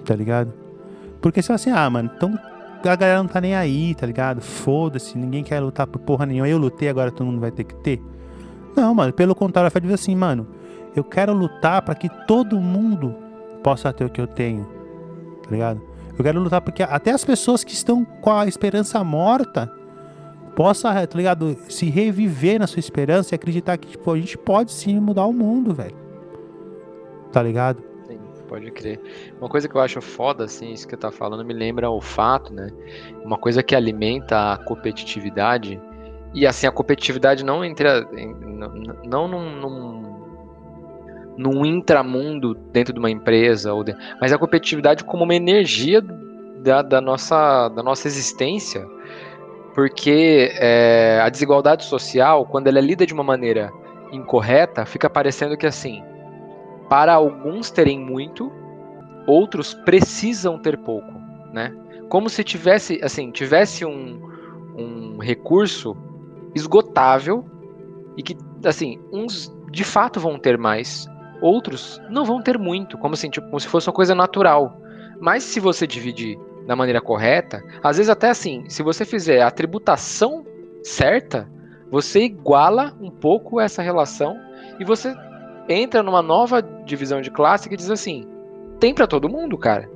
tá 0.06 0.16
ligado? 0.16 0.54
Porque 1.22 1.42
se 1.42 1.52
assim, 1.52 1.72
ah, 1.72 1.90
mano, 1.90 2.10
então 2.16 2.38
a 2.84 2.96
galera 2.96 3.20
não 3.20 3.28
tá 3.28 3.42
nem 3.42 3.56
aí, 3.56 3.96
tá 3.96 4.06
ligado? 4.06 4.42
Foda-se, 4.42 5.18
ninguém 5.18 5.44
quer 5.44 5.60
lutar 5.60 5.88
por 5.88 6.00
porra 6.00 6.26
nenhuma. 6.26 6.48
Eu 6.48 6.58
lutei, 6.58 6.88
agora 6.88 7.12
todo 7.12 7.26
mundo 7.26 7.40
vai 7.40 7.52
ter 7.52 7.64
que 7.64 7.76
ter. 7.76 8.02
Não, 8.76 8.94
mano, 8.94 9.12
pelo 9.14 9.34
contrário, 9.34 9.72
ela 9.74 9.82
diz 9.82 9.94
assim, 9.94 10.16
mano, 10.16 10.48
eu 10.96 11.04
quero 11.04 11.34
lutar 11.34 11.82
para 11.82 11.96
que 11.96 12.10
todo 12.28 12.60
mundo 12.60 13.16
possa 13.64 13.92
ter 13.92 14.06
o 14.06 14.10
que 14.10 14.22
eu 14.22 14.28
tenho, 14.28 14.66
tá 15.44 15.50
ligado? 15.50 15.82
Eu 16.18 16.24
quero 16.24 16.40
lutar 16.40 16.62
porque 16.62 16.84
até 16.84 17.12
as 17.12 17.26
pessoas 17.26 17.64
que 17.64 17.74
estão 17.74 18.06
com 18.06 18.32
a 18.32 18.48
esperança 18.48 19.04
morta 19.04 19.72
possa, 20.56 21.06
tá 21.06 21.18
ligado, 21.18 21.58
se 21.70 21.90
reviver 21.90 22.60
na 22.60 22.68
sua 22.68 22.80
esperança 22.80 23.34
e 23.34 23.36
acreditar 23.36 23.78
que 23.78 23.90
tipo, 23.90 24.12
a 24.12 24.18
gente 24.18 24.38
pode 24.38 24.72
sim 24.72 25.00
mudar 25.00 25.26
o 25.26 25.34
mundo, 25.34 25.74
velho. 25.74 25.96
Tá 27.32 27.44
ligado? 27.44 27.84
Sim, 28.08 28.20
pode 28.48 28.72
crer. 28.72 29.02
Uma 29.40 29.50
coisa 29.50 29.68
que 29.68 29.76
eu 29.76 29.82
acho 29.82 30.02
foda, 30.02 30.46
assim, 30.46 30.72
isso 30.72 30.88
que 30.88 30.96
tá 30.96 31.12
falando, 31.12 31.44
me 31.44 31.54
lembra 31.54 31.90
o 31.90 32.00
fato, 32.00 32.54
né? 32.54 32.70
Uma 33.24 33.38
coisa 33.38 33.62
que 33.62 33.76
alimenta 33.76 34.54
a 34.54 34.58
competitividade, 34.58 35.82
e 36.36 36.46
assim, 36.46 36.68
a 36.68 36.72
competitividade 36.72 37.44
não 37.46 37.64
entra. 37.64 38.06
Não 39.06 39.28
num, 39.28 39.56
num 39.56 40.25
num 41.38 41.66
intramundo 41.66 42.54
dentro 42.72 42.94
de 42.94 43.00
uma 43.00 43.10
empresa, 43.10 43.74
ou 43.74 43.84
de, 43.84 43.96
mas 44.20 44.32
a 44.32 44.38
competitividade 44.38 45.04
como 45.04 45.24
uma 45.24 45.36
energia 45.36 46.02
da, 46.02 46.82
da 46.82 47.02
nossa, 47.02 47.70
da 47.70 47.84
nossa 47.84 48.08
existência, 48.08 48.86
porque 49.74 50.52
é, 50.60 51.20
a 51.22 51.30
desigualdade 51.30 51.84
social, 51.84 52.46
quando 52.46 52.68
ela 52.68 52.80
é 52.80 52.82
lida 52.82 53.06
de 53.06 53.14
uma 53.14 53.24
maneira 53.24 53.72
incorreta, 54.12 54.86
fica 54.86 55.10
parecendo 55.10 55.58
que 55.58 55.68
assim, 55.68 56.02
para 56.90 57.14
alguns 57.14 57.70
terem 57.70 58.00
muito, 58.00 58.52
outros 59.28 59.74
precisam 59.74 60.58
ter 60.58 60.78
pouco, 60.78 61.14
né? 61.52 61.74
Como 62.10 62.30
se 62.30 62.44
tivesse, 62.44 63.00
assim, 63.04 63.32
tivesse 63.32 63.84
um, 63.84 64.22
um 64.78 65.18
recurso 65.18 65.98
esgotável 66.54 67.44
e 68.16 68.24
que, 68.24 68.38
assim, 68.64 69.00
uns 69.12 69.54
de 69.72 69.84
fato 69.84 70.20
vão 70.20 70.38
ter 70.38 70.58
mais 70.58 71.08
Outros 71.46 72.02
não 72.10 72.26
vão 72.26 72.42
ter 72.42 72.58
muito, 72.58 72.98
como 72.98 73.14
assim, 73.14 73.30
tipo, 73.30 73.46
como 73.46 73.60
se 73.60 73.68
fosse 73.68 73.88
uma 73.88 73.94
coisa 73.94 74.16
natural. 74.16 74.82
Mas 75.22 75.44
se 75.44 75.60
você 75.60 75.86
dividir 75.86 76.40
da 76.66 76.76
maneira 76.76 77.00
correta, 77.00 77.64
às 77.84 77.98
vezes 77.98 78.10
até 78.10 78.32
assim, 78.32 78.68
se 78.68 78.82
você 78.82 79.06
fizer 79.06 79.44
a 79.44 79.52
tributação 79.52 80.44
certa, 80.82 81.48
você 81.92 82.22
iguala 82.22 82.96
um 83.00 83.12
pouco 83.12 83.62
essa 83.62 83.84
relação 83.84 84.36
e 84.80 84.84
você 84.84 85.16
entra 85.70 86.02
numa 86.02 86.24
nova 86.24 86.64
divisão 86.64 87.22
de 87.22 87.30
classe 87.30 87.70
que 87.70 87.78
diz 87.78 87.92
assim: 87.92 88.28
tem 88.80 88.92
para 88.92 89.06
todo 89.06 89.30
mundo, 89.30 89.56
cara. 89.56 89.88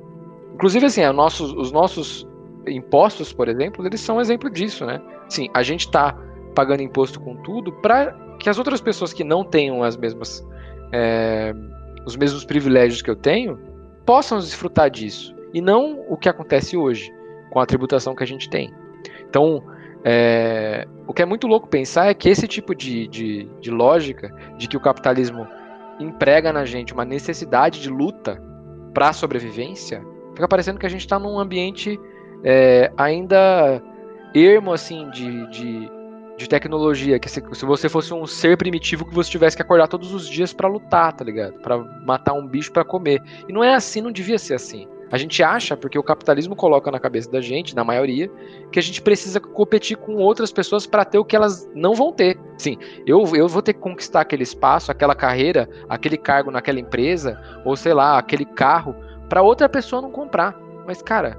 Inclusive 0.54 0.86
assim, 0.86 1.04
os 1.04 1.16
nossos, 1.16 1.52
os 1.52 1.72
nossos 1.72 2.28
impostos, 2.64 3.32
por 3.32 3.48
exemplo, 3.48 3.84
eles 3.84 4.00
são 4.00 4.18
um 4.18 4.20
exemplo 4.20 4.48
disso, 4.48 4.86
né? 4.86 5.02
Sim, 5.28 5.48
a 5.52 5.64
gente 5.64 5.86
está 5.86 6.16
pagando 6.54 6.84
imposto 6.84 7.18
com 7.18 7.34
tudo 7.42 7.72
para 7.72 8.16
que 8.38 8.48
as 8.48 8.56
outras 8.56 8.80
pessoas 8.80 9.12
que 9.12 9.24
não 9.24 9.42
tenham 9.42 9.82
as 9.82 9.96
mesmas 9.96 10.48
é, 10.92 11.54
os 12.04 12.16
mesmos 12.16 12.44
privilégios 12.44 13.02
que 13.02 13.10
eu 13.10 13.16
tenho, 13.16 13.58
possam 14.04 14.38
desfrutar 14.38 14.90
disso. 14.90 15.34
E 15.52 15.60
não 15.60 16.04
o 16.08 16.16
que 16.16 16.28
acontece 16.28 16.76
hoje, 16.76 17.12
com 17.50 17.60
a 17.60 17.66
tributação 17.66 18.14
que 18.14 18.22
a 18.22 18.26
gente 18.26 18.48
tem. 18.48 18.72
Então, 19.28 19.62
é, 20.04 20.86
o 21.06 21.12
que 21.12 21.22
é 21.22 21.26
muito 21.26 21.46
louco 21.46 21.68
pensar 21.68 22.08
é 22.08 22.14
que 22.14 22.28
esse 22.28 22.46
tipo 22.48 22.74
de, 22.74 23.06
de, 23.08 23.44
de 23.60 23.70
lógica, 23.70 24.34
de 24.56 24.68
que 24.68 24.76
o 24.76 24.80
capitalismo 24.80 25.46
emprega 25.98 26.52
na 26.52 26.64
gente 26.64 26.92
uma 26.92 27.04
necessidade 27.04 27.80
de 27.80 27.90
luta 27.90 28.42
para 28.94 29.10
a 29.10 29.12
sobrevivência, 29.12 30.02
fica 30.34 30.48
parecendo 30.48 30.78
que 30.78 30.86
a 30.86 30.90
gente 30.90 31.02
está 31.02 31.18
num 31.18 31.38
ambiente 31.38 32.00
é, 32.42 32.90
ainda 32.96 33.82
ermo 34.34 34.72
assim 34.72 35.10
de, 35.10 35.50
de 35.50 35.90
de 36.40 36.48
tecnologia, 36.48 37.18
que 37.18 37.28
se, 37.28 37.42
se, 37.52 37.66
você 37.66 37.86
fosse 37.86 38.14
um 38.14 38.26
ser 38.26 38.56
primitivo 38.56 39.04
que 39.04 39.14
você 39.14 39.30
tivesse 39.30 39.54
que 39.54 39.62
acordar 39.62 39.88
todos 39.88 40.14
os 40.14 40.26
dias 40.26 40.54
para 40.54 40.66
lutar, 40.66 41.12
tá 41.12 41.22
ligado? 41.22 41.60
Para 41.60 41.78
matar 41.78 42.32
um 42.32 42.46
bicho 42.46 42.72
para 42.72 42.82
comer. 42.82 43.22
E 43.46 43.52
não 43.52 43.62
é 43.62 43.74
assim, 43.74 44.00
não 44.00 44.10
devia 44.10 44.38
ser 44.38 44.54
assim. 44.54 44.88
A 45.12 45.18
gente 45.18 45.42
acha, 45.42 45.76
porque 45.76 45.98
o 45.98 46.02
capitalismo 46.02 46.56
coloca 46.56 46.90
na 46.90 46.98
cabeça 46.98 47.30
da 47.30 47.42
gente, 47.42 47.76
na 47.76 47.84
maioria, 47.84 48.30
que 48.72 48.78
a 48.78 48.82
gente 48.82 49.02
precisa 49.02 49.38
competir 49.38 49.96
com 49.98 50.14
outras 50.14 50.50
pessoas 50.50 50.86
para 50.86 51.04
ter 51.04 51.18
o 51.18 51.24
que 51.24 51.36
elas 51.36 51.68
não 51.74 51.94
vão 51.94 52.10
ter. 52.10 52.38
Sim, 52.56 52.78
eu, 53.06 53.24
eu 53.34 53.46
vou 53.46 53.60
ter 53.60 53.74
que 53.74 53.80
conquistar 53.80 54.22
aquele 54.22 54.44
espaço, 54.44 54.90
aquela 54.90 55.14
carreira, 55.14 55.68
aquele 55.88 56.16
cargo 56.16 56.50
naquela 56.50 56.80
empresa, 56.80 57.38
ou 57.66 57.76
sei 57.76 57.92
lá, 57.92 58.16
aquele 58.16 58.46
carro, 58.46 58.94
para 59.28 59.42
outra 59.42 59.68
pessoa 59.68 60.00
não 60.00 60.10
comprar. 60.10 60.58
Mas, 60.86 61.02
cara, 61.02 61.38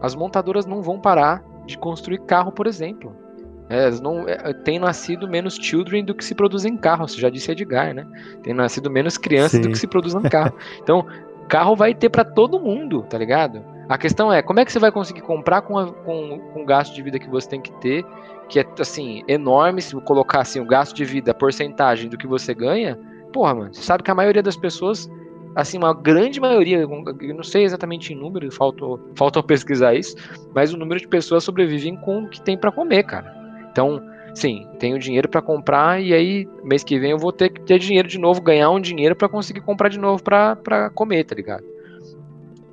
as 0.00 0.14
montadoras 0.14 0.64
não 0.64 0.80
vão 0.80 1.00
parar 1.00 1.42
de 1.66 1.76
construir 1.76 2.18
carro, 2.20 2.52
por 2.52 2.66
exemplo. 2.66 3.27
É, 3.68 3.90
não, 4.00 4.26
é, 4.26 4.52
tem 4.52 4.78
nascido 4.78 5.28
menos 5.28 5.56
children 5.56 6.04
do 6.04 6.14
que 6.14 6.24
se 6.24 6.34
produzem 6.34 6.76
carros, 6.76 7.14
já 7.14 7.28
disse 7.28 7.50
Edgar, 7.50 7.94
né? 7.94 8.06
Tem 8.42 8.54
nascido 8.54 8.90
menos 8.90 9.18
crianças 9.18 9.52
Sim. 9.52 9.62
do 9.62 9.68
que 9.68 9.78
se 9.78 9.86
produzem 9.86 10.22
carro. 10.30 10.54
Então, 10.82 11.06
carro 11.48 11.76
vai 11.76 11.94
ter 11.94 12.08
para 12.08 12.24
todo 12.24 12.58
mundo, 12.58 13.02
tá 13.02 13.18
ligado? 13.18 13.62
A 13.88 13.96
questão 13.96 14.32
é, 14.32 14.42
como 14.42 14.60
é 14.60 14.64
que 14.64 14.72
você 14.72 14.78
vai 14.78 14.92
conseguir 14.92 15.22
comprar 15.22 15.62
com, 15.62 15.78
a, 15.78 15.92
com, 15.92 16.38
com 16.52 16.62
o 16.62 16.66
gasto 16.66 16.94
de 16.94 17.02
vida 17.02 17.18
que 17.18 17.28
você 17.28 17.48
tem 17.48 17.60
que 17.60 17.72
ter, 17.80 18.04
que 18.48 18.60
é, 18.60 18.66
assim, 18.78 19.22
enorme, 19.28 19.82
se 19.82 19.94
colocar, 20.02 20.40
assim, 20.40 20.60
o 20.60 20.66
gasto 20.66 20.94
de 20.94 21.04
vida, 21.04 21.30
a 21.30 21.34
porcentagem 21.34 22.08
do 22.08 22.16
que 22.16 22.26
você 22.26 22.54
ganha, 22.54 22.98
porra, 23.32 23.54
mano, 23.54 23.74
você 23.74 23.82
sabe 23.82 24.02
que 24.02 24.10
a 24.10 24.14
maioria 24.14 24.42
das 24.42 24.56
pessoas, 24.56 25.10
assim, 25.54 25.78
uma 25.78 25.94
grande 25.94 26.40
maioria, 26.40 26.78
eu 26.80 27.34
não 27.34 27.42
sei 27.42 27.64
exatamente 27.64 28.12
em 28.12 28.16
número, 28.16 28.50
falta, 28.50 28.84
falta 29.14 29.42
pesquisar 29.44 29.94
isso, 29.94 30.16
mas 30.54 30.72
o 30.72 30.76
número 30.76 31.00
de 31.00 31.08
pessoas 31.08 31.44
sobrevivem 31.44 31.96
com 31.96 32.24
o 32.24 32.28
que 32.28 32.40
tem 32.40 32.56
para 32.56 32.72
comer, 32.72 33.04
cara. 33.04 33.37
Então, 33.78 34.02
sim, 34.34 34.66
tenho 34.80 34.98
dinheiro 34.98 35.28
para 35.28 35.40
comprar 35.40 36.02
e 36.02 36.12
aí 36.12 36.48
mês 36.64 36.82
que 36.82 36.98
vem 36.98 37.12
eu 37.12 37.18
vou 37.18 37.30
ter 37.30 37.48
que 37.48 37.60
ter 37.60 37.78
dinheiro 37.78 38.08
de 38.08 38.18
novo, 38.18 38.40
ganhar 38.40 38.70
um 38.70 38.80
dinheiro 38.80 39.14
para 39.14 39.28
conseguir 39.28 39.60
comprar 39.60 39.88
de 39.88 40.00
novo 40.00 40.20
para 40.20 40.90
comer, 40.96 41.22
tá 41.22 41.36
ligado? 41.36 41.62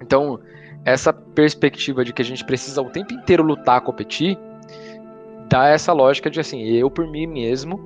Então, 0.02 0.40
essa 0.84 1.14
perspectiva 1.14 2.04
de 2.04 2.12
que 2.12 2.24
a 2.24 2.26
gente 2.26 2.44
precisa 2.44 2.82
o 2.82 2.90
tempo 2.90 3.14
inteiro 3.14 3.44
lutar, 3.44 3.82
competir, 3.82 4.36
dá 5.48 5.68
essa 5.68 5.94
lógica 5.94 6.28
de 6.28 6.40
assim, 6.40 6.64
eu 6.64 6.90
por 6.90 7.06
mim 7.08 7.28
mesmo 7.28 7.80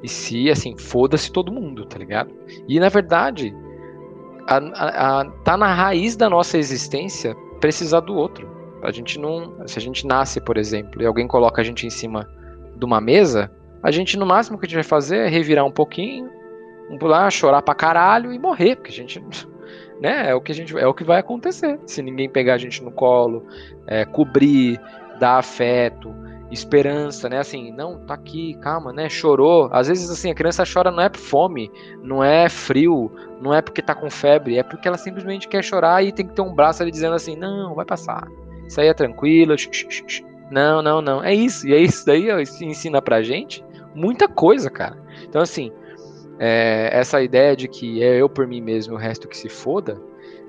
e 0.00 0.08
se 0.08 0.48
assim, 0.48 0.78
foda-se 0.78 1.32
todo 1.32 1.50
mundo, 1.50 1.84
tá 1.84 1.98
ligado? 1.98 2.32
E 2.68 2.78
na 2.78 2.88
verdade, 2.88 3.52
a, 4.46 4.58
a, 4.58 5.20
a, 5.22 5.24
tá 5.42 5.56
na 5.56 5.74
raiz 5.74 6.14
da 6.14 6.30
nossa 6.30 6.56
existência 6.56 7.34
precisar 7.60 7.98
do 7.98 8.14
outro. 8.14 8.48
A 8.80 8.92
gente 8.92 9.18
não. 9.18 9.66
Se 9.66 9.76
a 9.76 9.82
gente 9.82 10.06
nasce, 10.06 10.40
por 10.40 10.56
exemplo, 10.56 11.02
e 11.02 11.06
alguém 11.06 11.26
coloca 11.26 11.60
a 11.60 11.64
gente 11.64 11.84
em 11.84 11.90
cima 11.90 12.28
de 12.76 12.84
uma 12.84 13.00
mesa, 13.00 13.50
a 13.82 13.90
gente 13.90 14.16
no 14.16 14.26
máximo 14.26 14.58
que 14.58 14.66
a 14.66 14.68
gente 14.68 14.76
vai 14.76 14.84
fazer 14.84 15.18
é 15.18 15.28
revirar 15.28 15.64
um 15.64 15.70
pouquinho, 15.70 16.30
um 16.90 16.98
pular, 16.98 17.30
chorar 17.30 17.62
pra 17.62 17.74
caralho 17.74 18.32
e 18.32 18.38
morrer, 18.38 18.76
porque 18.76 18.90
a 18.90 18.94
gente, 18.94 19.22
né, 20.00 20.30
é 20.30 20.34
o 20.34 20.40
que 20.40 20.52
a 20.52 20.54
gente, 20.54 20.76
é 20.76 20.86
o 20.86 20.94
que 20.94 21.04
vai 21.04 21.20
acontecer. 21.20 21.78
Se 21.86 22.02
ninguém 22.02 22.28
pegar 22.28 22.54
a 22.54 22.58
gente 22.58 22.82
no 22.82 22.90
colo, 22.90 23.46
é, 23.86 24.04
cobrir, 24.04 24.80
dar 25.18 25.38
afeto, 25.38 26.14
esperança, 26.50 27.28
né? 27.28 27.38
Assim, 27.38 27.72
não, 27.72 27.98
tá 27.98 28.14
aqui, 28.14 28.54
calma, 28.54 28.92
né? 28.92 29.08
Chorou. 29.08 29.68
Às 29.72 29.88
vezes 29.88 30.10
assim, 30.10 30.30
a 30.30 30.34
criança 30.34 30.64
chora 30.64 30.90
não 30.90 31.02
é 31.02 31.08
por 31.08 31.20
fome, 31.20 31.70
não 32.02 32.22
é 32.22 32.48
frio, 32.48 33.10
não 33.40 33.52
é 33.52 33.60
porque 33.60 33.82
tá 33.82 33.94
com 33.94 34.10
febre, 34.10 34.58
é 34.58 34.62
porque 34.62 34.88
ela 34.88 34.96
simplesmente 34.96 35.48
quer 35.48 35.62
chorar 35.62 36.02
e 36.02 36.12
tem 36.12 36.26
que 36.26 36.34
ter 36.34 36.42
um 36.42 36.54
braço 36.54 36.82
ali 36.82 36.90
dizendo 36.90 37.14
assim: 37.14 37.36
"Não, 37.36 37.74
vai 37.74 37.84
passar. 37.84 38.26
Isso 38.66 38.80
aí 38.80 38.88
é 38.88 38.94
tranquilo. 38.94 39.54
Não, 40.50 40.82
não, 40.82 41.00
não. 41.00 41.22
É 41.22 41.34
isso. 41.34 41.66
E 41.66 41.74
é 41.74 41.78
isso 41.78 42.04
daí 42.06 42.28
isso 42.42 42.64
ensina 42.64 43.00
pra 43.00 43.22
gente 43.22 43.64
muita 43.94 44.28
coisa, 44.28 44.68
cara. 44.70 44.96
Então, 45.22 45.40
assim, 45.40 45.72
é, 46.38 46.90
essa 46.92 47.22
ideia 47.22 47.56
de 47.56 47.68
que 47.68 48.02
é 48.02 48.20
eu 48.20 48.28
por 48.28 48.46
mim 48.46 48.60
mesmo 48.60 48.94
o 48.94 48.98
resto 48.98 49.28
que 49.28 49.36
se 49.36 49.48
foda, 49.48 50.00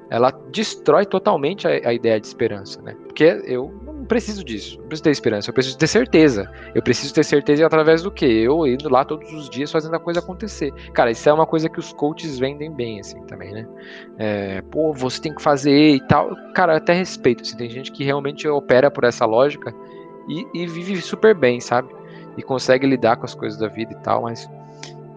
ela 0.09 0.31
destrói 0.51 1.05
totalmente 1.05 1.67
a, 1.67 1.89
a 1.89 1.93
ideia 1.93 2.19
de 2.19 2.27
esperança, 2.27 2.81
né? 2.81 2.95
Porque 3.05 3.23
eu 3.45 3.73
preciso 4.05 4.43
disso. 4.43 4.79
Não 4.79 4.87
preciso 4.87 5.03
ter 5.03 5.09
esperança. 5.11 5.49
Eu 5.49 5.53
preciso 5.53 5.77
ter 5.77 5.87
certeza. 5.87 6.51
Eu 6.73 6.81
preciso 6.81 7.13
ter 7.13 7.23
certeza 7.23 7.65
através 7.65 8.01
do 8.01 8.11
quê? 8.11 8.25
Eu 8.25 8.65
indo 8.65 8.89
lá 8.89 9.03
todos 9.03 9.31
os 9.33 9.49
dias 9.49 9.71
fazendo 9.71 9.95
a 9.95 9.99
coisa 9.99 10.19
acontecer. 10.19 10.71
Cara, 10.93 11.11
isso 11.11 11.27
é 11.27 11.33
uma 11.33 11.45
coisa 11.45 11.69
que 11.69 11.79
os 11.79 11.93
coaches 11.93 12.37
vendem 12.39 12.71
bem, 12.71 12.99
assim, 12.99 13.21
também, 13.23 13.51
né? 13.51 13.67
É, 14.17 14.61
pô, 14.63 14.93
você 14.93 15.21
tem 15.21 15.33
que 15.33 15.41
fazer 15.41 15.95
e 15.95 16.07
tal. 16.07 16.35
Cara, 16.53 16.77
até 16.77 16.93
respeito. 16.93 17.41
Assim, 17.41 17.57
tem 17.57 17.69
gente 17.69 17.91
que 17.91 18.03
realmente 18.03 18.47
opera 18.47 18.89
por 18.91 19.03
essa 19.03 19.25
lógica 19.25 19.73
e, 20.27 20.45
e 20.53 20.67
vive 20.67 21.01
super 21.01 21.35
bem, 21.35 21.59
sabe? 21.59 21.89
E 22.37 22.43
consegue 22.43 22.85
lidar 22.85 23.17
com 23.17 23.25
as 23.25 23.33
coisas 23.33 23.59
da 23.59 23.67
vida 23.67 23.93
e 23.93 23.97
tal, 23.97 24.23
mas, 24.23 24.49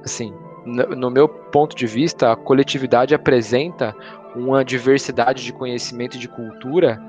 assim, 0.04 0.32
no 0.64 1.10
meu 1.10 1.28
ponto 1.28 1.74
de 1.74 1.86
vista, 1.86 2.32
a 2.32 2.36
coletividade 2.36 3.14
apresenta 3.14 3.94
uma 4.36 4.64
diversidade 4.64 5.44
de 5.44 5.52
conhecimento 5.52 6.16
e 6.16 6.20
de 6.20 6.28
cultura 6.28 7.00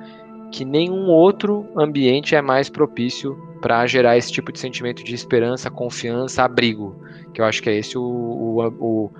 que 0.52 0.66
nenhum 0.66 1.08
outro 1.08 1.68
ambiente 1.76 2.36
é 2.36 2.42
mais 2.42 2.70
propício 2.70 3.38
para 3.62 3.86
gerar 3.86 4.18
esse 4.18 4.32
tipo 4.32 4.52
de 4.52 4.60
sentimento 4.60 5.04
de 5.04 5.14
esperança, 5.14 5.70
confiança, 5.70 6.44
abrigo. 6.44 6.96
Que 7.34 7.42
eu 7.42 7.46
acho 7.46 7.62
que 7.62 7.70
é 7.70 7.78
esse 7.78 7.98
o, 7.98 8.02
o, 8.02 8.68
o 8.80 9.12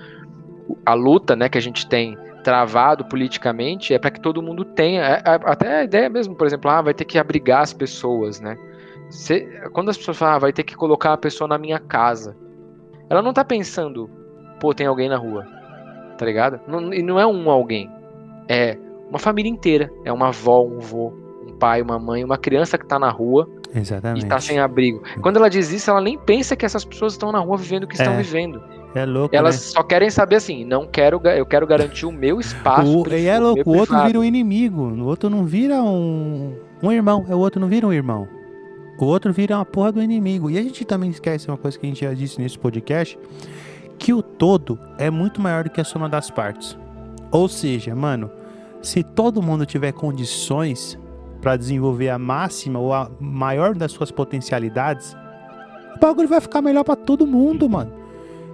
a 0.86 0.94
luta 0.94 1.36
né, 1.36 1.50
que 1.50 1.58
a 1.58 1.62
gente 1.62 1.88
tem 1.88 2.18
travado 2.44 3.06
politicamente 3.06 3.94
é 3.94 4.00
para 4.00 4.12
que 4.12 4.20
todo 4.20 4.42
mundo 4.42 4.64
tenha. 4.64 5.04
É, 5.04 5.14
é, 5.26 5.40
até 5.44 5.80
a 5.80 5.84
ideia 5.84 6.10
mesmo, 6.10 6.36
por 6.36 6.48
exemplo, 6.48 6.70
ah, 6.70 6.82
vai 6.82 6.94
ter 6.94 7.06
que 7.06 7.18
abrigar 7.18 7.62
as 7.62 7.74
pessoas, 7.74 8.40
né? 8.40 8.58
Se, 9.10 9.42
quando 9.74 9.90
as 9.90 9.98
pessoas 9.98 10.18
falam, 10.18 10.36
ah, 10.36 10.40
vai 10.40 10.54
ter 10.54 10.64
que 10.64 10.76
colocar 10.76 11.14
a 11.14 11.18
pessoa 11.18 11.48
na 11.48 11.58
minha 11.58 11.80
casa, 11.80 12.36
ela 13.10 13.22
não 13.22 13.34
tá 13.34 13.44
pensando, 13.44 14.10
pô, 14.60 14.74
tem 14.74 14.88
alguém 14.88 15.10
na 15.10 15.18
rua, 15.18 15.46
tá 16.18 16.26
ligado? 16.26 16.60
Não, 16.68 16.94
e 16.94 17.02
não 17.02 17.20
é 17.20 17.26
um 17.26 17.50
alguém, 17.50 17.90
é 18.48 18.78
uma 19.10 19.20
família 19.20 19.50
inteira. 19.50 19.90
É 20.06 20.12
uma 20.14 20.28
avó, 20.30 20.64
um 20.64 20.80
vô, 20.80 21.14
um 21.48 21.54
pai, 21.58 21.82
uma 21.82 21.98
mãe, 22.00 22.24
uma 22.24 22.38
criança 22.38 22.78
que 22.78 22.86
está 22.86 22.98
na 23.00 23.10
rua 23.10 23.50
Exatamente. 23.74 24.26
e 24.26 24.30
tá 24.30 24.40
sem 24.40 24.60
abrigo. 24.60 25.02
Quando 25.22 25.38
ela 25.38 25.50
diz 25.50 25.72
isso, 25.72 25.90
ela 25.90 26.02
nem 26.02 26.18
pensa 26.18 26.56
que 26.56 26.66
essas 26.66 26.86
pessoas 26.86 27.14
estão 27.14 27.32
na 27.32 27.40
rua 27.40 27.58
vivendo 27.58 27.84
o 27.84 27.88
que 27.88 27.96
estão 27.96 28.14
É. 28.14 28.18
vivendo. 28.18 28.62
É 28.96 29.06
louco, 29.06 29.36
Elas 29.36 29.56
né? 29.56 29.62
só 29.62 29.84
querem 29.84 30.10
saber 30.10 30.38
assim, 30.38 30.66
não 30.66 30.88
quero, 30.88 31.22
eu 31.38 31.46
quero 31.46 31.68
garantir 31.68 32.08
o 32.08 32.12
meu 32.12 32.40
espaço. 32.40 33.02
O, 33.04 33.08
e 33.14 33.28
é 33.28 33.38
louco, 33.38 33.62
o 33.70 33.74
outro 33.74 33.88
privado. 33.90 34.08
vira 34.08 34.20
um 34.20 34.24
inimigo, 34.24 34.82
o 34.82 35.06
outro 35.06 35.30
não 35.30 35.46
vira 35.46 35.76
um, 35.84 36.56
um 36.82 36.92
irmão, 36.92 37.24
é 37.30 37.36
o 37.36 37.38
outro 37.38 37.62
não 37.62 37.68
vira 37.68 37.86
um 37.86 37.94
irmão. 37.94 38.28
O 39.00 39.06
outro 39.06 39.32
vira 39.32 39.56
uma 39.56 39.64
porra 39.66 39.92
do 39.92 40.02
inimigo. 40.02 40.50
E 40.50 40.58
a 40.58 40.62
gente 40.64 40.84
também 40.86 41.10
esquece 41.12 41.48
uma 41.48 41.56
coisa 41.56 41.78
que 41.78 41.86
a 41.86 41.90
gente 41.90 42.04
já 42.04 42.14
disse 42.14 42.42
nesse 42.42 42.58
podcast, 42.58 43.18
que 44.00 44.12
o 44.12 44.22
todo 44.24 44.78
é 44.98 45.10
muito 45.12 45.40
maior 45.40 45.64
do 45.66 45.70
que 45.70 45.80
a 45.80 45.84
soma 45.84 46.10
das 46.10 46.32
partes. 46.32 46.76
Ou 47.32 47.48
seja, 47.48 47.96
mano, 47.96 48.30
se 48.82 49.04
todo 49.04 49.42
mundo 49.42 49.66
tiver 49.66 49.92
condições 49.92 50.98
para 51.42 51.56
desenvolver 51.56 52.10
a 52.10 52.20
máxima 52.20 52.80
ou 52.80 52.94
a 52.94 53.10
maior 53.20 53.76
das 53.76 53.92
suas 53.92 54.12
potencialidades, 54.12 55.16
o 55.96 56.00
bagulho 56.00 56.28
vai 56.28 56.42
ficar 56.42 56.62
melhor 56.62 56.84
para 56.84 56.96
todo 56.96 57.26
mundo, 57.26 57.70
mano. 57.70 58.00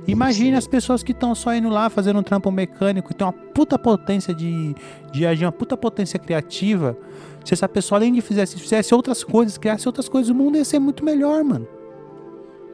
Imagine 0.08 0.56
as 0.56 0.68
pessoas 0.68 1.02
que 1.02 1.12
estão 1.12 1.34
só 1.34 1.54
indo 1.56 1.68
lá 1.70 1.90
fazendo 1.90 2.20
um 2.20 2.24
trampo 2.24 2.52
mecânico 2.52 3.12
e 3.12 3.16
tem 3.16 3.26
uma 3.26 3.34
puta 3.34 3.78
potência 3.78 4.34
de, 4.36 4.76
de 5.12 5.26
agir, 5.26 5.46
uma 5.46 5.52
puta 5.52 5.76
potência 5.76 6.20
criativa. 6.20 6.96
Se 7.44 7.54
essa 7.54 7.68
pessoa, 7.68 7.98
além 8.00 8.14
de 8.14 8.22
fizesse, 8.22 8.60
fizesse 8.60 8.94
outras 8.94 9.24
coisas, 9.24 9.58
criasse 9.58 9.88
outras 9.88 10.08
coisas, 10.08 10.30
o 10.30 10.36
mundo 10.36 10.58
ia 10.58 10.66
ser 10.66 10.80
muito 10.80 11.04
melhor, 11.04 11.44
mano. 11.44 11.68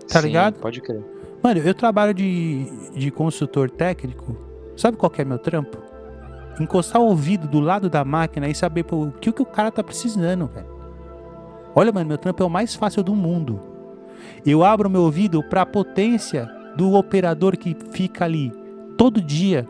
tá 0.08 0.20
Sim, 0.20 0.28
ligado? 0.28 0.60
Pode 0.60 0.82
crer. 0.82 1.02
Mano, 1.41 1.60
eu 1.62 1.74
trabalho 1.74 2.14
de, 2.14 2.66
de 2.93 3.10
consultor 3.12 3.70
técnico. 3.70 4.36
Sabe 4.76 4.97
qual 4.97 5.10
que 5.10 5.22
é 5.22 5.26
meu 5.26 5.39
trampo? 5.39 5.81
Encostar 6.62 7.01
o 7.01 7.05
ouvido 7.05 7.47
do 7.47 7.59
lado 7.59 7.89
da 7.89 8.05
máquina 8.05 8.47
e 8.47 8.53
saber 8.53 8.84
pô, 8.84 9.05
o 9.05 9.12
que, 9.12 9.30
o 9.30 9.45
cara 9.45 9.72
tá 9.72 9.84
precisando, 9.84 10.45
velho. 10.45 10.68
Olha, 11.74 11.91
mano, 11.91 12.07
meu 12.07 12.18
trampo 12.20 12.43
é 12.43 12.45
o 12.45 12.49
mais 12.49 12.76
fácil 12.76 13.01
do 13.01 13.16
mundo. 13.16 13.59
Eu 14.45 14.64
abro 14.64 14.89
meu 14.89 15.01
ouvido 15.01 15.41
pra 15.41 15.66
potência 15.66 16.47
do 16.76 16.93
operador 16.93 17.57
que 17.57 17.76
fica 17.91 18.26
ali 18.26 18.51
todo 18.95 19.20
dia. 19.20 19.68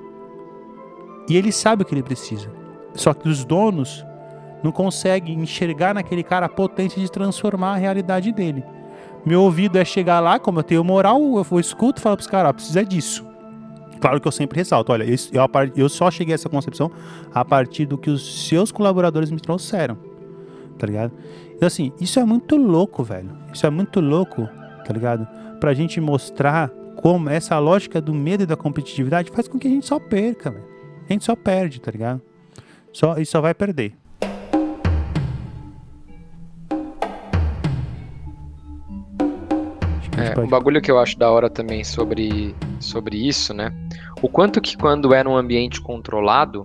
E 1.29 1.37
ele 1.37 1.51
sabe 1.51 1.83
o 1.83 1.85
que 1.85 1.93
ele 1.93 2.03
precisa. 2.03 2.51
Só 2.93 3.13
que 3.13 3.29
os 3.29 3.45
donos 3.45 4.05
não 4.61 4.73
conseguem 4.73 5.39
enxergar 5.39 5.93
naquele 5.93 6.23
cara 6.23 6.47
a 6.47 6.49
potência 6.49 7.01
de 7.01 7.09
transformar 7.09 7.73
a 7.73 7.77
realidade 7.77 8.33
dele. 8.33 8.65
Meu 9.25 9.43
ouvido 9.43 9.77
é 9.77 9.85
chegar 9.85 10.19
lá, 10.19 10.39
como 10.39 10.59
eu 10.59 10.63
tenho 10.63 10.83
moral, 10.83 11.21
eu 11.21 11.59
escuto 11.59 12.01
e 12.01 12.03
falo 12.03 12.17
pros 12.17 12.27
caras, 12.27 12.51
precisa 12.51 12.83
disso. 12.83 13.30
Claro 14.01 14.19
que 14.19 14.27
eu 14.27 14.31
sempre 14.31 14.57
ressalto, 14.57 14.91
olha, 14.91 15.03
eu, 15.03 15.17
eu 15.75 15.87
só 15.87 16.09
cheguei 16.09 16.33
a 16.33 16.35
essa 16.35 16.49
concepção 16.49 16.91
a 17.31 17.45
partir 17.45 17.85
do 17.85 17.99
que 17.99 18.09
os 18.09 18.47
seus 18.47 18.71
colaboradores 18.71 19.29
me 19.29 19.39
trouxeram, 19.39 19.95
tá 20.77 20.87
ligado? 20.87 21.13
Então 21.55 21.67
assim, 21.67 21.93
isso 22.01 22.19
é 22.19 22.25
muito 22.25 22.57
louco, 22.57 23.03
velho. 23.03 23.29
Isso 23.53 23.65
é 23.67 23.69
muito 23.69 23.99
louco, 23.99 24.49
tá 24.83 24.91
ligado? 24.91 25.27
Pra 25.59 25.75
gente 25.75 26.01
mostrar 26.01 26.69
como 26.95 27.29
essa 27.29 27.59
lógica 27.59 28.01
do 28.01 28.13
medo 28.13 28.41
e 28.41 28.45
da 28.47 28.57
competitividade 28.57 29.29
faz 29.31 29.47
com 29.47 29.59
que 29.59 29.67
a 29.67 29.71
gente 29.71 29.85
só 29.85 29.99
perca, 29.99 30.49
velho. 30.49 30.65
A 31.07 31.13
gente 31.13 31.23
só 31.23 31.35
perde, 31.35 31.79
tá 31.79 31.91
ligado? 31.91 32.21
Só, 32.91 33.17
e 33.19 33.25
só 33.25 33.39
vai 33.39 33.53
perder. 33.53 33.93
Gente 40.21 40.31
É, 40.31 40.35
pode- 40.35 40.47
um 40.47 40.49
bagulho 40.49 40.81
que 40.81 40.91
eu 40.91 40.99
acho 40.99 41.17
da 41.17 41.29
hora 41.31 41.49
também 41.49 41.83
sobre, 41.83 42.55
sobre 42.79 43.17
isso, 43.27 43.53
né? 43.53 43.71
O 44.21 44.27
quanto 44.29 44.61
que 44.61 44.77
quando 44.77 45.13
é 45.13 45.23
num 45.23 45.35
ambiente 45.35 45.81
controlado, 45.81 46.63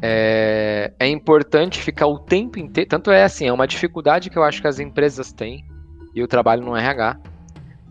é, 0.00 0.92
é 0.98 1.08
importante 1.08 1.80
ficar 1.80 2.06
o 2.06 2.18
tempo 2.18 2.58
inteiro. 2.58 2.88
Tanto 2.88 3.10
é 3.10 3.24
assim, 3.24 3.46
é 3.46 3.52
uma 3.52 3.66
dificuldade 3.66 4.30
que 4.30 4.36
eu 4.36 4.42
acho 4.42 4.60
que 4.60 4.66
as 4.68 4.80
empresas 4.80 5.32
têm, 5.32 5.64
e 6.14 6.18
eu 6.20 6.26
trabalho 6.28 6.62
no 6.62 6.76
RH. 6.76 7.18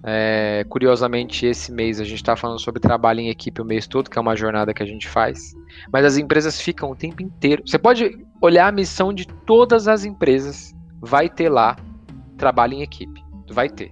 É, 0.04 0.66
curiosamente, 0.68 1.46
esse 1.46 1.72
mês 1.72 2.00
a 2.00 2.04
gente 2.04 2.16
está 2.16 2.36
falando 2.36 2.60
sobre 2.60 2.80
trabalho 2.80 3.20
em 3.20 3.30
equipe 3.30 3.62
o 3.62 3.66
mês 3.66 3.86
todo, 3.86 4.10
que 4.10 4.18
é 4.18 4.22
uma 4.22 4.36
jornada 4.36 4.74
que 4.74 4.82
a 4.82 4.86
gente 4.86 5.08
faz. 5.08 5.54
Mas 5.94 6.04
as 6.04 6.18
empresas 6.18 6.60
ficam 6.60 6.90
o 6.90 6.96
tempo 6.96 7.22
inteiro. 7.22 7.62
Você 7.66 7.78
pode 7.78 8.18
olhar 8.42 8.68
a 8.68 8.72
missão 8.72 9.14
de 9.14 9.28
todas 9.28 9.88
as 9.88 10.04
empresas, 10.04 10.74
vai 11.00 11.30
ter 11.30 11.50
lá 11.50 11.76
trabalho 12.36 12.74
em 12.74 12.82
equipe. 12.82 13.24
Vai 13.52 13.70
ter. 13.70 13.92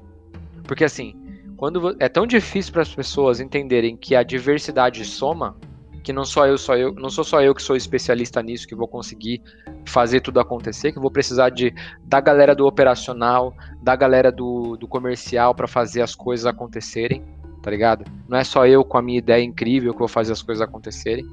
Porque 0.70 0.84
assim, 0.84 1.16
quando 1.58 1.96
é 2.00 2.08
tão 2.08 2.28
difícil 2.28 2.72
para 2.72 2.84
as 2.84 2.94
pessoas 2.94 3.40
entenderem 3.40 3.98
que 3.98 4.16
a 4.16 4.22
diversidade 4.22 5.04
soma, 5.04 5.58
que 6.04 6.14
não 6.14 6.24
só 6.24 6.46
eu, 6.46 6.60
só 6.60 6.78
eu, 6.78 6.94
não 6.94 7.10
sou 7.10 7.24
só 7.24 7.42
eu 7.42 7.56
que 7.56 7.62
sou 7.64 7.76
especialista 7.76 8.40
nisso 8.44 8.68
que 8.68 8.76
vou 8.76 8.88
conseguir 8.88 9.42
fazer 9.84 10.22
tudo 10.22 10.40
acontecer, 10.40 10.92
que 10.92 11.00
vou 11.00 11.10
precisar 11.10 11.50
de 11.50 11.74
da 12.06 12.22
galera 12.22 12.54
do 12.54 12.68
operacional, 12.68 13.52
da 13.82 13.96
galera 13.96 14.32
do, 14.32 14.78
do 14.78 14.88
comercial 14.88 15.56
para 15.56 15.68
fazer 15.68 16.04
as 16.04 16.14
coisas 16.14 16.46
acontecerem, 16.46 17.24
tá 17.64 17.72
ligado? 17.72 18.06
Não 18.28 18.38
é 18.38 18.44
só 18.44 18.68
eu 18.68 18.86
com 18.86 19.00
a 19.00 19.02
minha 19.02 19.18
ideia 19.18 19.44
incrível 19.44 19.92
que 19.92 19.98
vou 19.98 20.08
fazer 20.08 20.34
as 20.34 20.44
coisas 20.44 20.62
acontecerem. 20.62 21.26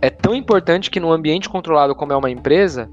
É 0.00 0.08
tão 0.08 0.34
importante 0.34 0.90
que 0.90 0.98
num 0.98 1.12
ambiente 1.12 1.50
controlado 1.50 1.94
como 1.94 2.14
é 2.14 2.16
uma 2.16 2.30
empresa, 2.30 2.90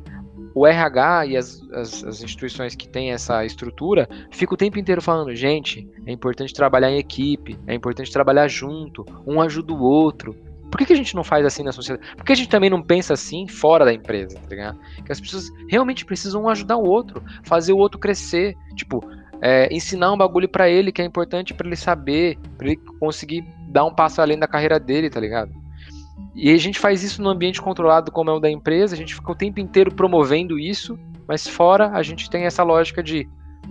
o 0.55 0.67
RH 0.67 1.25
e 1.27 1.37
as, 1.37 1.61
as, 1.71 2.03
as 2.03 2.23
instituições 2.23 2.75
que 2.75 2.87
têm 2.87 3.11
essa 3.11 3.45
estrutura 3.45 4.07
ficam 4.31 4.53
o 4.55 4.57
tempo 4.57 4.77
inteiro 4.77 5.01
falando, 5.01 5.35
gente, 5.35 5.89
é 6.05 6.11
importante 6.11 6.53
trabalhar 6.53 6.91
em 6.91 6.97
equipe, 6.97 7.57
é 7.65 7.73
importante 7.73 8.11
trabalhar 8.11 8.47
junto, 8.47 9.05
um 9.25 9.41
ajuda 9.41 9.73
o 9.73 9.81
outro. 9.81 10.35
Por 10.69 10.77
que, 10.77 10.87
que 10.87 10.93
a 10.93 10.97
gente 10.97 11.15
não 11.15 11.23
faz 11.23 11.45
assim 11.45 11.63
na 11.63 11.71
sociedade? 11.71 12.15
Por 12.15 12.25
que 12.25 12.31
a 12.31 12.35
gente 12.35 12.49
também 12.49 12.69
não 12.69 12.81
pensa 12.81 13.13
assim 13.13 13.47
fora 13.47 13.85
da 13.85 13.93
empresa, 13.93 14.39
tá 14.39 14.49
ligado? 14.49 14.79
Que 15.05 15.11
as 15.11 15.19
pessoas 15.19 15.51
realmente 15.69 16.03
precisam 16.03 16.43
um 16.43 16.49
ajudar 16.49 16.77
o 16.77 16.85
outro, 16.85 17.23
fazer 17.43 17.73
o 17.73 17.77
outro 17.77 17.99
crescer. 17.99 18.55
Tipo, 18.75 19.03
é, 19.39 19.67
ensinar 19.71 20.11
um 20.11 20.17
bagulho 20.17 20.49
pra 20.49 20.67
ele 20.69 20.91
que 20.91 21.01
é 21.01 21.05
importante 21.05 21.53
pra 21.53 21.67
ele 21.67 21.75
saber, 21.75 22.39
pra 22.57 22.67
ele 22.67 22.77
conseguir 22.99 23.45
dar 23.67 23.85
um 23.85 23.93
passo 23.93 24.19
além 24.19 24.39
da 24.39 24.47
carreira 24.47 24.79
dele, 24.79 25.11
tá 25.11 25.19
ligado? 25.19 25.62
E 26.35 26.51
a 26.51 26.57
gente 26.57 26.79
faz 26.79 27.03
isso 27.03 27.21
num 27.21 27.29
ambiente 27.29 27.61
controlado 27.61 28.11
como 28.11 28.29
é 28.29 28.33
o 28.33 28.39
da 28.39 28.49
empresa, 28.49 28.95
a 28.95 28.97
gente 28.97 29.13
fica 29.13 29.31
o 29.31 29.35
tempo 29.35 29.59
inteiro 29.59 29.93
promovendo 29.93 30.57
isso, 30.57 30.97
mas 31.27 31.47
fora 31.47 31.89
a 31.89 32.01
gente 32.01 32.29
tem 32.29 32.45
essa 32.45 32.63
lógica 32.63 33.03
de 33.03 33.27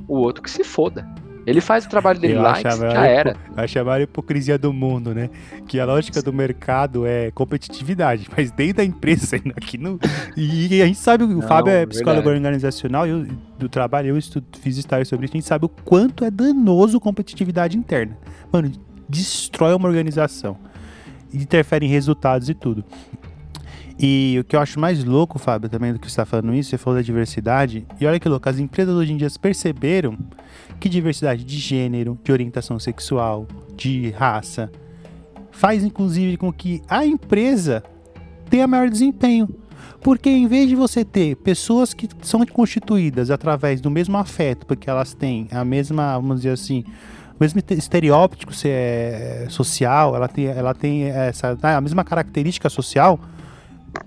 o 0.06 0.16
outro 0.16 0.42
que 0.42 0.50
se 0.50 0.62
foda. 0.62 1.06
Ele 1.44 1.60
faz 1.60 1.84
o 1.84 1.88
trabalho 1.88 2.20
dele 2.20 2.34
Eu 2.34 2.42
lá 2.42 2.58
e 2.60 2.62
já 2.62 3.04
era. 3.04 3.36
A 3.56 3.84
maior 3.84 4.00
hipocrisia 4.00 4.56
do 4.56 4.72
mundo, 4.72 5.12
né? 5.12 5.28
Que 5.66 5.80
a 5.80 5.84
lógica 5.84 6.22
do 6.22 6.32
mercado 6.32 7.04
é 7.04 7.32
competitividade, 7.32 8.28
mas 8.36 8.52
dentro 8.52 8.76
da 8.76 8.84
empresa, 8.84 9.36
aqui 9.56 9.76
não. 9.76 9.98
E 10.36 10.80
a 10.80 10.86
gente 10.86 10.98
sabe, 10.98 11.24
o 11.24 11.26
Não, 11.26 11.42
Fábio 11.42 11.70
é 11.70 11.78
verdade. 11.78 11.90
psicólogo 11.90 12.28
organizacional, 12.28 13.06
eu 13.06 13.26
do 13.58 13.68
trabalho, 13.68 14.08
eu 14.08 14.18
estudo, 14.18 14.46
fiz 14.60 14.76
estágio 14.76 15.06
sobre 15.06 15.26
isso, 15.26 15.34
a 15.34 15.38
gente 15.38 15.46
sabe 15.46 15.64
o 15.64 15.68
quanto 15.68 16.24
é 16.24 16.30
danoso 16.30 17.00
competitividade 17.00 17.76
interna. 17.76 18.16
Mano, 18.52 18.70
destrói 19.08 19.74
uma 19.74 19.88
organização. 19.88 20.56
Interfere 21.32 21.86
em 21.86 21.88
resultados 21.88 22.48
e 22.48 22.54
tudo. 22.54 22.84
E 23.98 24.36
o 24.40 24.44
que 24.44 24.56
eu 24.56 24.60
acho 24.60 24.80
mais 24.80 25.04
louco, 25.04 25.38
Fábio, 25.38 25.68
também 25.68 25.92
do 25.92 25.98
que 25.98 26.06
você 26.06 26.12
está 26.12 26.24
falando 26.24 26.54
isso, 26.54 26.70
você 26.70 26.78
falou 26.78 26.98
da 26.98 27.02
diversidade. 27.02 27.86
E 28.00 28.06
olha 28.06 28.18
que 28.18 28.28
louco, 28.28 28.48
as 28.48 28.58
empresas 28.58 28.94
hoje 28.94 29.12
em 29.12 29.16
dia 29.16 29.28
perceberam 29.40 30.18
que 30.80 30.88
diversidade 30.88 31.44
de 31.44 31.58
gênero, 31.58 32.18
de 32.24 32.32
orientação 32.32 32.78
sexual, 32.78 33.46
de 33.76 34.10
raça, 34.10 34.70
faz 35.52 35.84
inclusive 35.84 36.36
com 36.36 36.52
que 36.52 36.82
a 36.88 37.06
empresa 37.06 37.82
tenha 38.50 38.66
maior 38.66 38.88
desempenho. 38.90 39.48
Porque 40.00 40.28
em 40.28 40.48
vez 40.48 40.68
de 40.68 40.74
você 40.74 41.04
ter 41.04 41.36
pessoas 41.36 41.94
que 41.94 42.08
são 42.22 42.44
constituídas 42.46 43.30
através 43.30 43.80
do 43.80 43.90
mesmo 43.90 44.16
afeto, 44.16 44.66
porque 44.66 44.90
elas 44.90 45.14
têm 45.14 45.46
a 45.52 45.64
mesma, 45.64 46.18
vamos 46.18 46.38
dizer 46.38 46.50
assim, 46.50 46.84
mesmo 47.38 47.58
este- 47.58 47.74
estereótipo 47.74 48.52
se 48.52 48.68
é, 48.68 49.46
social, 49.48 50.14
ela 50.14 50.28
tem, 50.28 50.46
ela 50.46 50.74
tem 50.74 51.04
essa, 51.04 51.58
né, 51.62 51.74
a 51.74 51.80
mesma 51.80 52.04
característica 52.04 52.68
social, 52.68 53.18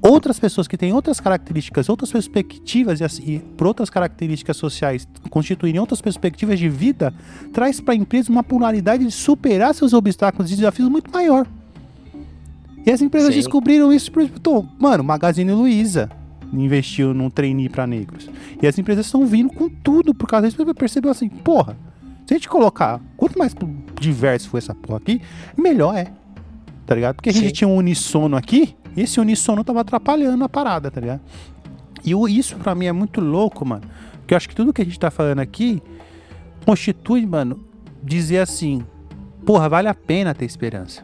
outras 0.01 0.39
pessoas 0.39 0.67
que 0.67 0.77
têm 0.77 0.93
outras 0.93 1.19
características, 1.19 1.89
outras 1.89 2.11
perspectivas 2.11 2.99
e, 2.99 3.03
assim, 3.03 3.39
por 3.57 3.67
outras 3.67 3.89
características 3.89 4.57
sociais 4.57 5.07
constituírem 5.29 5.79
outras 5.79 6.01
perspectivas 6.01 6.57
de 6.57 6.69
vida, 6.69 7.13
traz 7.53 7.79
para 7.79 7.93
a 7.93 7.97
empresa 7.97 8.31
uma 8.31 8.43
pluralidade 8.43 9.05
de 9.05 9.11
superar 9.11 9.73
seus 9.75 9.93
obstáculos 9.93 10.51
e 10.51 10.55
desafios 10.55 10.89
muito 10.89 11.11
maior. 11.11 11.45
E 12.85 12.91
as 12.91 13.01
empresas 13.01 13.33
Sim. 13.33 13.39
descobriram 13.39 13.91
isso, 13.91 14.11
por 14.11 14.21
exemplo, 14.21 14.67
mano, 14.79 15.03
Magazine 15.03 15.51
Luiza 15.51 16.09
investiu 16.53 17.13
num 17.13 17.29
trainee 17.29 17.67
para 17.67 17.87
negros. 17.87 18.29
E 18.61 18.67
as 18.67 18.77
empresas 18.77 19.07
estão 19.07 19.25
vindo 19.25 19.49
com 19.49 19.69
tudo 19.69 20.13
por 20.13 20.27
causa 20.27 20.47
disso, 20.47 20.73
percebeu 20.75 21.11
assim, 21.11 21.27
porra, 21.27 21.75
se 22.25 22.33
a 22.33 22.37
gente 22.37 22.49
colocar, 22.49 22.99
quanto 23.15 23.37
mais 23.37 23.55
diverso 23.99 24.49
for 24.49 24.57
essa 24.57 24.73
porra 24.73 24.97
aqui, 24.97 25.21
melhor 25.57 25.95
é. 25.95 26.11
Tá 26.85 26.95
ligado? 26.95 27.15
Porque 27.15 27.29
a 27.29 27.33
gente 27.33 27.47
Sim. 27.47 27.53
tinha 27.53 27.67
um 27.67 27.77
unissono 27.77 28.35
aqui, 28.35 28.75
e 28.95 29.01
esse 29.01 29.19
unissono 29.19 29.63
tava 29.63 29.81
atrapalhando 29.81 30.43
a 30.43 30.49
parada, 30.49 30.89
tá 30.89 31.01
ligado? 31.01 31.21
E 32.03 32.13
isso 32.37 32.55
pra 32.57 32.75
mim 32.75 32.85
é 32.85 32.91
muito 32.91 33.19
louco, 33.19 33.65
mano. 33.65 33.83
Porque 34.19 34.33
eu 34.33 34.37
acho 34.37 34.47
que 34.47 34.55
tudo 34.55 34.71
que 34.71 34.81
a 34.81 34.85
gente 34.85 34.99
tá 34.99 35.09
falando 35.09 35.39
aqui 35.39 35.81
constitui, 36.65 37.25
mano, 37.25 37.63
dizer 38.03 38.39
assim, 38.39 38.83
porra, 39.45 39.67
vale 39.67 39.87
a 39.87 39.93
pena 39.93 40.33
ter 40.33 40.45
esperança. 40.45 41.03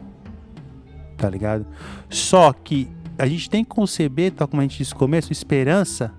Tá 1.16 1.28
ligado? 1.28 1.66
Só 2.08 2.52
que 2.52 2.88
a 3.18 3.26
gente 3.26 3.50
tem 3.50 3.64
que 3.64 3.70
conceber, 3.70 4.32
tal 4.32 4.48
como 4.48 4.60
a 4.60 4.64
gente 4.64 4.78
disse 4.78 4.92
no 4.92 4.98
começo, 4.98 5.32
esperança. 5.32 6.12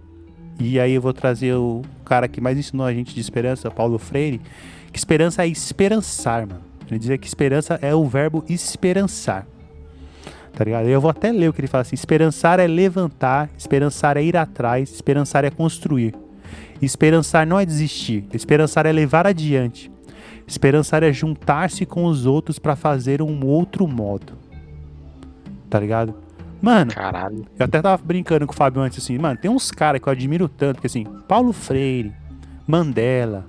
E 0.59 0.79
aí 0.79 0.93
eu 0.93 1.01
vou 1.01 1.13
trazer 1.13 1.53
o 1.55 1.81
cara 2.05 2.27
que 2.27 2.39
mais 2.39 2.57
ensinou 2.57 2.85
a 2.85 2.93
gente 2.93 3.13
de 3.13 3.19
esperança, 3.19 3.71
Paulo 3.71 3.97
Freire, 3.97 4.39
que 4.93 4.99
esperança 4.99 5.43
é 5.43 5.47
esperançar, 5.47 6.47
mano. 6.47 6.61
Ele 6.87 6.99
dizia 6.99 7.17
que 7.17 7.27
esperança 7.27 7.79
é 7.81 7.95
o 7.95 8.05
verbo 8.05 8.45
esperançar. 8.47 9.47
Tá 10.53 10.63
ligado? 10.63 10.87
Eu 10.87 11.01
vou 11.01 11.09
até 11.09 11.31
ler 11.31 11.49
o 11.49 11.53
que 11.53 11.61
ele 11.61 11.67
fala 11.67 11.81
assim: 11.81 11.95
esperançar 11.95 12.59
é 12.59 12.67
levantar, 12.67 13.49
esperançar 13.57 14.17
é 14.17 14.23
ir 14.23 14.37
atrás, 14.37 14.93
esperançar 14.93 15.43
é 15.43 15.49
construir. 15.49 16.13
Esperançar 16.79 17.47
não 17.47 17.59
é 17.59 17.65
desistir, 17.65 18.25
esperançar 18.33 18.85
é 18.85 18.91
levar 18.91 19.25
adiante. 19.25 19.91
Esperançar 20.45 21.01
é 21.01 21.11
juntar-se 21.11 21.85
com 21.85 22.05
os 22.05 22.25
outros 22.25 22.59
para 22.59 22.75
fazer 22.75 23.21
um 23.21 23.45
outro 23.45 23.87
modo. 23.87 24.33
Tá 25.69 25.79
ligado? 25.79 26.13
Mano, 26.61 26.93
Caralho. 26.93 27.45
eu 27.57 27.65
até 27.65 27.81
tava 27.81 28.01
brincando 28.03 28.45
com 28.45 28.53
o 28.53 28.55
Fábio 28.55 28.81
antes, 28.81 29.03
assim, 29.03 29.17
mano, 29.17 29.37
tem 29.37 29.49
uns 29.49 29.71
caras 29.71 30.01
que 30.01 30.07
eu 30.07 30.11
admiro 30.11 30.47
tanto, 30.47 30.79
que 30.79 30.87
assim, 30.87 31.05
Paulo 31.27 31.51
Freire, 31.51 32.13
Mandela, 32.67 33.45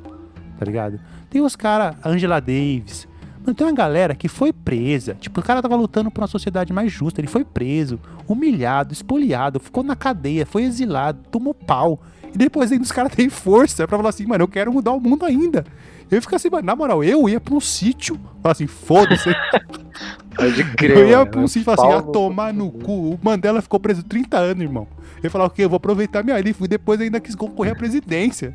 tá 0.59 0.65
ligado? 0.65 0.99
Tem 1.35 1.43
os 1.43 1.57
caras, 1.57 1.97
Angela 2.05 2.39
Davis. 2.39 3.09
Mano, 3.41 3.57
tem 3.57 3.67
uma 3.67 3.73
galera 3.73 4.15
que 4.15 4.29
foi 4.29 4.53
presa. 4.53 5.17
Tipo, 5.19 5.41
o 5.41 5.43
cara 5.43 5.61
tava 5.61 5.75
lutando 5.75 6.09
por 6.09 6.21
uma 6.21 6.29
sociedade 6.29 6.73
mais 6.73 6.93
justa. 6.93 7.21
Ele 7.21 7.27
foi 7.27 7.45
preso, 7.45 7.99
humilhado, 8.29 8.93
espoliado, 8.93 9.59
ficou 9.59 9.83
na 9.83 9.97
cadeia, 9.97 10.47
foi 10.47 10.63
exilado, 10.63 11.19
tomou 11.33 11.53
pau. 11.53 12.01
E 12.33 12.39
depois 12.39 12.71
ainda 12.71 12.85
os 12.85 12.93
caras 12.93 13.13
têm 13.13 13.29
força 13.29 13.85
pra 13.89 13.97
falar 13.97 14.11
assim, 14.11 14.25
mano, 14.27 14.45
eu 14.45 14.49
quero 14.49 14.73
mudar 14.73 14.93
o 14.93 15.01
mundo 15.01 15.25
ainda. 15.25 15.67
Eu 16.09 16.23
fico 16.23 16.37
assim, 16.37 16.49
mano, 16.49 16.67
na 16.67 16.77
moral, 16.77 17.03
eu 17.03 17.29
ia 17.29 17.41
pra 17.41 17.55
um 17.55 17.61
sítio, 17.61 18.17
falar 18.41 18.53
assim, 18.53 18.69
foda-se. 18.69 19.35
Pode 20.39 20.65
crer. 20.77 20.99
Eu 20.99 21.09
ia 21.09 21.27
pra 21.27 21.41
um 21.41 21.49
sítio 21.49 21.63
e 21.63 21.65
falar 21.65 21.97
assim, 21.97 22.11
a 22.11 22.13
tomar 22.13 22.55
no 22.55 22.71
cu. 22.71 23.15
O 23.15 23.19
Mandela 23.21 23.61
ficou 23.61 23.81
preso 23.81 24.05
30 24.05 24.39
anos, 24.39 24.63
irmão. 24.63 24.87
Ele 25.19 25.29
falou, 25.29 25.49
o 25.49 25.51
quê? 25.51 25.65
Eu 25.65 25.69
vou 25.69 25.79
aproveitar 25.79 26.23
minha 26.23 26.41
vida 26.41 26.57
e 26.61 26.69
depois 26.69 27.01
ainda 27.01 27.19
quis 27.19 27.35
concorrer 27.35 27.73
à 27.73 27.77
presidência. 27.77 28.55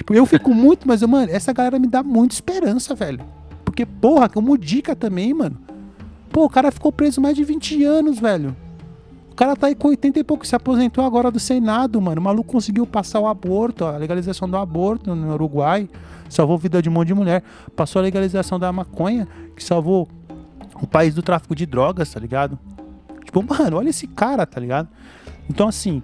Tipo, 0.00 0.14
eu 0.14 0.24
fico 0.24 0.54
muito, 0.54 0.88
mas, 0.88 1.02
mano, 1.02 1.30
essa 1.30 1.52
galera 1.52 1.78
me 1.78 1.86
dá 1.86 2.02
muita 2.02 2.34
esperança, 2.34 2.94
velho. 2.94 3.20
Porque, 3.66 3.84
porra, 3.84 4.30
como 4.30 4.56
dica 4.56 4.96
também, 4.96 5.34
mano. 5.34 5.58
Pô, 6.30 6.46
o 6.46 6.48
cara 6.48 6.72
ficou 6.72 6.90
preso 6.90 7.20
mais 7.20 7.36
de 7.36 7.44
20 7.44 7.84
anos, 7.84 8.18
velho. 8.18 8.56
O 9.30 9.34
cara 9.34 9.54
tá 9.54 9.66
aí 9.66 9.74
com 9.74 9.88
80 9.88 10.18
e 10.18 10.24
pouco, 10.24 10.46
se 10.46 10.56
aposentou 10.56 11.04
agora 11.04 11.30
do 11.30 11.38
Senado, 11.38 12.00
mano. 12.00 12.18
O 12.18 12.24
maluco 12.24 12.50
conseguiu 12.50 12.86
passar 12.86 13.20
o 13.20 13.26
aborto, 13.26 13.84
a 13.84 13.98
legalização 13.98 14.48
do 14.48 14.56
aborto 14.56 15.14
no 15.14 15.34
Uruguai. 15.34 15.86
Salvou 16.30 16.56
vida 16.56 16.80
de 16.80 16.88
um 16.88 16.92
monte 16.92 17.08
de 17.08 17.14
mulher. 17.14 17.42
Passou 17.76 18.00
a 18.00 18.02
legalização 18.02 18.58
da 18.58 18.72
maconha, 18.72 19.28
que 19.54 19.62
salvou 19.62 20.08
o 20.80 20.86
país 20.86 21.14
do 21.14 21.20
tráfico 21.20 21.54
de 21.54 21.66
drogas, 21.66 22.10
tá 22.10 22.18
ligado? 22.18 22.58
Tipo, 23.22 23.42
mano, 23.42 23.76
olha 23.76 23.90
esse 23.90 24.06
cara, 24.06 24.46
tá 24.46 24.58
ligado? 24.58 24.88
Então, 25.46 25.68
assim, 25.68 26.02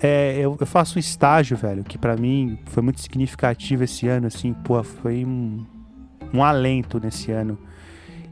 é, 0.00 0.36
eu, 0.38 0.56
eu 0.60 0.66
faço 0.66 0.98
um 0.98 1.00
estágio, 1.00 1.56
velho, 1.56 1.82
que 1.84 1.98
pra 1.98 2.16
mim 2.16 2.58
foi 2.66 2.82
muito 2.82 3.00
significativo 3.00 3.84
esse 3.84 4.06
ano, 4.08 4.26
assim, 4.26 4.52
pô, 4.52 4.82
foi 4.82 5.24
um, 5.24 5.64
um 6.32 6.42
alento 6.42 7.00
nesse 7.00 7.30
ano. 7.32 7.58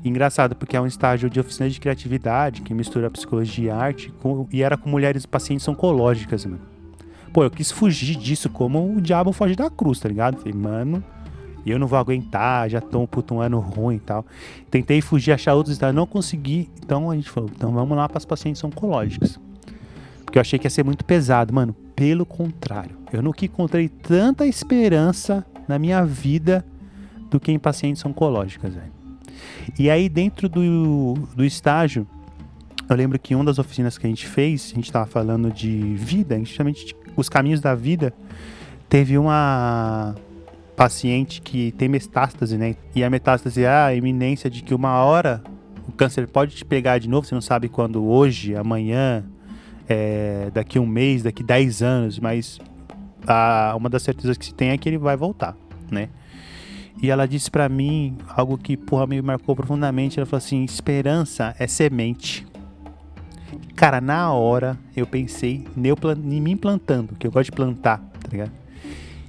Engraçado, 0.04 0.54
porque 0.54 0.76
é 0.76 0.80
um 0.80 0.86
estágio 0.86 1.28
de 1.28 1.40
oficina 1.40 1.68
de 1.68 1.80
criatividade, 1.80 2.62
que 2.62 2.72
mistura 2.72 3.10
psicologia 3.10 3.64
e 3.66 3.70
arte, 3.70 4.12
com- 4.20 4.46
e 4.52 4.62
era 4.62 4.76
com 4.76 4.88
mulheres 4.88 5.26
pacientes 5.26 5.66
oncológicas, 5.66 6.44
mano. 6.44 6.60
Pô, 7.32 7.42
eu 7.42 7.50
quis 7.50 7.70
fugir 7.72 8.16
disso 8.16 8.48
como 8.48 8.96
o 8.96 9.00
diabo 9.00 9.32
foge 9.32 9.56
da 9.56 9.68
cruz, 9.68 9.98
tá 9.98 10.08
ligado? 10.08 10.36
Falei, 10.38 10.54
mano, 10.54 11.02
eu 11.66 11.78
não 11.78 11.88
vou 11.88 11.98
aguentar, 11.98 12.70
já 12.70 12.80
tô 12.80 13.00
um 13.00 13.06
puto 13.06 13.34
um 13.34 13.40
ano 13.40 13.58
ruim 13.58 13.96
e 13.96 14.00
tal. 14.00 14.24
Tentei 14.70 15.00
fugir, 15.00 15.32
achar 15.32 15.54
outros 15.54 15.72
estágios, 15.74 15.96
não 15.96 16.06
consegui. 16.06 16.70
Então 16.78 17.10
a 17.10 17.14
gente 17.16 17.28
falou, 17.28 17.50
então 17.54 17.72
vamos 17.72 17.96
lá 17.96 18.08
para 18.08 18.18
as 18.18 18.24
pacientes 18.24 18.62
oncológicas. 18.62 19.40
Porque 20.36 20.38
eu 20.38 20.42
achei 20.42 20.58
que 20.58 20.66
ia 20.66 20.70
ser 20.70 20.84
muito 20.84 21.02
pesado, 21.02 21.54
mano. 21.54 21.74
Pelo 21.94 22.26
contrário, 22.26 22.98
eu 23.10 23.22
nunca 23.22 23.46
encontrei 23.46 23.88
tanta 23.88 24.46
esperança 24.46 25.46
na 25.66 25.78
minha 25.78 26.04
vida 26.04 26.62
do 27.30 27.40
que 27.40 27.50
em 27.50 27.58
pacientes 27.58 28.04
oncológicas, 28.04 28.74
velho. 28.74 28.92
E 29.78 29.88
aí, 29.88 30.10
dentro 30.10 30.46
do, 30.46 31.14
do 31.34 31.42
estágio, 31.42 32.06
eu 32.86 32.94
lembro 32.94 33.18
que 33.18 33.34
uma 33.34 33.44
das 33.44 33.58
oficinas 33.58 33.96
que 33.96 34.06
a 34.06 34.10
gente 34.10 34.26
fez, 34.26 34.72
a 34.72 34.74
gente 34.74 34.92
tava 34.92 35.06
falando 35.06 35.50
de 35.50 35.94
vida, 35.94 36.38
justamente 36.40 36.94
os 37.16 37.30
caminhos 37.30 37.62
da 37.62 37.74
vida. 37.74 38.12
Teve 38.90 39.16
uma 39.16 40.14
paciente 40.76 41.40
que 41.40 41.72
tem 41.72 41.88
metástase, 41.88 42.58
né? 42.58 42.76
E 42.94 43.02
a 43.02 43.08
metástase 43.08 43.62
é 43.62 43.70
a 43.70 43.94
iminência 43.94 44.50
de 44.50 44.62
que 44.62 44.74
uma 44.74 45.02
hora 45.02 45.42
o 45.88 45.92
câncer 45.92 46.28
pode 46.28 46.54
te 46.56 46.64
pegar 46.64 46.98
de 46.98 47.08
novo, 47.08 47.26
você 47.26 47.34
não 47.34 47.40
sabe 47.40 47.70
quando, 47.70 48.04
hoje, 48.04 48.54
amanhã, 48.54 49.24
é, 49.88 50.50
daqui 50.52 50.78
um 50.78 50.86
mês, 50.86 51.22
daqui 51.22 51.42
10 51.42 51.82
anos, 51.82 52.18
mas 52.18 52.58
a, 53.26 53.74
uma 53.76 53.88
das 53.88 54.02
certezas 54.02 54.36
que 54.36 54.46
se 54.46 54.54
tem 54.54 54.70
é 54.70 54.78
que 54.78 54.88
ele 54.88 54.98
vai 54.98 55.16
voltar, 55.16 55.56
né? 55.90 56.08
E 57.02 57.10
ela 57.10 57.26
disse 57.26 57.50
pra 57.50 57.68
mim 57.68 58.16
algo 58.28 58.56
que, 58.56 58.76
porra, 58.76 59.06
me 59.06 59.20
marcou 59.20 59.54
profundamente. 59.54 60.18
Ela 60.18 60.26
falou 60.26 60.38
assim: 60.38 60.64
esperança 60.64 61.54
é 61.58 61.66
semente. 61.66 62.46
Cara, 63.74 64.00
na 64.00 64.32
hora 64.32 64.78
eu 64.96 65.06
pensei 65.06 65.66
em 65.76 66.40
mim 66.40 66.56
plantando, 66.56 67.14
que 67.14 67.26
eu 67.26 67.30
gosto 67.30 67.50
de 67.50 67.52
plantar, 67.52 67.98
tá 67.98 68.28
ligado? 68.30 68.52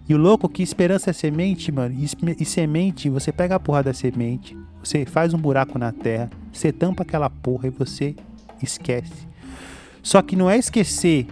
E 0.08 0.16
o 0.16 0.18
louco 0.18 0.48
é 0.48 0.50
que 0.50 0.64
esperança 0.64 1.10
é 1.10 1.14
semente, 1.14 1.70
mano. 1.70 1.94
E, 1.94 2.08
e 2.42 2.46
semente, 2.46 3.10
você 3.10 3.32
pega 3.34 3.56
a 3.56 3.60
porra 3.60 3.84
da 3.84 3.94
semente, 3.94 4.58
você 4.82 5.06
faz 5.06 5.34
um 5.34 5.38
buraco 5.38 5.78
na 5.78 5.92
terra, 5.92 6.30
você 6.52 6.72
tampa 6.72 7.04
aquela 7.04 7.30
porra 7.30 7.68
e 7.68 7.70
você 7.70 8.16
esquece. 8.64 9.28
Só 10.08 10.22
que 10.22 10.38
não 10.38 10.50
é 10.50 10.58
esquecer 10.58 11.28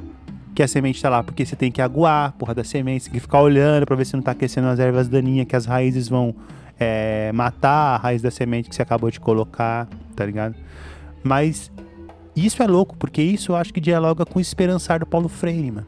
que 0.53 0.61
a 0.61 0.67
semente 0.67 1.01
tá 1.01 1.07
lá, 1.07 1.23
porque 1.23 1.45
você 1.45 1.55
tem 1.55 1.71
que 1.71 1.81
aguar 1.81 2.33
porra 2.33 2.53
da 2.53 2.61
semente, 2.61 3.05
você 3.05 3.09
tem 3.09 3.13
que 3.13 3.21
ficar 3.21 3.39
olhando 3.39 3.85
pra 3.85 3.95
ver 3.95 4.03
se 4.03 4.17
não 4.17 4.21
tá 4.21 4.31
aquecendo 4.31 4.67
as 4.67 4.79
ervas 4.79 5.07
daninhas, 5.07 5.47
que 5.47 5.55
as 5.55 5.65
raízes 5.65 6.09
vão 6.09 6.35
é, 6.77 7.31
matar 7.31 7.95
a 7.95 7.97
raiz 7.97 8.21
da 8.21 8.29
semente 8.29 8.67
que 8.67 8.75
você 8.75 8.81
acabou 8.81 9.09
de 9.09 9.17
colocar, 9.17 9.87
tá 10.13 10.25
ligado? 10.25 10.55
Mas 11.23 11.71
isso 12.35 12.61
é 12.61 12.67
louco, 12.67 12.97
porque 12.97 13.21
isso 13.21 13.53
eu 13.53 13.55
acho 13.55 13.73
que 13.73 13.79
dialoga 13.79 14.25
com 14.25 14.39
o 14.39 14.41
esperançar 14.41 14.99
do 14.99 15.05
Paulo 15.05 15.29
Freire, 15.29 15.71
mano. 15.71 15.87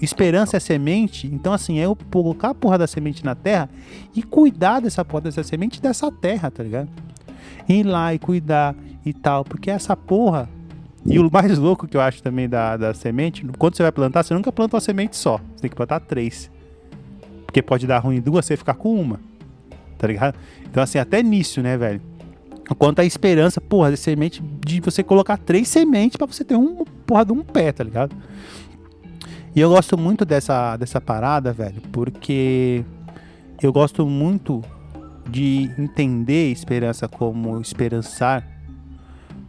Esperança 0.00 0.58
é 0.58 0.60
semente, 0.60 1.26
então 1.26 1.52
assim, 1.52 1.80
é 1.80 1.86
eu 1.86 1.98
colocar 2.12 2.50
a 2.50 2.54
porra 2.54 2.78
da 2.78 2.86
semente 2.86 3.24
na 3.24 3.34
terra 3.34 3.68
e 4.14 4.22
cuidar 4.22 4.78
dessa 4.78 5.04
porra 5.04 5.22
dessa 5.22 5.42
semente 5.42 5.82
dessa 5.82 6.12
terra, 6.12 6.48
tá 6.48 6.62
ligado? 6.62 6.88
Ir 7.68 7.82
lá 7.82 8.14
e 8.14 8.20
cuidar 8.20 8.72
e 9.04 9.12
tal, 9.12 9.44
porque 9.44 9.68
essa 9.68 9.96
porra. 9.96 10.48
E 11.04 11.18
o 11.18 11.28
mais 11.30 11.58
louco 11.58 11.88
que 11.88 11.96
eu 11.96 12.00
acho 12.00 12.22
também 12.22 12.48
da, 12.48 12.76
da 12.76 12.94
semente, 12.94 13.44
quando 13.58 13.76
você 13.76 13.82
vai 13.82 13.92
plantar, 13.92 14.22
você 14.22 14.34
nunca 14.34 14.52
planta 14.52 14.76
uma 14.76 14.80
semente 14.80 15.16
só, 15.16 15.38
você 15.38 15.62
tem 15.62 15.70
que 15.70 15.76
plantar 15.76 16.00
três. 16.00 16.50
Porque 17.44 17.60
pode 17.60 17.86
dar 17.86 17.98
ruim 17.98 18.20
duas, 18.20 18.46
você 18.46 18.56
ficar 18.56 18.74
com 18.74 18.94
uma, 18.94 19.20
tá 19.98 20.06
ligado? 20.06 20.36
Então 20.64 20.82
assim, 20.82 20.98
até 20.98 21.22
nisso, 21.22 21.60
né, 21.60 21.76
velho? 21.76 22.00
Quanto 22.78 23.00
à 23.00 23.04
esperança, 23.04 23.60
porra, 23.60 23.90
de 23.90 23.96
semente, 23.96 24.42
de 24.64 24.80
você 24.80 25.02
colocar 25.02 25.36
três 25.36 25.68
sementes 25.68 26.16
pra 26.16 26.26
você 26.26 26.44
ter 26.44 26.56
um 26.56 26.84
porra 27.04 27.24
de 27.24 27.32
um 27.32 27.42
pé, 27.42 27.72
tá 27.72 27.82
ligado? 27.82 28.14
E 29.54 29.60
eu 29.60 29.68
gosto 29.68 29.98
muito 29.98 30.24
dessa, 30.24 30.76
dessa 30.76 31.00
parada, 31.00 31.52
velho, 31.52 31.82
porque 31.92 32.84
eu 33.62 33.72
gosto 33.72 34.06
muito 34.06 34.62
de 35.28 35.70
entender 35.78 36.50
esperança 36.50 37.06
como 37.06 37.60
esperançar, 37.60 38.46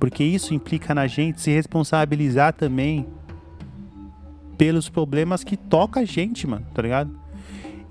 porque 0.04 0.22
isso 0.22 0.54
implica 0.54 0.94
na 0.94 1.08
gente 1.08 1.40
se 1.40 1.50
responsabilizar 1.50 2.52
também 2.52 3.08
pelos 4.58 4.90
problemas 4.90 5.46
que 5.46 5.56
toca 5.56 6.02
a 6.02 6.04
gente, 6.04 6.46
mano, 6.46 6.66
tá 6.74 6.82
ligado? 6.82 7.18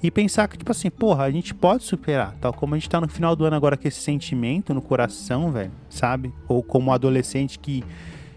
E 0.03 0.11
pensar 0.11 0.47
que, 0.47 0.59
tipo 0.59 0.71
assim, 0.71 0.91
porra, 0.91 1.25
a 1.25 1.31
gente 1.31 1.55
pode 1.55 1.85
superar, 1.85 2.37
tal 2.39 2.53
como 2.53 2.75
a 2.75 2.79
gente 2.79 2.91
tá 2.91 3.01
no 3.01 3.09
final 3.09 3.35
do 3.35 3.47
ano 3.47 3.57
agora 3.57 3.79
com 3.79 3.89
esse 3.89 4.03
sentimento 4.03 4.75
no 4.75 4.83
coração, 4.83 5.51
velho, 5.51 5.71
sabe? 5.89 6.35
Ou 6.47 6.63
como 6.63 6.91
um 6.91 6.93
adolescente 6.93 7.59
que 7.59 7.83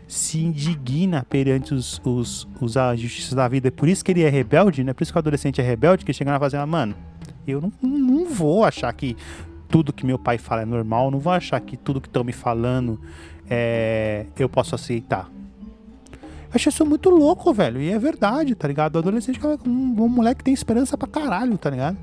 se 0.07 0.39
indigna 0.39 1.25
perante 1.29 1.73
os, 1.73 2.01
os, 2.05 2.47
os 2.61 2.77
a 2.77 2.95
justiça 2.95 3.35
da 3.35 3.45
vida. 3.49 3.69
Por 3.73 3.89
isso 3.89 4.05
que 4.05 4.11
ele 4.13 4.23
é 4.23 4.29
rebelde, 4.29 4.85
né? 4.85 4.93
Por 4.93 5.03
isso 5.03 5.11
que 5.11 5.17
o 5.17 5.19
adolescente 5.19 5.59
é 5.59 5.63
rebelde, 5.65 6.05
que 6.05 6.13
chega 6.13 6.31
na 6.31 6.39
fazenda, 6.39 6.65
mano, 6.65 6.95
eu 7.45 7.59
não, 7.59 7.73
não 7.81 8.25
vou 8.25 8.63
achar 8.63 8.93
que 8.93 9.17
tudo 9.67 9.91
que 9.91 10.05
meu 10.05 10.17
pai 10.17 10.37
fala 10.37 10.61
é 10.61 10.65
normal, 10.65 11.11
não 11.11 11.19
vou 11.19 11.33
achar 11.33 11.59
que 11.59 11.75
tudo 11.75 11.99
que 11.99 12.07
estão 12.07 12.23
me 12.23 12.31
falando 12.31 13.01
é, 13.49 14.25
eu 14.37 14.49
posso 14.49 14.75
aceitar. 14.75 15.29
Eu 16.11 16.51
acho 16.53 16.69
isso 16.69 16.85
muito 16.85 17.09
louco, 17.09 17.53
velho. 17.53 17.81
E 17.81 17.91
é 17.91 17.99
verdade, 17.99 18.55
tá 18.55 18.67
ligado? 18.67 18.95
O 18.95 18.99
adolescente 18.99 19.39
é 19.43 19.47
um, 19.67 20.03
um 20.03 20.07
moleque 20.07 20.39
que 20.39 20.43
tem 20.45 20.53
esperança 20.53 20.97
pra 20.97 21.07
caralho, 21.07 21.57
tá 21.57 21.69
ligado? 21.69 21.97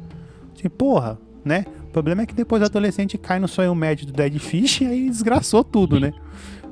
Assim, 0.56 0.68
porra, 0.68 1.18
né? 1.44 1.64
O 1.84 1.92
problema 1.92 2.22
é 2.22 2.26
que 2.26 2.34
depois 2.34 2.62
o 2.62 2.66
adolescente 2.66 3.18
cai 3.18 3.38
no 3.38 3.48
sonho 3.48 3.74
médio 3.74 4.06
do 4.06 4.12
Dead 4.12 4.38
Fish 4.38 4.80
e 4.82 4.86
aí 4.86 5.10
desgraçou 5.10 5.64
tudo, 5.64 5.98
né? 5.98 6.12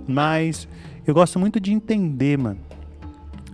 Mas 0.06 0.68
eu 1.06 1.14
gosto 1.14 1.38
muito 1.38 1.58
de 1.58 1.72
entender, 1.72 2.38
mano. 2.38 2.60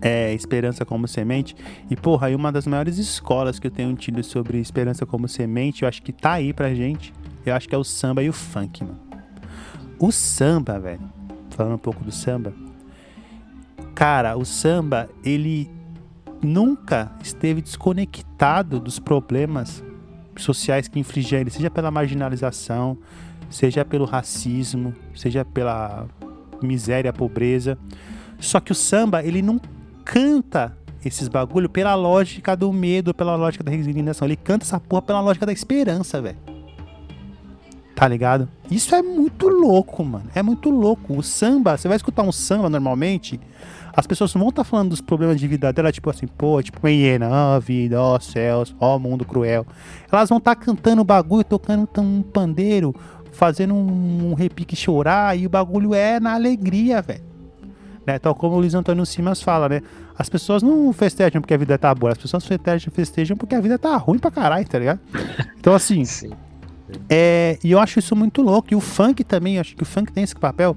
É, 0.00 0.32
esperança 0.34 0.84
como 0.84 1.08
semente. 1.08 1.56
E, 1.90 1.96
porra, 1.96 2.26
aí 2.26 2.34
uma 2.34 2.52
das 2.52 2.66
maiores 2.66 2.98
escolas 2.98 3.58
que 3.58 3.66
eu 3.66 3.70
tenho 3.70 3.94
tido 3.94 4.22
sobre 4.22 4.58
esperança 4.58 5.06
como 5.06 5.26
semente, 5.26 5.82
eu 5.82 5.88
acho 5.88 6.02
que 6.02 6.12
tá 6.12 6.32
aí 6.32 6.52
pra 6.52 6.74
gente. 6.74 7.12
Eu 7.44 7.54
acho 7.54 7.68
que 7.68 7.74
é 7.74 7.78
o 7.78 7.84
samba 7.84 8.22
e 8.22 8.28
o 8.28 8.32
funk, 8.32 8.84
mano. 8.84 9.00
O 9.98 10.12
samba, 10.12 10.78
velho. 10.78 11.00
Falando 11.50 11.74
um 11.74 11.78
pouco 11.78 12.04
do 12.04 12.12
samba 12.12 12.52
Cara, 13.96 14.36
o 14.36 14.44
samba, 14.44 15.08
ele 15.24 15.70
nunca 16.42 17.10
esteve 17.22 17.62
desconectado 17.62 18.78
dos 18.78 18.98
problemas 18.98 19.82
sociais 20.36 20.86
que 20.86 21.00
infligiam 21.00 21.40
ele, 21.40 21.48
seja 21.48 21.70
pela 21.70 21.90
marginalização, 21.90 22.98
seja 23.48 23.86
pelo 23.86 24.04
racismo, 24.04 24.94
seja 25.14 25.46
pela 25.46 26.06
miséria, 26.62 27.10
pobreza. 27.10 27.78
Só 28.38 28.60
que 28.60 28.70
o 28.70 28.74
samba, 28.74 29.24
ele 29.24 29.40
não 29.40 29.58
canta 30.04 30.76
esses 31.02 31.26
bagulho 31.26 31.70
pela 31.70 31.94
lógica 31.94 32.54
do 32.54 32.70
medo, 32.74 33.14
pela 33.14 33.34
lógica 33.34 33.64
da 33.64 33.70
resignação. 33.70 34.28
Ele 34.28 34.36
canta 34.36 34.66
essa 34.66 34.78
porra 34.78 35.00
pela 35.00 35.22
lógica 35.22 35.46
da 35.46 35.54
esperança, 35.54 36.20
velho. 36.20 36.36
Tá 37.96 38.06
ligado? 38.06 38.46
Isso 38.70 38.94
é 38.94 39.00
muito 39.00 39.48
louco, 39.48 40.04
mano. 40.04 40.26
É 40.34 40.42
muito 40.42 40.68
louco. 40.68 41.16
O 41.16 41.22
samba, 41.22 41.78
você 41.78 41.88
vai 41.88 41.96
escutar 41.96 42.22
um 42.24 42.30
samba 42.30 42.68
normalmente, 42.68 43.40
as 43.90 44.06
pessoas 44.06 44.34
não 44.34 44.40
vão 44.40 44.50
estar 44.50 44.64
tá 44.64 44.68
falando 44.68 44.90
dos 44.90 45.00
problemas 45.00 45.40
de 45.40 45.48
vida 45.48 45.72
dela, 45.72 45.90
tipo 45.90 46.10
assim, 46.10 46.26
pô, 46.26 46.62
tipo 46.62 46.78
uma 46.78 46.90
hiena, 46.90 47.30
ó 47.30 47.58
vida, 47.58 47.98
ó 47.98 48.20
céus, 48.20 48.76
ó 48.78 48.98
mundo 48.98 49.24
cruel. 49.24 49.66
Elas 50.12 50.28
vão 50.28 50.36
estar 50.36 50.54
tá 50.54 50.60
cantando 50.60 51.02
bagulho, 51.02 51.42
tocando 51.42 51.88
um 51.96 52.20
pandeiro, 52.20 52.94
fazendo 53.32 53.72
um, 53.72 54.30
um 54.30 54.34
repique 54.34 54.76
chorar, 54.76 55.34
e 55.34 55.46
o 55.46 55.48
bagulho 55.48 55.94
é 55.94 56.20
na 56.20 56.34
alegria, 56.34 57.00
velho. 57.00 57.24
Né? 58.06 58.18
Tal 58.18 58.34
como 58.34 58.56
o 58.56 58.58
Luiz 58.58 58.74
Antônio 58.74 59.06
Simas 59.06 59.40
fala, 59.40 59.70
né? 59.70 59.82
As 60.18 60.28
pessoas 60.28 60.62
não 60.62 60.92
festejam 60.92 61.40
porque 61.40 61.54
a 61.54 61.58
vida 61.58 61.78
tá 61.78 61.94
boa, 61.94 62.12
as 62.12 62.18
pessoas 62.18 62.44
festejam, 62.44 62.92
festejam 62.92 63.36
porque 63.38 63.54
a 63.54 63.60
vida 63.60 63.78
tá 63.78 63.96
ruim 63.96 64.18
pra 64.18 64.30
caralho, 64.30 64.68
tá 64.68 64.78
ligado? 64.78 65.00
Então, 65.58 65.74
assim. 65.74 66.04
Sim. 66.04 66.32
É, 67.08 67.58
e 67.62 67.72
eu 67.72 67.78
acho 67.78 67.98
isso 67.98 68.14
muito 68.14 68.42
louco. 68.42 68.68
E 68.72 68.76
o 68.76 68.80
funk 68.80 69.24
também, 69.24 69.58
acho 69.58 69.74
que 69.76 69.82
o 69.82 69.86
funk 69.86 70.12
tem 70.12 70.22
esse 70.22 70.36
papel 70.36 70.76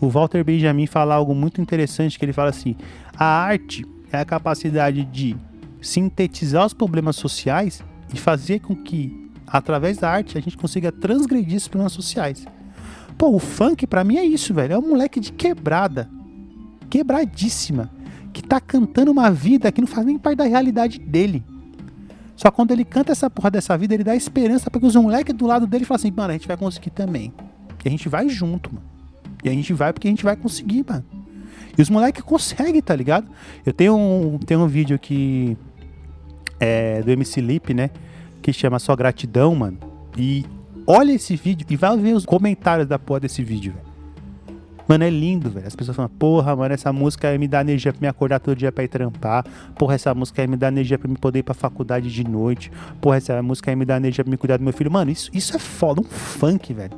o 0.00 0.08
Walter 0.08 0.42
Benjamin 0.42 0.86
fala 0.86 1.14
algo 1.14 1.34
muito 1.34 1.60
interessante 1.60 2.18
que 2.18 2.24
ele 2.24 2.32
fala 2.32 2.48
assim: 2.50 2.74
a 3.16 3.24
arte 3.24 3.84
é 4.10 4.18
a 4.18 4.24
capacidade 4.24 5.04
de 5.04 5.36
sintetizar 5.80 6.64
os 6.64 6.72
problemas 6.72 7.16
sociais 7.16 7.82
e 8.12 8.18
fazer 8.18 8.60
com 8.60 8.74
que 8.74 9.30
através 9.46 9.98
da 9.98 10.10
arte 10.10 10.38
a 10.38 10.40
gente 10.40 10.56
consiga 10.56 10.90
transgredir 10.90 11.56
esses 11.56 11.68
problemas 11.68 11.92
sociais. 11.92 12.46
Pô, 13.18 13.34
o 13.34 13.38
funk 13.38 13.86
para 13.86 14.02
mim 14.02 14.16
é 14.16 14.24
isso, 14.24 14.54
velho. 14.54 14.72
É 14.72 14.78
um 14.78 14.88
moleque 14.88 15.20
de 15.20 15.32
quebrada, 15.32 16.08
quebradíssima, 16.88 17.90
que 18.32 18.42
tá 18.42 18.58
cantando 18.58 19.10
uma 19.10 19.30
vida 19.30 19.70
que 19.70 19.82
não 19.82 19.88
faz 19.88 20.06
nem 20.06 20.18
parte 20.18 20.38
da 20.38 20.44
realidade 20.44 20.98
dele. 20.98 21.44
Só 22.40 22.50
quando 22.50 22.70
ele 22.70 22.86
canta 22.86 23.12
essa 23.12 23.28
porra 23.28 23.50
dessa 23.50 23.76
vida, 23.76 23.92
ele 23.92 24.02
dá 24.02 24.16
esperança 24.16 24.70
para 24.70 24.80
que 24.80 24.86
os 24.86 24.96
moleques 24.96 25.34
do 25.34 25.46
lado 25.46 25.66
dele 25.66 25.84
falem 25.84 26.00
assim, 26.00 26.10
mano, 26.10 26.30
a 26.30 26.32
gente 26.32 26.48
vai 26.48 26.56
conseguir 26.56 26.88
também. 26.88 27.34
E 27.84 27.88
a 27.88 27.90
gente 27.90 28.08
vai 28.08 28.30
junto, 28.30 28.74
mano. 28.74 28.86
E 29.44 29.50
a 29.50 29.52
gente 29.52 29.74
vai 29.74 29.92
porque 29.92 30.08
a 30.08 30.10
gente 30.10 30.24
vai 30.24 30.34
conseguir, 30.34 30.82
mano. 30.88 31.04
E 31.76 31.82
os 31.82 31.90
moleques 31.90 32.22
conseguem, 32.22 32.80
tá 32.80 32.96
ligado? 32.96 33.28
Eu 33.64 33.74
tenho 33.74 33.94
um, 33.94 34.38
tenho 34.38 34.60
um 34.60 34.66
vídeo 34.66 34.96
aqui 34.96 35.54
é, 36.58 37.02
do 37.02 37.10
MC 37.10 37.42
Lip, 37.42 37.74
né? 37.74 37.90
Que 38.40 38.54
chama 38.54 38.78
Só 38.78 38.96
Gratidão, 38.96 39.54
mano. 39.54 39.76
E 40.16 40.46
olha 40.86 41.12
esse 41.12 41.36
vídeo 41.36 41.66
e 41.68 41.76
vai 41.76 41.94
ver 41.98 42.14
os 42.14 42.24
comentários 42.24 42.88
da 42.88 42.98
porra 42.98 43.20
desse 43.20 43.42
vídeo, 43.42 43.74
velho. 43.74 43.89
Mano, 44.90 45.04
é 45.04 45.10
lindo, 45.10 45.48
velho. 45.48 45.68
As 45.68 45.76
pessoas 45.76 45.96
falam, 45.96 46.10
porra, 46.18 46.56
mano, 46.56 46.74
essa 46.74 46.92
música 46.92 47.38
me 47.38 47.46
dá 47.46 47.60
energia 47.60 47.92
pra 47.92 48.00
me 48.00 48.08
acordar 48.08 48.40
todo 48.40 48.56
dia 48.56 48.72
pra 48.72 48.82
ir 48.82 48.88
trampar. 48.88 49.46
Porra, 49.78 49.94
essa 49.94 50.12
música 50.12 50.44
me 50.48 50.56
dá 50.56 50.66
energia 50.66 50.98
pra 50.98 51.08
me 51.08 51.16
poder 51.16 51.38
ir 51.38 51.42
pra 51.44 51.54
faculdade 51.54 52.12
de 52.12 52.24
noite. 52.24 52.72
Porra, 53.00 53.18
essa 53.18 53.40
música 53.40 53.74
me 53.76 53.84
dá 53.84 53.98
energia 53.98 54.24
pra 54.24 54.30
me 54.32 54.36
cuidar 54.36 54.56
do 54.56 54.64
meu 54.64 54.72
filho. 54.72 54.90
Mano, 54.90 55.12
isso, 55.12 55.30
isso 55.32 55.54
é 55.54 55.60
foda, 55.60 56.00
um 56.00 56.04
funk, 56.04 56.74
velho 56.74 56.90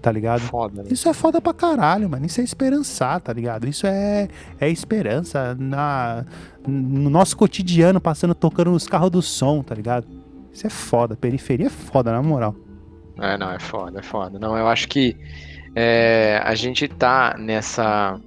tá 0.00 0.12
ligado? 0.12 0.42
Foda, 0.42 0.84
né? 0.84 0.88
Isso 0.92 1.08
é 1.08 1.12
foda 1.12 1.40
pra 1.40 1.52
caralho, 1.52 2.08
mano. 2.08 2.24
Isso 2.24 2.40
é 2.40 2.44
esperançar, 2.44 3.20
tá 3.20 3.32
ligado? 3.32 3.66
Isso 3.66 3.88
é, 3.88 4.28
é 4.60 4.70
esperança 4.70 5.56
na, 5.58 6.24
no 6.64 7.10
nosso 7.10 7.36
cotidiano, 7.36 8.00
passando, 8.00 8.32
tocando 8.32 8.70
nos 8.70 8.86
carros 8.86 9.10
do 9.10 9.20
som, 9.20 9.64
tá 9.64 9.74
ligado? 9.74 10.06
Isso 10.52 10.64
é 10.64 10.70
foda. 10.70 11.16
Periferia 11.16 11.66
é 11.66 11.70
foda, 11.70 12.12
na 12.12 12.22
moral. 12.22 12.54
É, 13.18 13.36
não, 13.36 13.50
é 13.50 13.58
foda, 13.58 13.98
é 13.98 14.02
foda. 14.02 14.38
Não, 14.38 14.56
eu 14.56 14.68
acho 14.68 14.86
que 14.86 15.16
é, 15.78 16.40
a 16.42 16.54
gente 16.54 16.88
tá 16.88 17.36
nessa 17.38 18.18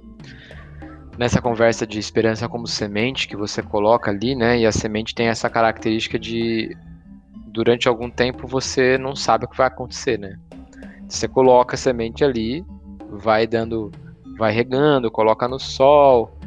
nessa 1.18 1.42
conversa 1.42 1.84
de 1.84 1.98
esperança 1.98 2.48
como 2.48 2.66
semente 2.66 3.26
que 3.28 3.36
você 3.36 3.60
coloca 3.60 4.10
ali, 4.10 4.36
né? 4.36 4.60
E 4.60 4.64
a 4.64 4.72
semente 4.72 5.14
tem 5.14 5.26
essa 5.26 5.50
característica 5.50 6.18
de 6.18 6.74
durante 7.48 7.88
algum 7.88 8.08
tempo 8.08 8.46
você 8.46 8.96
não 8.96 9.16
sabe 9.16 9.44
o 9.44 9.48
que 9.48 9.56
vai 9.56 9.66
acontecer, 9.66 10.16
né? 10.16 10.38
Você 11.08 11.26
coloca 11.26 11.74
a 11.74 11.78
semente 11.78 12.24
ali, 12.24 12.64
vai 13.10 13.48
dando, 13.48 13.90
vai 14.38 14.52
regando, 14.52 15.10
coloca 15.10 15.48
no 15.48 15.58
sol, 15.58 16.38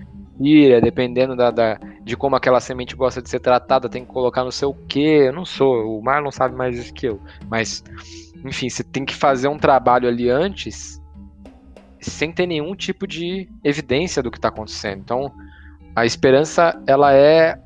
tira, 0.42 0.80
dependendo 0.80 1.36
da, 1.36 1.52
da, 1.52 1.78
de 2.02 2.16
como 2.16 2.38
aquela 2.38 2.62
semente 2.62 2.96
gosta 2.96 3.22
de 3.22 3.30
ser 3.30 3.42
tratada, 3.42 3.90
tem 3.90 4.06
que 4.06 4.12
colocar 4.12 4.46
no 4.46 4.52
seu 4.52 4.74
quê. 4.88 5.26
Eu 5.28 5.34
não 5.34 5.44
sou, 5.44 6.00
o 6.00 6.02
Marlon 6.02 6.32
sabe 6.32 6.56
mais 6.56 6.80
isso 6.80 6.94
que 6.94 7.08
eu. 7.08 7.20
Mas, 7.50 7.84
enfim, 8.44 8.70
você 8.70 8.84
tem 8.84 9.06
que 9.06 9.16
fazer 9.16 9.48
um 9.48 9.58
trabalho 9.58 10.08
ali 10.08 10.30
antes 10.30 11.02
sem 12.00 12.32
ter 12.32 12.46
nenhum 12.46 12.76
tipo 12.76 13.08
de 13.08 13.50
evidência 13.64 14.22
do 14.22 14.30
que 14.30 14.38
está 14.38 14.50
acontecendo. 14.50 15.00
Então, 15.00 15.32
a 15.96 16.06
esperança, 16.06 16.82
ela 16.86 17.14
é. 17.14 17.58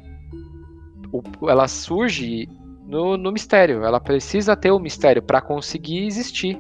Ela 1.47 1.67
surge 1.67 2.47
no, 2.85 3.17
no 3.17 3.31
mistério. 3.31 3.83
Ela 3.83 3.99
precisa 3.99 4.55
ter 4.55 4.71
o 4.71 4.79
mistério 4.79 5.21
para 5.21 5.41
conseguir 5.41 6.05
existir. 6.05 6.59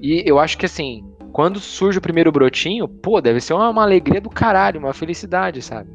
E 0.00 0.22
eu 0.26 0.38
acho 0.38 0.56
que 0.58 0.66
assim, 0.66 1.04
quando 1.32 1.58
surge 1.58 1.98
o 1.98 2.02
primeiro 2.02 2.30
brotinho, 2.30 2.86
pô, 2.86 3.20
deve 3.20 3.40
ser 3.40 3.54
uma, 3.54 3.68
uma 3.70 3.82
alegria 3.82 4.20
do 4.20 4.30
caralho, 4.30 4.78
uma 4.78 4.92
felicidade, 4.92 5.62
sabe? 5.62 5.90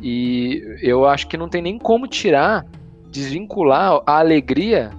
E 0.00 0.62
eu 0.80 1.04
acho 1.04 1.26
que 1.28 1.36
não 1.36 1.48
tem 1.48 1.60
nem 1.60 1.78
como 1.78 2.06
tirar, 2.06 2.64
desvincular 3.10 4.00
a 4.06 4.18
alegria 4.18 4.90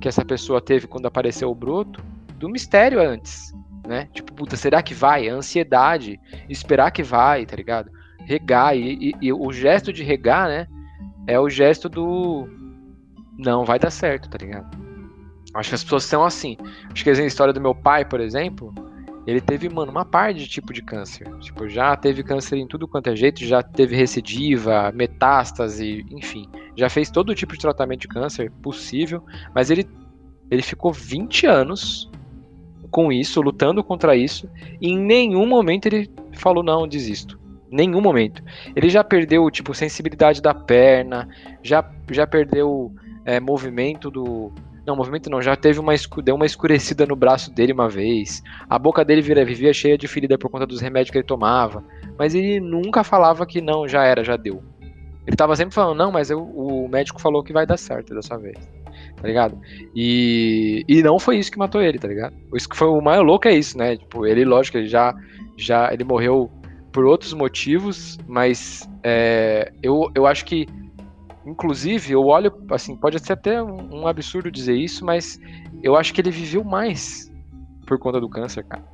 que 0.00 0.08
essa 0.08 0.24
pessoa 0.24 0.60
teve 0.60 0.86
quando 0.86 1.06
apareceu 1.06 1.50
o 1.50 1.54
broto 1.54 2.02
do 2.36 2.48
mistério 2.48 3.00
antes, 3.00 3.52
né? 3.86 4.08
Tipo, 4.12 4.32
puta, 4.32 4.56
será 4.56 4.82
que 4.82 4.94
vai? 4.94 5.28
A 5.28 5.34
ansiedade, 5.34 6.20
esperar 6.48 6.90
que 6.90 7.02
vai, 7.02 7.44
tá 7.44 7.56
ligado? 7.56 7.90
Regar, 8.20 8.76
e, 8.76 9.10
e, 9.10 9.14
e 9.22 9.32
o 9.32 9.52
gesto 9.52 9.92
de 9.92 10.02
regar, 10.02 10.48
né? 10.48 10.66
É 11.26 11.38
o 11.38 11.48
gesto 11.48 11.88
do. 11.88 12.48
Não, 13.38 13.64
vai 13.64 13.78
dar 13.78 13.90
certo, 13.90 14.28
tá 14.28 14.38
ligado? 14.38 14.76
Acho 15.54 15.70
que 15.70 15.74
as 15.74 15.82
pessoas 15.82 16.04
são 16.04 16.24
assim. 16.24 16.56
Acho 16.92 17.02
que 17.02 17.10
a 17.10 17.12
história 17.12 17.52
do 17.52 17.60
meu 17.60 17.74
pai, 17.74 18.04
por 18.04 18.20
exemplo, 18.20 18.72
ele 19.28 19.42
teve, 19.42 19.68
mano, 19.68 19.92
uma 19.92 20.06
parte 20.06 20.38
de 20.38 20.48
tipo 20.48 20.72
de 20.72 20.80
câncer. 20.80 21.28
Tipo, 21.40 21.68
já 21.68 21.94
teve 21.94 22.22
câncer 22.22 22.56
em 22.56 22.66
tudo 22.66 22.88
quanto 22.88 23.10
é 23.10 23.14
jeito, 23.14 23.44
já 23.44 23.62
teve 23.62 23.94
recidiva, 23.94 24.90
metástase, 24.92 26.02
enfim. 26.10 26.48
Já 26.74 26.88
fez 26.88 27.10
todo 27.10 27.34
tipo 27.34 27.52
de 27.52 27.60
tratamento 27.60 28.00
de 28.00 28.08
câncer 28.08 28.50
possível, 28.62 29.22
mas 29.54 29.68
ele, 29.68 29.86
ele 30.50 30.62
ficou 30.62 30.90
20 30.90 31.46
anos 31.46 32.10
com 32.90 33.12
isso, 33.12 33.42
lutando 33.42 33.84
contra 33.84 34.16
isso, 34.16 34.48
e 34.80 34.88
em 34.88 34.98
nenhum 34.98 35.46
momento 35.46 35.84
ele 35.84 36.10
falou, 36.32 36.64
não, 36.64 36.88
desisto. 36.88 37.38
Nenhum 37.70 38.00
momento. 38.00 38.42
Ele 38.74 38.88
já 38.88 39.04
perdeu, 39.04 39.50
tipo, 39.50 39.74
sensibilidade 39.74 40.40
da 40.40 40.54
perna, 40.54 41.28
já, 41.62 41.86
já 42.10 42.26
perdeu 42.26 42.94
é, 43.26 43.38
movimento 43.38 44.10
do, 44.10 44.50
Não, 44.88 44.96
movimento 44.96 45.28
não, 45.28 45.42
já 45.42 45.54
teve 45.54 45.78
uma, 45.78 45.92
deu 46.24 46.34
uma 46.34 46.46
escurecida 46.46 47.04
no 47.04 47.14
braço 47.14 47.52
dele 47.54 47.74
uma 47.74 47.90
vez. 47.90 48.42
A 48.70 48.78
boca 48.78 49.04
dele 49.04 49.20
vira, 49.20 49.44
vivia 49.44 49.70
cheia 49.70 49.98
de 49.98 50.08
ferida 50.08 50.38
por 50.38 50.48
conta 50.48 50.66
dos 50.66 50.80
remédios 50.80 51.10
que 51.10 51.18
ele 51.18 51.26
tomava. 51.26 51.84
Mas 52.18 52.34
ele 52.34 52.58
nunca 52.58 53.04
falava 53.04 53.44
que 53.44 53.60
não, 53.60 53.86
já 53.86 54.02
era, 54.04 54.24
já 54.24 54.34
deu. 54.34 54.62
Ele 55.26 55.36
tava 55.36 55.54
sempre 55.54 55.74
falando, 55.74 55.98
não, 55.98 56.10
mas 56.10 56.30
eu- 56.30 56.42
o 56.42 56.88
médico 56.88 57.20
falou 57.20 57.42
que 57.44 57.52
vai 57.52 57.66
dar 57.66 57.76
certo 57.76 58.14
dessa 58.14 58.38
vez. 58.38 58.56
Tá 59.20 59.28
ligado? 59.28 59.60
E, 59.94 60.86
e 60.88 61.02
não 61.02 61.18
foi 61.18 61.36
isso 61.36 61.52
que 61.52 61.58
matou 61.58 61.82
ele, 61.82 61.98
tá 61.98 62.08
ligado? 62.08 62.34
Isso 62.54 62.66
que 62.66 62.74
foi 62.76 62.88
o 62.88 63.02
mais 63.02 63.20
louco 63.20 63.46
é 63.46 63.52
isso, 63.52 63.76
né? 63.76 63.94
Tipo, 63.94 64.24
ele, 64.24 64.42
lógico, 64.42 64.78
ele 64.78 64.88
já, 64.88 65.14
já 65.54 65.92
ele 65.92 66.02
morreu 66.02 66.50
por 66.90 67.04
outros 67.04 67.34
motivos, 67.34 68.16
mas 68.26 68.88
é, 69.02 69.70
eu, 69.82 70.10
eu 70.14 70.26
acho 70.26 70.46
que, 70.46 70.66
inclusive, 71.48 72.12
eu 72.12 72.24
olho, 72.24 72.52
assim, 72.70 72.96
pode 72.96 73.18
ser 73.18 73.32
até 73.32 73.62
um, 73.62 74.02
um 74.02 74.06
absurdo 74.06 74.50
dizer 74.50 74.74
isso, 74.74 75.04
mas 75.04 75.40
eu 75.82 75.96
acho 75.96 76.12
que 76.12 76.20
ele 76.20 76.30
viveu 76.30 76.62
mais 76.62 77.32
por 77.86 77.98
conta 77.98 78.20
do 78.20 78.28
câncer, 78.28 78.64
cara. 78.64 78.84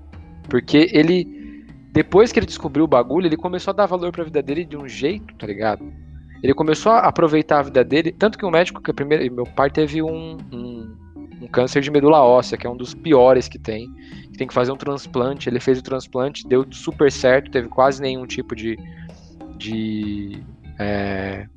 Porque 0.49 0.89
ele, 0.93 1.67
depois 1.93 2.31
que 2.31 2.39
ele 2.39 2.47
descobriu 2.47 2.85
o 2.85 2.89
bagulho, 2.89 3.27
ele 3.27 3.37
começou 3.37 3.73
a 3.73 3.75
dar 3.75 3.87
valor 3.87 4.13
pra 4.13 4.25
vida 4.25 4.41
dele 4.41 4.65
de 4.65 4.77
um 4.77 4.89
jeito, 4.89 5.35
tá 5.35 5.47
ligado? 5.47 5.85
Ele 6.43 6.55
começou 6.55 6.93
a 6.93 7.01
aproveitar 7.01 7.61
a 7.61 7.63
vida 7.63 7.83
dele, 7.83 8.13
tanto 8.13 8.39
que 8.39 8.45
o 8.45 8.51
médico, 8.51 8.81
que 8.81 8.91
a 8.91 8.95
primeira, 8.95 9.29
meu 9.31 9.47
pai 9.47 9.71
teve 9.71 10.03
um, 10.03 10.37
um, 10.53 10.97
um 11.41 11.47
câncer 11.49 11.81
de 11.81 11.91
medula 11.91 12.23
óssea, 12.23 12.57
que 12.57 12.67
é 12.67 12.71
um 12.71 12.77
dos 12.77 12.95
piores 12.95 13.49
que 13.49 13.59
tem, 13.59 13.91
que 14.31 14.39
tem 14.39 14.47
que 14.47 14.55
fazer 14.55 14.71
um 14.71 14.77
transplante. 14.77 15.49
Ele 15.49 15.59
fez 15.59 15.79
o 15.79 15.83
transplante, 15.83 16.47
deu 16.47 16.67
super 16.71 17.11
certo, 17.11 17.51
teve 17.51 17.69
quase 17.69 18.01
nenhum 18.01 18.27
tipo 18.27 18.55
de. 18.55 18.79
de 19.57 20.43
é, 20.79 21.49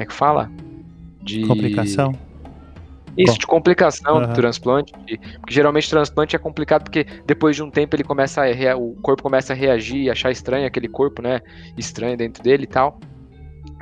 como 0.00 0.02
é 0.02 0.06
que 0.06 0.12
fala? 0.14 0.50
De 1.22 1.42
Complicação? 1.46 2.14
Isso, 3.18 3.32
Com- 3.32 3.38
de 3.38 3.46
complicação 3.46 4.16
Aham. 4.18 4.28
do 4.28 4.34
transplante. 4.34 4.92
Porque 4.92 5.52
geralmente 5.52 5.90
transplante 5.90 6.34
é 6.36 6.38
complicado 6.38 6.84
porque 6.84 7.04
depois 7.26 7.56
de 7.56 7.62
um 7.62 7.70
tempo 7.70 7.94
ele 7.96 8.04
começa 8.04 8.40
a 8.40 8.46
rea- 8.46 8.76
o 8.78 8.94
corpo 9.02 9.22
começa 9.22 9.52
a 9.52 9.56
reagir, 9.56 10.08
achar 10.10 10.30
estranho 10.30 10.66
aquele 10.66 10.88
corpo, 10.88 11.20
né? 11.20 11.40
Estranho 11.76 12.16
dentro 12.16 12.42
dele 12.42 12.64
e 12.64 12.66
tal. 12.68 12.98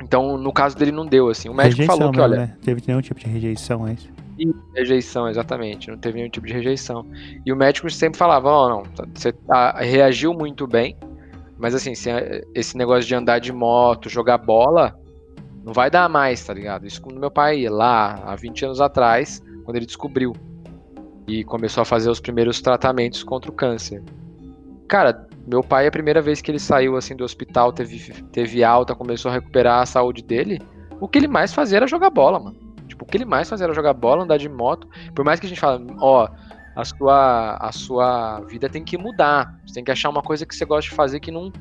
Então, 0.01 0.37
no 0.37 0.51
caso 0.51 0.75
dele 0.75 0.91
não 0.91 1.05
deu 1.05 1.29
assim. 1.29 1.47
O 1.47 1.53
médico 1.53 1.77
rejeição 1.81 1.97
falou 1.97 2.11
que, 2.11 2.19
mesmo, 2.19 2.33
olha, 2.33 2.47
né? 2.47 2.57
Teve 2.63 2.81
nenhum 2.87 3.01
tipo 3.01 3.19
de 3.19 3.27
rejeição, 3.27 3.87
é 3.87 3.93
isso? 3.93 4.09
Rejeição, 4.75 5.29
exatamente. 5.29 5.89
Não 5.91 5.97
teve 5.97 6.17
nenhum 6.17 6.29
tipo 6.29 6.47
de 6.47 6.53
rejeição. 6.53 7.05
E 7.45 7.53
o 7.53 7.55
médico 7.55 7.89
sempre 7.89 8.17
falava, 8.17 8.49
ó, 8.49 8.67
não, 8.69 8.83
tá- 8.83 9.05
você 9.13 9.31
tá- 9.31 9.77
reagiu 9.79 10.33
muito 10.33 10.65
bem, 10.65 10.97
mas 11.57 11.75
assim, 11.75 11.93
se 11.93 12.09
esse 12.55 12.75
negócio 12.75 13.07
de 13.07 13.13
andar 13.13 13.39
de 13.39 13.51
moto, 13.53 14.09
jogar 14.09 14.37
bola, 14.37 14.97
não 15.63 15.73
vai 15.73 15.89
dar 15.89 16.09
mais, 16.09 16.43
tá 16.45 16.53
ligado? 16.53 16.85
Isso 16.85 17.01
quando 17.01 17.19
meu 17.19 17.31
pai 17.31 17.67
lá, 17.67 18.21
há 18.25 18.35
20 18.35 18.65
anos 18.65 18.81
atrás, 18.81 19.41
quando 19.63 19.77
ele 19.77 19.85
descobriu. 19.85 20.33
E 21.27 21.43
começou 21.43 21.81
a 21.81 21.85
fazer 21.85 22.09
os 22.09 22.19
primeiros 22.19 22.59
tratamentos 22.61 23.23
contra 23.23 23.51
o 23.51 23.53
câncer. 23.53 24.03
Cara, 24.87 25.27
meu 25.47 25.63
pai, 25.63 25.85
a 25.85 25.91
primeira 25.91 26.21
vez 26.21 26.41
que 26.41 26.49
ele 26.49 26.59
saiu 26.59 26.95
assim 26.95 27.15
do 27.15 27.23
hospital, 27.23 27.71
teve, 27.71 28.13
teve 28.31 28.63
alta, 28.63 28.95
começou 28.95 29.29
a 29.29 29.33
recuperar 29.35 29.81
a 29.81 29.85
saúde 29.85 30.23
dele, 30.23 30.59
o 30.99 31.07
que 31.07 31.19
ele 31.19 31.27
mais 31.27 31.53
fazia 31.53 31.77
era 31.77 31.87
jogar 31.87 32.09
bola, 32.09 32.39
mano. 32.39 32.57
Tipo, 32.87 33.05
o 33.05 33.07
que 33.07 33.17
ele 33.17 33.25
mais 33.25 33.47
fazia 33.47 33.65
era 33.65 33.73
jogar 33.73 33.93
bola, 33.93 34.23
andar 34.23 34.37
de 34.37 34.49
moto. 34.49 34.87
Por 35.13 35.23
mais 35.23 35.39
que 35.39 35.45
a 35.45 35.49
gente 35.49 35.61
fale, 35.61 35.85
ó, 35.99 36.27
a 36.75 36.85
sua, 36.85 37.57
a 37.57 37.71
sua 37.71 38.39
vida 38.41 38.67
tem 38.69 38.83
que 38.83 38.97
mudar. 38.97 39.59
Você 39.65 39.75
tem 39.75 39.83
que 39.83 39.91
achar 39.91 40.09
uma 40.09 40.21
coisa 40.21 40.45
que 40.45 40.55
você 40.55 40.65
gosta 40.65 40.89
de 40.89 40.95
fazer 40.95 41.19
que 41.19 41.31
não, 41.31 41.51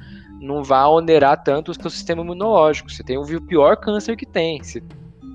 não 0.40 0.62
vá 0.62 0.86
onerar 0.86 1.42
tanto 1.42 1.70
o 1.70 1.74
seu 1.74 1.90
sistema 1.90 2.22
imunológico. 2.22 2.90
Você 2.90 3.02
tem 3.02 3.18
o 3.18 3.40
pior 3.40 3.76
câncer 3.76 4.16
que 4.16 4.26
tem. 4.26 4.62
Você... 4.62 4.82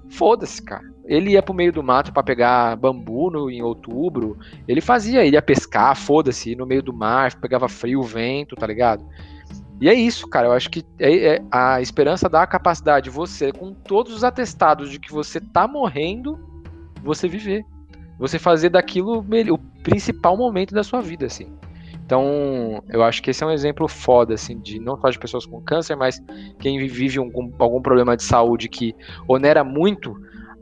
Foda-se, 0.09 0.61
cara. 0.61 0.83
Ele 1.05 1.31
ia 1.31 1.41
pro 1.41 1.53
meio 1.53 1.71
do 1.71 1.83
mato 1.83 2.13
pra 2.13 2.23
pegar 2.23 2.75
bambu 2.77 3.29
no, 3.29 3.49
em 3.49 3.61
outubro. 3.61 4.37
Ele 4.67 4.79
fazia, 4.79 5.25
ele 5.25 5.35
ia 5.35 5.41
pescar, 5.41 5.95
foda-se, 5.97 6.55
no 6.55 6.65
meio 6.65 6.81
do 6.81 6.93
mar, 6.93 7.35
pegava 7.39 7.67
frio, 7.67 8.01
vento, 8.01 8.55
tá 8.55 8.65
ligado? 8.65 9.03
E 9.81 9.89
é 9.89 9.93
isso, 9.93 10.27
cara. 10.29 10.47
Eu 10.47 10.53
acho 10.53 10.69
que 10.69 10.85
é- 10.97 11.35
é- 11.35 11.43
a 11.51 11.81
esperança 11.81 12.29
dá 12.29 12.43
a 12.43 12.47
capacidade 12.47 13.05
de 13.05 13.09
você, 13.09 13.51
com 13.51 13.73
todos 13.73 14.13
os 14.13 14.23
atestados 14.23 14.89
de 14.89 14.99
que 14.99 15.11
você 15.11 15.41
tá 15.41 15.67
morrendo, 15.67 16.39
você 17.03 17.27
viver. 17.27 17.65
Você 18.17 18.39
fazer 18.39 18.69
daquilo 18.69 19.25
o 19.51 19.57
principal 19.83 20.37
momento 20.37 20.73
da 20.73 20.83
sua 20.83 21.01
vida, 21.01 21.25
assim. 21.25 21.51
Então, 22.05 22.83
eu 22.89 23.01
acho 23.01 23.23
que 23.23 23.31
esse 23.31 23.43
é 23.43 23.47
um 23.47 23.51
exemplo 23.51 23.87
foda, 23.87 24.33
assim, 24.33 24.59
de 24.59 24.79
não 24.79 24.99
só 24.99 25.09
de 25.09 25.17
pessoas 25.17 25.45
com 25.45 25.61
câncer, 25.61 25.95
mas 25.95 26.21
quem 26.59 26.77
vive 26.77 27.17
algum, 27.17 27.51
algum 27.57 27.81
problema 27.81 28.17
de 28.17 28.23
saúde 28.23 28.67
que 28.67 28.93
onera 29.27 29.63
muito, 29.63 30.15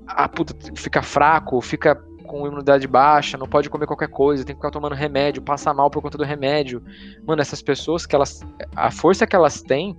a 0.08 0.30
puta, 0.30 0.56
fica 0.76 1.02
fraco, 1.02 1.60
fica 1.60 1.96
com 2.32 2.48
imunidade 2.48 2.88
baixa, 2.88 3.38
não 3.38 3.48
pode 3.48 3.70
comer 3.70 3.88
qualquer 3.88 4.08
coisa, 4.08 4.46
tem 4.46 4.56
que 4.56 4.62
ficar 4.62 4.72
tomando 4.72 4.96
remédio, 4.96 5.42
passa 5.42 5.74
mal 5.74 5.90
por 5.90 6.02
conta 6.02 6.18
do 6.18 6.24
remédio. 6.24 6.82
Mano, 7.26 7.42
essas 7.42 7.62
pessoas 7.62 8.06
que 8.06 8.16
elas. 8.16 8.40
A 8.76 8.90
força 8.90 9.28
que 9.28 9.36
elas 9.36 9.62
têm 9.62 9.98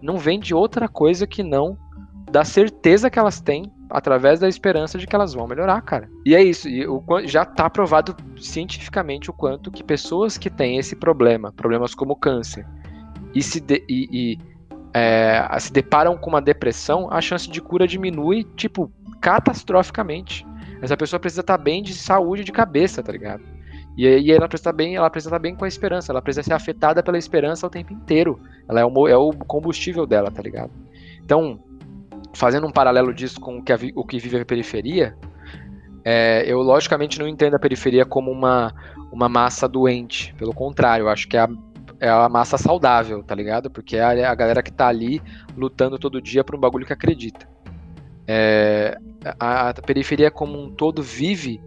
não 0.00 0.18
vem 0.18 0.38
de 0.38 0.54
outra 0.54 0.88
coisa 0.88 1.26
que 1.26 1.42
não 1.42 1.76
da 2.30 2.44
certeza 2.44 3.10
que 3.10 3.18
elas 3.18 3.40
têm 3.40 3.70
através 3.92 4.40
da 4.40 4.48
esperança 4.48 4.98
de 4.98 5.06
que 5.06 5.14
elas 5.14 5.34
vão 5.34 5.46
melhorar, 5.46 5.80
cara. 5.82 6.08
E 6.24 6.34
é 6.34 6.42
isso. 6.42 6.68
E 6.68 6.86
o, 6.86 7.02
já 7.24 7.44
tá 7.44 7.68
provado 7.68 8.16
cientificamente 8.36 9.30
o 9.30 9.32
quanto 9.32 9.70
que 9.70 9.84
pessoas 9.84 10.36
que 10.36 10.50
têm 10.50 10.78
esse 10.78 10.96
problema, 10.96 11.52
problemas 11.52 11.94
como 11.94 12.16
câncer, 12.16 12.66
e 13.34 13.42
se, 13.42 13.60
de- 13.60 13.84
e, 13.88 14.08
e, 14.12 14.38
é, 14.94 15.46
se 15.58 15.72
deparam 15.72 16.16
com 16.16 16.30
uma 16.30 16.42
depressão, 16.42 17.08
a 17.10 17.20
chance 17.20 17.48
de 17.48 17.60
cura 17.60 17.86
diminui, 17.86 18.44
tipo, 18.56 18.90
catastroficamente. 19.20 20.46
Essa 20.80 20.96
pessoa 20.96 21.20
precisa 21.20 21.42
estar 21.42 21.58
bem 21.58 21.82
de 21.82 21.94
saúde 21.94 22.44
de 22.44 22.52
cabeça, 22.52 23.02
tá 23.02 23.12
ligado? 23.12 23.42
E 23.96 24.32
ela 24.32 24.48
precisa 24.48 24.70
estar 24.70 24.72
bem, 24.72 24.96
ela 24.96 25.10
precisa 25.10 25.28
estar 25.28 25.38
bem 25.38 25.54
com 25.54 25.64
a 25.64 25.68
esperança, 25.68 26.10
ela 26.12 26.22
precisa 26.22 26.42
ser 26.42 26.54
afetada 26.54 27.02
pela 27.02 27.18
esperança 27.18 27.66
o 27.66 27.70
tempo 27.70 27.92
inteiro. 27.92 28.40
Ela 28.66 28.80
é 28.80 28.84
o, 28.84 29.08
é 29.08 29.16
o 29.16 29.32
combustível 29.32 30.06
dela, 30.06 30.30
tá 30.30 30.40
ligado? 30.42 30.70
Então, 31.22 31.60
fazendo 32.34 32.66
um 32.66 32.72
paralelo 32.72 33.12
disso 33.12 33.40
com 33.40 33.58
o 33.58 33.62
que, 33.62 33.72
a 33.72 33.78
o 33.94 34.04
que 34.04 34.18
vive 34.18 34.40
a 34.40 34.44
periferia, 34.44 35.16
é, 36.04 36.44
eu 36.46 36.60
logicamente 36.60 37.18
não 37.18 37.28
entendo 37.28 37.54
a 37.54 37.58
periferia 37.58 38.04
como 38.04 38.30
uma, 38.30 38.74
uma 39.12 39.28
massa 39.28 39.68
doente. 39.68 40.34
Pelo 40.34 40.52
contrário, 40.52 41.04
eu 41.04 41.08
acho 41.08 41.28
que 41.28 41.36
é 41.36 41.40
a, 41.40 41.48
é 42.00 42.08
a 42.08 42.28
massa 42.28 42.58
saudável, 42.58 43.22
tá 43.22 43.34
ligado? 43.34 43.70
Porque 43.70 43.96
é 43.96 44.24
a, 44.24 44.30
a 44.30 44.34
galera 44.34 44.62
que 44.62 44.72
tá 44.72 44.88
ali 44.88 45.22
lutando 45.56 45.98
todo 45.98 46.20
dia 46.20 46.42
por 46.42 46.56
um 46.56 46.60
bagulho 46.60 46.86
que 46.86 46.92
acredita. 46.92 47.48
É, 48.26 48.98
a, 49.38 49.70
a 49.70 49.74
periferia 49.74 50.30
como 50.30 50.60
um 50.60 50.70
todo 50.70 51.02
vive 51.02 51.60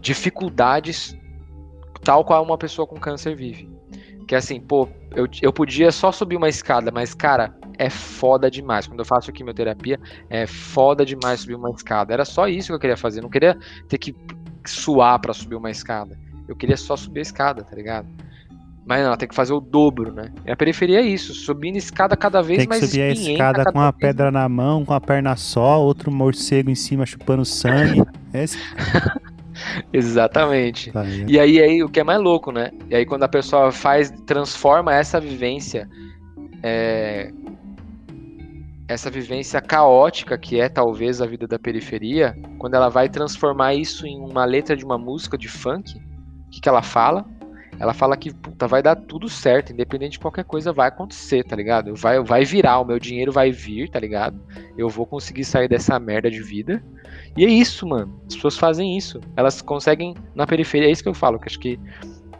dificuldades 0.00 1.16
tal 2.02 2.24
qual 2.24 2.42
uma 2.44 2.56
pessoa 2.56 2.86
com 2.86 2.96
câncer 2.96 3.34
vive. 3.34 3.68
Que 4.26 4.34
é 4.34 4.38
assim, 4.38 4.60
pô, 4.60 4.88
eu, 5.14 5.28
eu 5.42 5.52
podia 5.52 5.90
só 5.92 6.10
subir 6.10 6.36
uma 6.36 6.48
escada, 6.48 6.90
mas, 6.92 7.14
cara, 7.14 7.56
é 7.78 7.90
foda 7.90 8.50
demais. 8.50 8.86
Quando 8.86 9.00
eu 9.00 9.04
faço 9.04 9.32
quimioterapia, 9.32 9.98
é 10.28 10.46
foda 10.46 11.04
demais 11.04 11.40
subir 11.40 11.54
uma 11.54 11.70
escada. 11.70 12.12
Era 12.12 12.24
só 12.24 12.48
isso 12.48 12.68
que 12.68 12.74
eu 12.74 12.78
queria 12.78 12.96
fazer. 12.96 13.20
Eu 13.20 13.24
não 13.24 13.30
queria 13.30 13.58
ter 13.88 13.98
que 13.98 14.14
suar 14.64 15.18
pra 15.20 15.32
subir 15.32 15.56
uma 15.56 15.70
escada. 15.70 16.18
Eu 16.48 16.56
queria 16.56 16.76
só 16.76 16.96
subir 16.96 17.20
a 17.20 17.22
escada, 17.22 17.62
tá 17.64 17.74
ligado? 17.74 18.08
Mas 18.86 19.04
não, 19.04 19.16
tem 19.16 19.28
que 19.28 19.34
fazer 19.34 19.52
o 19.52 19.60
dobro, 19.60 20.12
né? 20.12 20.30
E 20.46 20.50
a 20.50 20.56
periferia 20.56 21.00
é 21.00 21.02
isso, 21.02 21.34
subindo 21.34 21.76
escada 21.76 22.16
cada 22.16 22.40
vez 22.40 22.58
Tem 22.58 22.68
que 22.68 22.70
mais 22.70 22.88
subir 22.88 23.02
a 23.02 23.10
escada 23.10 23.58
cada 23.58 23.72
com 23.72 23.78
uma 23.80 23.90
vez 23.90 24.00
pedra 24.00 24.30
na 24.30 24.48
mão, 24.48 24.84
com 24.84 24.94
a 24.94 25.00
perna 25.00 25.34
só, 25.34 25.82
outro 25.82 26.12
morcego 26.12 26.70
em 26.70 26.76
cima 26.76 27.04
chupando 27.04 27.44
sangue. 27.44 28.00
Esse... 28.32 28.56
Exatamente. 29.92 30.92
Tá? 30.92 31.04
E 31.04 31.40
aí, 31.40 31.60
aí 31.60 31.82
o 31.82 31.88
que 31.88 31.98
é 31.98 32.04
mais 32.04 32.20
louco, 32.20 32.52
né? 32.52 32.70
E 32.88 32.94
aí 32.94 33.04
quando 33.04 33.24
a 33.24 33.28
pessoa 33.28 33.72
faz, 33.72 34.12
transforma 34.24 34.94
essa 34.94 35.18
vivência, 35.18 35.88
é, 36.62 37.32
essa 38.88 39.10
vivência 39.10 39.60
caótica 39.60 40.38
que 40.38 40.60
é 40.60 40.68
talvez 40.68 41.20
a 41.20 41.26
vida 41.26 41.46
da 41.46 41.58
periferia, 41.58 42.36
quando 42.58 42.74
ela 42.74 42.88
vai 42.88 43.08
transformar 43.08 43.74
isso 43.74 44.06
em 44.06 44.18
uma 44.20 44.44
letra 44.44 44.76
de 44.76 44.84
uma 44.84 44.96
música 44.96 45.36
de 45.36 45.48
funk, 45.48 45.96
o 46.46 46.50
que, 46.50 46.60
que 46.60 46.68
ela 46.68 46.82
fala? 46.82 47.24
Ela 47.78 47.92
fala 47.92 48.16
que 48.16 48.32
puta, 48.32 48.66
vai 48.66 48.82
dar 48.82 48.96
tudo 48.96 49.28
certo, 49.28 49.72
independente 49.72 50.12
de 50.12 50.18
qualquer 50.18 50.44
coisa 50.44 50.72
vai 50.72 50.88
acontecer, 50.88 51.44
tá 51.44 51.54
ligado? 51.54 51.94
Vai, 51.94 52.22
vai 52.22 52.44
virar, 52.44 52.80
o 52.80 52.84
meu 52.84 52.98
dinheiro 52.98 53.30
vai 53.30 53.50
vir, 53.50 53.90
tá 53.90 54.00
ligado? 54.00 54.40
Eu 54.78 54.88
vou 54.88 55.04
conseguir 55.04 55.44
sair 55.44 55.68
dessa 55.68 55.98
merda 55.98 56.30
de 56.30 56.42
vida. 56.42 56.82
E 57.36 57.44
é 57.44 57.48
isso, 57.48 57.86
mano. 57.86 58.18
As 58.26 58.34
pessoas 58.34 58.56
fazem 58.56 58.96
isso. 58.96 59.20
Elas 59.36 59.60
conseguem 59.60 60.14
na 60.34 60.46
periferia. 60.46 60.88
É 60.88 60.90
isso 60.90 61.02
que 61.02 61.08
eu 61.08 61.14
falo, 61.14 61.38
que 61.38 61.48
acho 61.48 61.58
que 61.58 61.78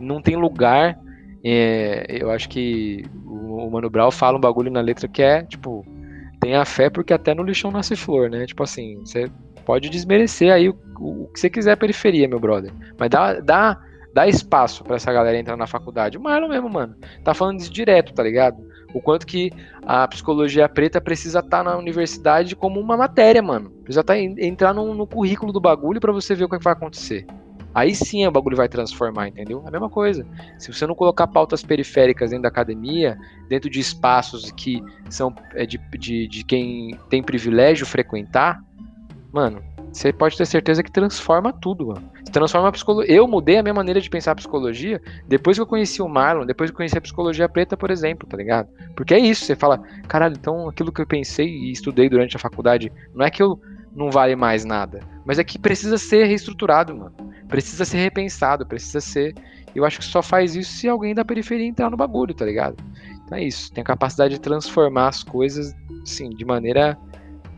não 0.01 0.23
tem 0.23 0.37
lugar. 0.37 0.99
é, 1.45 2.07
eu 2.09 2.31
acho 2.31 2.49
que 2.49 3.05
o, 3.27 3.71
Mano 3.71 3.91
Brown 3.91 4.11
fala 4.11 4.39
um 4.39 4.41
bagulho 4.41 4.71
na 4.71 4.81
letra 4.81 5.07
que 5.07 5.23
é, 5.23 5.43
tipo, 5.43 5.85
tenha 6.41 6.65
fé 6.65 6.91
porque 6.91 7.13
até 7.13 7.35
no 7.35 7.43
lixão 7.43 7.71
nasce 7.71 7.97
flor, 7.97 8.31
né? 8.31 8.47
Tipo 8.47 8.63
assim, 8.63 8.97
você 9.01 9.31
pode 9.65 9.89
desmerecer 9.89 10.53
aí 10.53 10.69
o, 10.69 10.79
o, 10.99 11.29
que 11.33 11.41
você 11.41 11.51
quiser 11.51 11.77
periferia, 11.77 12.29
meu 12.29 12.39
brother. 12.39 12.73
Mas 12.99 13.11
dá, 13.11 13.41
dá, 13.41 13.81
dá 14.15 14.29
espaço 14.29 14.85
pra 14.85 14.97
essa 14.97 15.13
galera 15.13 15.39
entrar 15.39 15.57
na 15.57 15.67
faculdade. 15.67 16.17
O 16.17 16.21
Marlon 16.23 16.49
mesmo, 16.49 16.69
mano, 16.71 16.95
tá 17.25 17.35
falando 17.35 17.61
isso 17.61 17.73
direto, 17.73 18.15
tá 18.15 18.23
ligado? 18.23 18.57
O 18.95 19.01
quanto 19.01 19.27
que 19.27 19.51
a 19.85 20.07
psicologia 20.09 20.69
preta 20.69 21.01
precisa 21.01 21.41
estar 21.41 21.63
na 21.63 21.77
universidade 21.77 22.55
como 22.55 22.81
uma 22.81 22.97
matéria, 22.97 23.43
mano. 23.43 23.71
Precisa 23.83 24.05
tá, 24.05 24.17
entrar 24.19 24.73
no, 24.73 24.95
no 24.95 25.07
currículo 25.07 25.53
do 25.53 25.61
bagulho 25.61 26.01
para 26.01 26.13
você 26.13 26.35
ver 26.35 26.45
o 26.45 26.49
que 26.49 26.59
vai 26.59 26.73
acontecer. 26.73 27.27
Aí 27.77 27.95
sim 27.95 28.27
o 28.27 28.31
bagulho 28.31 28.57
vai 28.57 28.71
transformar, 28.71 29.29
entendeu? 29.29 29.63
É 29.67 29.69
a 29.69 29.71
mesma 29.71 29.91
coisa. 29.91 30.27
Se 30.59 30.73
você 30.73 30.87
não 30.87 30.95
colocar 30.95 31.27
pautas 31.27 31.63
periféricas 31.63 32.31
dentro 32.31 32.45
da 32.45 32.49
academia, 32.49 33.19
dentro 33.51 33.69
de 33.69 33.79
espaços 33.79 34.51
que 34.51 34.83
são 35.11 35.35
é, 35.53 35.67
de, 35.67 35.79
de, 35.99 36.27
de 36.27 36.43
quem 36.43 36.99
tem 37.11 37.23
privilégio 37.23 37.85
frequentar, 37.85 38.65
mano, 39.31 39.63
você 39.93 40.11
pode 40.11 40.39
ter 40.39 40.47
certeza 40.47 40.83
que 40.83 40.91
transforma 40.91 41.53
tudo, 41.53 41.89
mano. 41.89 42.11
Transforma 42.33 42.69
a 42.69 42.73
psicologia. 42.73 43.15
Eu 43.15 43.29
mudei 43.29 43.59
a 43.59 43.63
minha 43.63 43.75
maneira 43.75 44.01
de 44.01 44.09
pensar 44.09 44.33
a 44.33 44.37
psicologia 44.37 44.99
depois 45.29 45.59
que 45.59 45.61
eu 45.61 45.67
conheci 45.67 46.01
o 46.01 46.09
Marlon, 46.09 46.47
depois 46.47 46.71
que 46.71 46.75
eu 46.75 46.79
conheci 46.79 46.97
a 46.97 47.01
psicologia 47.03 47.47
preta, 47.47 47.77
por 47.77 47.91
exemplo, 47.91 48.27
tá 48.27 48.39
ligado? 48.39 48.71
Porque 48.95 49.13
é 49.13 49.19
isso, 49.19 49.45
você 49.45 49.55
fala, 49.55 49.83
caralho, 50.09 50.35
então 50.35 50.67
aquilo 50.67 50.91
que 50.91 51.03
eu 51.03 51.07
pensei 51.07 51.47
e 51.47 51.73
estudei 51.73 52.09
durante 52.09 52.37
a 52.37 52.41
faculdade, 52.41 52.91
não 53.15 53.27
é 53.27 53.31
que 53.31 53.43
eu 53.43 53.61
não 53.95 54.11
vale 54.11 54.35
mais 54.35 54.65
nada, 54.65 55.01
mas 55.27 55.39
é 55.39 55.45
que 55.45 55.59
precisa 55.59 55.99
ser 55.99 56.25
reestruturado, 56.25 56.97
mano 56.97 57.36
precisa 57.49 57.85
ser 57.85 57.99
repensado, 57.99 58.67
precisa 58.67 59.01
ser. 59.01 59.35
Eu 59.75 59.85
acho 59.85 59.99
que 59.99 60.05
só 60.05 60.23
faz 60.23 60.57
isso 60.57 60.73
se 60.73 60.89
alguém 60.89 61.15
da 61.15 61.25
periferia 61.25 61.67
entrar 61.67 61.91
no 61.91 61.97
bagulho, 61.97 62.35
tá 62.35 62.45
ligado? 62.45 62.77
Então 63.25 63.37
é 63.37 63.45
isso. 63.45 63.73
Tem 63.73 63.83
a 63.83 63.85
capacidade 63.85 64.35
de 64.35 64.41
transformar 64.41 65.09
as 65.09 65.23
coisas, 65.23 65.75
assim, 66.03 66.31
de 66.31 66.45
maneira 66.45 66.99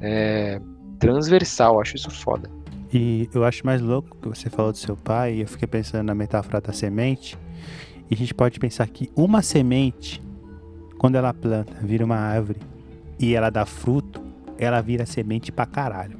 é, 0.01 0.61
transversal. 0.99 1.80
Acho 1.80 1.97
isso 1.97 2.11
foda. 2.11 2.51
E 2.93 3.28
eu 3.34 3.45
acho 3.45 3.64
mais 3.66 3.82
louco 3.82 4.16
que 4.20 4.28
você 4.28 4.49
falou 4.49 4.72
do 4.72 4.78
seu 4.78 4.97
pai, 4.97 5.34
e 5.34 5.41
eu 5.43 5.47
fiquei 5.47 5.68
pensando 5.68 6.07
na 6.07 6.14
metáfora 6.14 6.61
da 6.61 6.72
semente. 6.72 7.36
E 8.11 8.14
a 8.14 8.16
gente 8.16 8.34
pode 8.34 8.59
pensar 8.59 8.86
que 8.89 9.11
uma 9.14 9.43
semente, 9.43 10.22
quando 10.99 11.16
ela 11.16 11.34
planta, 11.34 11.74
vira 11.82 12.05
uma 12.05 12.16
árvore 12.16 12.61
e 13.18 13.34
ela 13.34 13.51
dá 13.51 13.66
fruto, 13.66 14.22
ela 14.57 14.80
vira 14.80 15.05
semente 15.05 15.53
pra 15.53 15.66
caralho. 15.66 16.18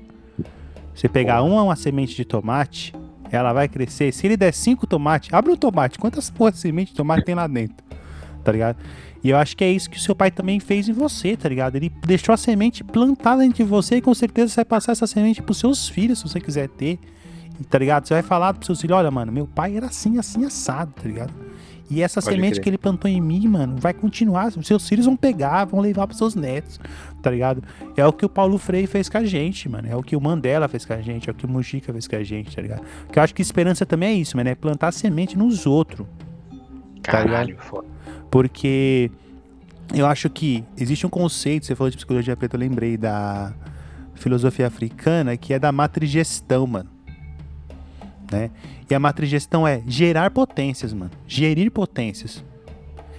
Você 0.94 1.08
pegar 1.08 1.42
uma, 1.42 1.62
uma 1.62 1.76
semente 1.76 2.14
de 2.14 2.24
tomate, 2.24 2.92
ela 3.31 3.53
vai 3.53 3.68
crescer. 3.68 4.12
Se 4.12 4.26
ele 4.26 4.37
der 4.37 4.53
cinco 4.53 4.87
tomates, 4.87 5.33
abre 5.33 5.53
um 5.53 5.57
tomate. 5.57 5.99
Quantas 5.99 6.31
porra 6.31 6.53
de 6.53 6.59
semente 6.59 6.93
de 6.93 6.97
tomate 6.97 7.24
tem 7.24 7.35
lá 7.35 7.47
dentro? 7.47 7.85
Tá 8.43 8.53
ligado? 8.53 8.79
E 9.22 9.31
eu 9.31 9.37
acho 9.37 9.57
que 9.57 9.64
é 9.64 9.70
isso 9.70 9.91
que 9.91 9.97
o 9.97 10.01
seu 10.01 10.14
pai 10.14 10.31
também 10.31 10.61
fez 10.61 10.89
em 10.89 10.93
você, 10.93 11.37
tá 11.37 11.49
ligado? 11.49 11.76
Ele 11.76 11.91
deixou 12.07 12.33
a 12.33 12.37
semente 12.37 12.85
plantada 12.85 13.43
dentro 13.43 13.57
de 13.57 13.64
você 13.64 13.97
e 13.97 14.01
com 14.01 14.14
certeza 14.14 14.49
você 14.49 14.57
vai 14.57 14.64
passar 14.64 14.93
essa 14.93 15.07
semente 15.07 15.43
pros 15.43 15.59
seus 15.59 15.89
filhos, 15.89 16.20
se 16.20 16.29
você 16.29 16.41
quiser 16.41 16.68
ter. 16.68 16.99
Tá 17.68 17.79
ligado? 17.79 18.07
Você 18.07 18.14
vai 18.14 18.22
falar 18.22 18.55
pros 18.55 18.66
seus 18.66 18.81
filhos: 18.81 18.97
olha, 18.97 19.11
mano, 19.11 19.33
meu 19.33 19.47
pai 19.47 19.76
era 19.76 19.87
assim, 19.87 20.18
assim, 20.18 20.45
assado, 20.45 20.93
tá 20.93 21.03
ligado? 21.03 21.33
E 21.91 22.03
essa 22.03 22.20
Pode 22.20 22.34
semente 22.34 22.55
crer. 22.55 22.62
que 22.62 22.68
ele 22.70 22.78
plantou 22.78 23.11
em 23.11 23.20
mim, 23.20 23.47
mano, 23.49 23.76
vai 23.78 23.95
continuar. 23.95 24.53
Seus 24.62 24.86
filhos 24.89 25.07
vão 25.07 25.16
pegar, 25.16 25.64
vão 25.64 25.80
levar 25.80 26.07
pros 26.07 26.18
seus 26.18 26.34
netos, 26.34 26.78
tá 27.22 27.30
ligado? 27.30 27.62
É 27.97 28.07
o 28.07 28.12
que 28.12 28.26
o 28.26 28.28
Paulo 28.28 28.59
Freire 28.59 28.86
fez 28.86 29.09
com 29.09 29.18
a 29.18 29.24
gente, 29.24 29.68
mano. 29.68 29.89
É 29.89 29.97
o 29.97 30.03
que 30.03 30.14
o 30.14 30.20
Mandela 30.20 30.68
fez 30.68 30.84
com 30.84 30.93
a 30.93 31.01
gente, 31.01 31.28
é 31.28 31.32
o 31.32 31.34
que 31.34 31.47
o 31.47 31.49
Mujica 31.49 31.93
fez 31.93 32.07
com 32.07 32.16
a 32.16 32.22
gente, 32.22 32.55
tá 32.55 32.61
ligado? 32.61 32.82
Porque 33.07 33.18
eu 33.18 33.22
acho 33.22 33.34
que 33.34 33.41
esperança 33.41 33.86
também 33.86 34.11
é 34.11 34.14
isso, 34.14 34.36
mano. 34.36 34.51
É 34.51 34.55
plantar 34.55 34.93
semente 34.93 35.36
nos 35.36 35.66
outros. 35.66 36.07
Tá 37.03 37.12
Caralho, 37.12 37.57
foda. 37.59 37.86
Porque 38.30 39.11
eu 39.95 40.07
acho 40.07 40.28
que 40.28 40.62
existe 40.76 41.07
um 41.07 41.11
conceito, 41.11 41.64
você 41.64 41.74
falou 41.74 41.91
de 41.91 41.97
psicologia 41.97 42.36
preta, 42.36 42.57
eu 42.57 42.61
lembrei 42.61 42.99
da 42.99 43.55
filosofia 44.14 44.66
africana, 44.66 45.36
que 45.36 45.55
é 45.55 45.59
da 45.59 45.72
matrigestão, 45.72 46.66
mano 46.66 46.99
né? 48.30 48.51
E 48.91 48.95
a 48.95 48.99
matrigestão 48.99 49.66
é 49.66 49.82
gerar 49.86 50.30
potências, 50.30 50.93
mano. 50.93 51.11
Gerir 51.26 51.70
potências. 51.70 52.43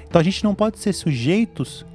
Então 0.08 0.20
a 0.20 0.24
gente 0.24 0.44
não 0.44 0.56
pode 0.56 0.80
ser 0.80 0.94
sujeitos 0.94 1.86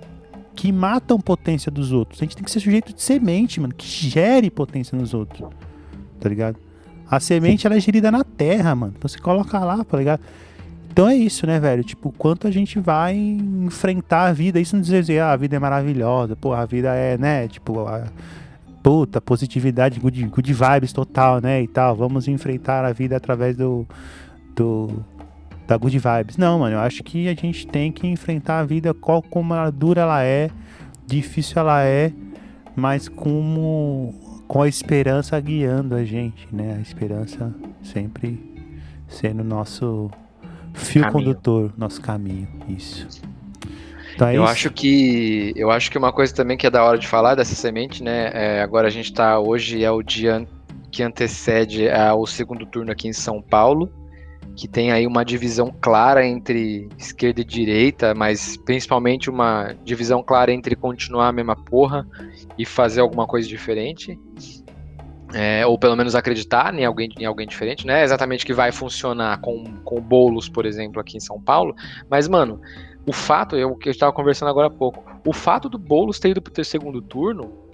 que 0.55 0.71
matam 0.71 1.21
potência 1.21 1.71
dos 1.71 1.91
outros. 1.91 2.23
A 2.23 2.25
gente 2.25 2.37
tem 2.37 2.45
que 2.45 2.51
ser 2.51 2.61
sujeito 2.61 2.95
de 2.95 3.03
semente, 3.03 3.61
mano, 3.61 3.75
que 3.75 3.87
gere 3.87 4.51
potência 4.51 4.97
nos 4.97 5.13
outros. 5.13 5.49
Tá 6.21 6.29
ligado? 6.29 6.57
A 7.11 7.19
semente 7.19 7.67
ela 7.67 7.77
é 7.77 7.81
gerida 7.81 8.11
na 8.11 8.23
terra, 8.23 8.75
mano. 8.75 8.95
Então 8.97 9.09
você 9.09 9.19
coloca 9.19 9.59
lá, 9.59 9.83
tá 9.85 9.99
ligado? 9.99 10.21
Então 10.91 11.09
é 11.09 11.17
isso, 11.17 11.45
né, 11.45 11.59
velho? 11.59 11.83
Tipo, 11.83 12.13
quanto 12.17 12.47
a 12.47 12.53
gente 12.53 12.79
vai 12.79 13.17
enfrentar 13.17 14.27
a 14.27 14.33
vida. 14.33 14.61
Isso 14.61 14.77
não 14.77 14.83
dizer, 14.83 15.19
ah, 15.19 15.33
a 15.33 15.37
vida 15.37 15.57
é 15.57 15.59
maravilhosa, 15.59 16.37
pô, 16.37 16.53
a 16.53 16.65
vida 16.65 16.95
é, 16.95 17.19
né? 17.19 17.49
Tipo, 17.49 17.81
a 17.81 18.05
puta, 18.85 19.19
positividade, 19.19 19.99
good, 19.99 20.23
good 20.27 20.53
vibes 20.53 20.93
total, 20.93 21.41
né? 21.41 21.63
E 21.63 21.67
tal. 21.67 21.97
Vamos 21.97 22.29
enfrentar 22.29 22.85
a 22.85 22.93
vida 22.93 23.17
através 23.17 23.57
do, 23.57 23.87
do 24.55 25.03
da 25.67 25.79
good 25.79 25.99
vibes. 25.99 26.37
Não, 26.37 26.59
mano, 26.59 26.77
eu 26.77 26.81
acho 26.81 27.03
que 27.03 27.27
a 27.27 27.35
gente 27.35 27.67
tem 27.67 27.91
que 27.91 28.07
enfrentar 28.07 28.61
a 28.61 28.65
vida 28.65 28.93
qual 28.93 29.23
como 29.23 29.55
ela 29.55 29.71
dura 29.71 30.03
ela 30.03 30.23
é, 30.23 30.51
difícil 31.07 31.59
ela 31.59 31.83
é, 31.83 32.13
mas 32.77 33.09
como 33.09 34.15
com 34.47 34.61
a 34.61 34.69
esperança 34.69 35.41
guiando 35.41 35.95
a 35.95 36.05
gente, 36.05 36.47
né? 36.53 36.77
A 36.77 36.81
esperança 36.83 37.55
sempre 37.83 38.39
sendo 39.09 39.43
nosso 39.43 40.11
fio 40.75 41.01
caminho. 41.05 41.13
condutor, 41.13 41.73
nosso 41.79 42.03
caminho, 42.03 42.49
isso. 42.69 43.09
Então 44.15 44.29
é 44.29 44.37
eu 44.37 44.43
isso. 44.43 44.53
acho 44.53 44.71
que 44.71 45.53
eu 45.57 45.71
acho 45.71 45.91
que 45.91 45.99
uma 45.99 46.13
coisa 46.13 46.35
também 46.35 46.57
que 46.57 46.67
é 46.67 46.71
da 46.71 46.85
hora 46.85 46.99
de 46.99 47.07
falar 47.07 47.35
dessa 47.35 47.55
semente, 47.55 48.03
né? 48.03 48.31
É, 48.33 48.63
agora 48.63 48.87
a 48.87 48.91
gente 48.91 49.07
está 49.07 49.39
hoje 49.39 49.85
é 49.85 49.91
o 49.91 50.03
dia 50.03 50.47
que 50.91 51.03
antecede 51.03 51.89
o 52.17 52.25
segundo 52.25 52.65
turno 52.65 52.93
aqui 52.93 53.09
em 53.09 53.13
São 53.13 53.43
Paulo, 53.43 53.93
que 54.55 54.69
tem 54.69 54.93
aí 54.93 55.09
uma 55.09 55.25
divisão 55.25 55.75
clara 55.81 56.25
entre 56.25 56.89
esquerda 56.97 57.41
e 57.41 57.45
direita, 57.45 58.15
mas 58.15 58.57
principalmente 58.57 59.29
uma 59.29 59.75
divisão 59.83 60.23
clara 60.23 60.53
entre 60.53 60.77
continuar 60.77 61.29
a 61.29 61.33
mesma 61.33 61.57
porra 61.57 62.07
e 62.57 62.65
fazer 62.65 63.01
alguma 63.01 63.27
coisa 63.27 63.49
diferente. 63.49 64.19
É, 65.37 65.67
ou 65.67 65.77
pelo 65.77 65.97
menos 65.97 66.15
acreditar 66.15 66.73
em 66.79 66.85
alguém, 66.85 67.09
em 67.19 67.25
alguém 67.25 67.45
diferente, 67.45 67.85
né? 67.85 68.05
Exatamente 68.05 68.47
que 68.47 68.53
vai 68.53 68.71
funcionar 68.71 69.41
com, 69.41 69.65
com 69.83 70.01
bolos, 70.01 70.49
por 70.49 70.65
exemplo, 70.65 71.01
aqui 71.01 71.17
em 71.17 71.21
São 71.21 71.41
Paulo. 71.41 71.75
Mas, 72.09 72.29
mano, 72.29 72.61
o 73.07 73.13
fato, 73.13 73.57
eu 73.57 73.75
que 73.75 73.89
eu 73.89 73.93
estava 73.93 74.13
conversando 74.13 74.49
agora 74.49 74.69
há 74.69 74.71
pouco, 74.71 75.05
o 75.27 75.33
fato 75.33 75.69
do 75.69 75.79
Boulos 75.79 76.19
ter 76.19 76.31
ido 76.31 76.43
para 76.43 76.61
o 76.61 76.65
segundo 76.65 77.03
turno 77.03 77.65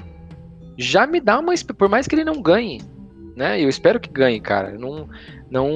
já 0.77 1.07
me 1.07 1.21
dá 1.21 1.39
uma. 1.39 1.53
Por 1.77 1.89
mais 1.89 2.07
que 2.07 2.15
ele 2.15 2.25
não 2.25 2.41
ganhe, 2.41 2.81
né? 3.37 3.61
Eu 3.61 3.69
espero 3.69 4.01
que 4.01 4.11
ganhe, 4.11 4.41
cara. 4.41 4.77
Não. 4.79 5.09
não 5.51 5.69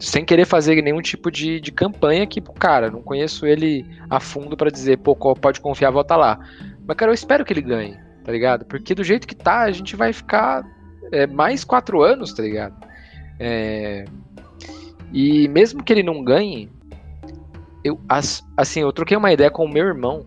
sem 0.00 0.24
querer 0.24 0.46
fazer 0.46 0.80
nenhum 0.80 1.02
tipo 1.02 1.28
de, 1.28 1.60
de 1.60 1.72
campanha 1.72 2.24
que, 2.24 2.40
cara, 2.40 2.88
não 2.88 3.02
conheço 3.02 3.44
ele 3.44 3.84
a 4.08 4.20
fundo 4.20 4.56
para 4.56 4.70
dizer, 4.70 4.98
pô, 4.98 5.16
pode 5.16 5.60
confiar, 5.60 5.90
volta 5.90 6.14
lá. 6.14 6.38
Mas, 6.86 6.96
cara, 6.96 7.10
eu 7.10 7.14
espero 7.14 7.44
que 7.44 7.52
ele 7.52 7.62
ganhe, 7.62 7.98
tá 8.24 8.30
ligado? 8.30 8.64
Porque 8.64 8.94
do 8.94 9.02
jeito 9.02 9.26
que 9.26 9.34
tá, 9.34 9.62
a 9.62 9.72
gente 9.72 9.96
vai 9.96 10.12
ficar 10.12 10.64
é, 11.10 11.26
mais 11.26 11.64
quatro 11.64 12.00
anos, 12.00 12.32
tá 12.32 12.44
ligado? 12.44 12.76
É, 13.40 14.04
e 15.12 15.48
mesmo 15.48 15.82
que 15.82 15.92
ele 15.92 16.04
não 16.04 16.22
ganhe, 16.22 16.70
eu, 17.84 18.00
as, 18.08 18.44
assim, 18.56 18.80
eu 18.80 18.92
troquei 18.92 19.16
uma 19.16 19.32
ideia 19.32 19.50
com 19.50 19.64
o 19.64 19.68
meu 19.68 19.84
irmão. 19.84 20.26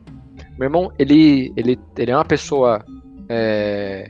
Meu 0.57 0.67
irmão, 0.67 0.91
ele, 0.97 1.53
ele, 1.55 1.79
ele 1.97 2.11
é 2.11 2.15
uma 2.15 2.25
pessoa 2.25 2.83
é, 3.29 4.09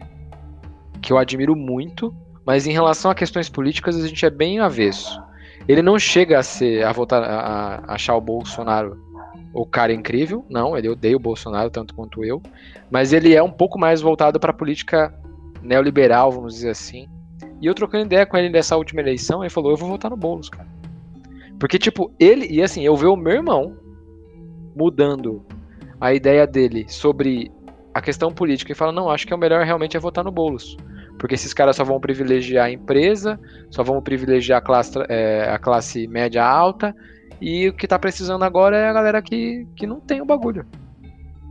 que 1.02 1.12
eu 1.12 1.18
admiro 1.18 1.56
muito, 1.56 2.14
mas 2.46 2.68
em 2.68 2.72
relação 2.72 3.10
a 3.10 3.16
questões 3.16 3.50
políticas 3.50 3.96
a 3.96 4.08
gente 4.08 4.26
é 4.26 4.30
bem 4.30 4.60
avesso. 4.60 5.22
Ele 5.68 5.82
não 5.82 5.98
chega 5.98 6.40
a 6.40 6.44
ser 6.44 6.84
a 6.86 6.92
votar 6.92 7.24
a, 7.24 7.82
a 7.88 7.94
achar 7.94 8.16
o 8.16 8.22
Bolsonaro 8.22 9.04
o 9.54 9.66
cara 9.66 9.94
incrível, 9.94 10.46
não, 10.50 10.78
ele 10.78 10.90
odeia 10.90 11.16
o 11.16 11.20
Bolsonaro 11.20 11.70
tanto 11.70 11.96
quanto 11.96 12.26
eu, 12.26 12.42
mas 12.92 13.14
ele 13.14 13.34
é 13.34 13.42
um 13.42 13.50
pouco 13.50 13.80
mais 13.80 14.02
voltado 14.02 14.38
para 14.38 14.52
a 14.52 14.54
política 14.54 15.14
neoliberal, 15.62 16.30
vamos 16.30 16.56
dizer 16.56 16.72
assim. 16.72 17.08
E 17.62 17.66
eu 17.66 17.74
trocando 17.74 18.06
ideia 18.06 18.26
com 18.26 18.36
ele 18.36 18.50
nessa 18.50 18.76
última 18.76 19.00
eleição, 19.00 19.42
ele 19.42 19.50
falou: 19.50 19.72
"Eu 19.72 19.78
vou 19.78 19.88
votar 19.88 20.12
no 20.12 20.18
Boulos, 20.18 20.50
cara". 20.50 20.68
Porque, 21.60 21.78
tipo, 21.78 22.12
ele. 22.20 22.48
E 22.50 22.62
assim, 22.62 22.84
eu 22.84 22.96
ver 22.96 23.08
o 23.08 23.16
meu 23.16 23.34
irmão 23.34 23.78
mudando 24.76 25.46
a 26.00 26.14
ideia 26.14 26.46
dele 26.46 26.86
sobre 26.88 27.52
a 27.94 28.02
questão 28.02 28.32
política 28.32 28.72
e 28.72 28.76
fala: 28.76 28.92
não, 28.92 29.10
acho 29.10 29.26
que 29.26 29.34
é 29.34 29.36
o 29.36 29.40
melhor 29.40 29.64
realmente 29.66 29.96
é 29.96 30.00
votar 30.00 30.24
no 30.24 30.32
Boulos. 30.32 30.78
Porque 31.18 31.36
esses 31.36 31.54
caras 31.54 31.78
só 31.78 31.84
vão 31.84 32.00
privilegiar 32.00 32.66
a 32.66 32.72
empresa, 32.72 33.40
só 33.70 33.84
vão 33.84 34.02
privilegiar 34.02 34.60
a 34.60 34.62
classe, 34.62 35.00
é, 35.08 35.50
a 35.50 35.58
classe 35.58 36.08
média 36.08 36.46
alta, 36.46 36.94
e 37.40 37.70
o 37.70 37.74
que 37.74 37.88
tá 37.88 37.98
precisando 37.98 38.44
agora 38.44 38.78
é 38.78 38.90
a 38.90 38.94
galera 38.94 39.22
que, 39.22 39.66
que 39.78 39.88
não 39.88 40.02
tem 40.02 40.22
o 40.22 40.26
bagulho. 40.26 40.66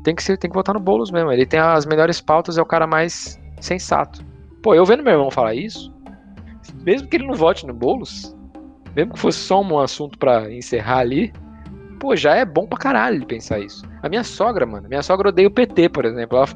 Tem 0.02 0.14
que, 0.14 0.22
ser, 0.22 0.36
tem 0.36 0.50
que 0.50 0.54
votar 0.54 0.74
no 0.74 0.80
Boulos 0.80 1.10
mesmo. 1.10 1.32
Ele 1.32 1.46
tem 1.46 1.58
as 1.58 1.86
melhores 1.86 2.20
pautas, 2.20 2.58
é 2.58 2.62
o 2.62 2.66
cara 2.66 2.86
mais 2.86 3.40
sensato. 3.58 4.22
Pô, 4.62 4.74
eu 4.74 4.84
vendo 4.84 5.02
meu 5.02 5.14
irmão 5.14 5.30
falar 5.30 5.54
isso, 5.54 5.90
mesmo 6.82 7.08
que 7.08 7.16
ele 7.16 7.26
não 7.26 7.34
vote 7.34 7.66
no 7.66 7.72
Boulos, 7.72 8.33
mesmo 8.94 9.14
que 9.14 9.18
fosse 9.18 9.38
só 9.38 9.60
um 9.60 9.78
assunto 9.78 10.18
para 10.18 10.52
encerrar 10.52 10.98
ali, 10.98 11.32
pô, 11.98 12.14
já 12.14 12.34
é 12.34 12.44
bom 12.44 12.66
pra 12.66 12.78
caralho 12.78 13.24
pensar 13.26 13.58
isso. 13.60 13.84
A 14.02 14.08
minha 14.08 14.22
sogra, 14.22 14.66
mano, 14.66 14.88
minha 14.88 15.02
sogra 15.02 15.30
odeia 15.30 15.48
o 15.48 15.50
PT, 15.50 15.88
por 15.88 16.04
exemplo. 16.04 16.36
Ela 16.36 16.46